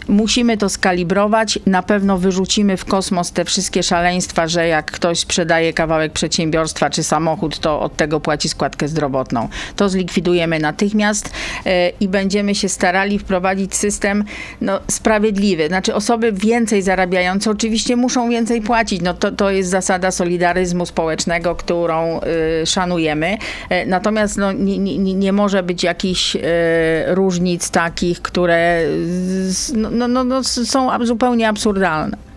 musimy 0.08 0.56
to 0.56 0.68
skalibrować. 0.68 1.58
Na 1.66 1.82
pewno 1.82 2.18
wyrzucimy 2.18 2.76
w 2.76 2.84
kosmos 2.84 3.32
te 3.32 3.44
wszystkie 3.44 3.82
szaleństwa, 3.82 4.48
że 4.48 4.68
jak 4.68 4.90
ktoś 4.90 5.18
sprzedaje 5.18 5.72
kawałek 5.72 6.12
przedsiębiorstwa 6.22 6.90
czy 6.90 7.02
samochód, 7.02 7.58
to 7.58 7.80
od 7.80 7.96
tego 7.96 8.20
płaci 8.20 8.48
składkę 8.48 8.88
zdrowotną. 8.88 9.48
To 9.76 9.88
zlikwidujemy 9.88 10.58
natychmiast 10.58 11.30
e, 11.66 11.88
i 11.88 12.08
będziemy 12.08 12.54
się 12.54 12.68
starali 12.68 13.18
wprowadzić 13.18 13.74
system 13.74 14.24
no, 14.60 14.80
sprawiedliwy. 14.90 15.68
Znaczy 15.68 15.94
osoby 15.94 16.32
więcej 16.32 16.82
zarabiające 16.82 17.50
oczywiście 17.50 17.96
muszą 17.96 18.30
więcej 18.30 18.60
płacić. 18.60 19.02
No, 19.02 19.14
to, 19.14 19.32
to 19.32 19.50
jest 19.50 19.70
zasada 19.70 20.10
solidaryzmu 20.10 20.86
społecznego, 20.86 21.54
którą 21.54 22.20
y, 22.62 22.66
szanujemy. 22.66 23.36
E, 23.70 23.86
Natomiast 23.86 24.38
no, 24.38 24.52
nie, 24.52 24.78
nie, 24.78 25.14
nie 25.14 25.32
może 25.32 25.62
być 25.62 25.82
jakichś 25.82 26.36
e, 26.36 26.40
różnic 27.14 27.70
takich, 27.70 28.22
które 28.22 28.82
no, 29.74 29.90
no, 29.90 30.08
no, 30.08 30.24
no, 30.24 30.44
są 30.44 31.04
zupełnie 31.04 31.48
absurdalne. 31.48 32.31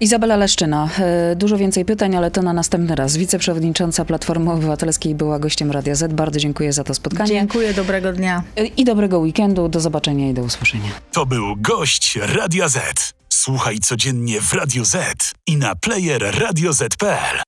Izabela 0.00 0.36
Leszczyna. 0.36 0.88
E, 0.98 1.36
Dużo 1.36 1.56
więcej 1.56 1.84
pytań, 1.84 2.16
ale 2.16 2.30
to 2.30 2.42
na 2.42 2.52
następny 2.52 2.94
raz. 2.94 3.16
Wiceprzewodnicząca 3.16 4.04
Platformy 4.04 4.52
Obywatelskiej 4.52 5.14
była 5.14 5.38
gościem 5.38 5.70
Radia 5.70 5.94
Z. 5.94 6.12
Bardzo 6.12 6.38
dziękuję 6.40 6.72
za 6.72 6.84
to 6.84 6.94
spotkanie. 6.94 7.28
Dziękuję, 7.28 7.74
dobrego 7.74 8.12
dnia. 8.12 8.42
E, 8.56 8.66
I 8.66 8.84
dobrego 8.84 9.18
weekendu. 9.18 9.68
Do 9.68 9.80
zobaczenia 9.80 10.28
i 10.30 10.34
do 10.34 10.42
usłyszenia. 10.42 10.90
To 11.12 11.26
był 11.26 11.56
gość 11.56 12.18
Radia 12.22 12.68
Z. 12.68 13.12
Słuchaj 13.28 13.78
codziennie 13.78 14.40
w 14.40 14.52
Radio 14.52 14.84
Z 14.84 15.32
i 15.46 15.56
na 15.56 15.74
player 15.74 16.40
radioz.pl. 16.40 17.47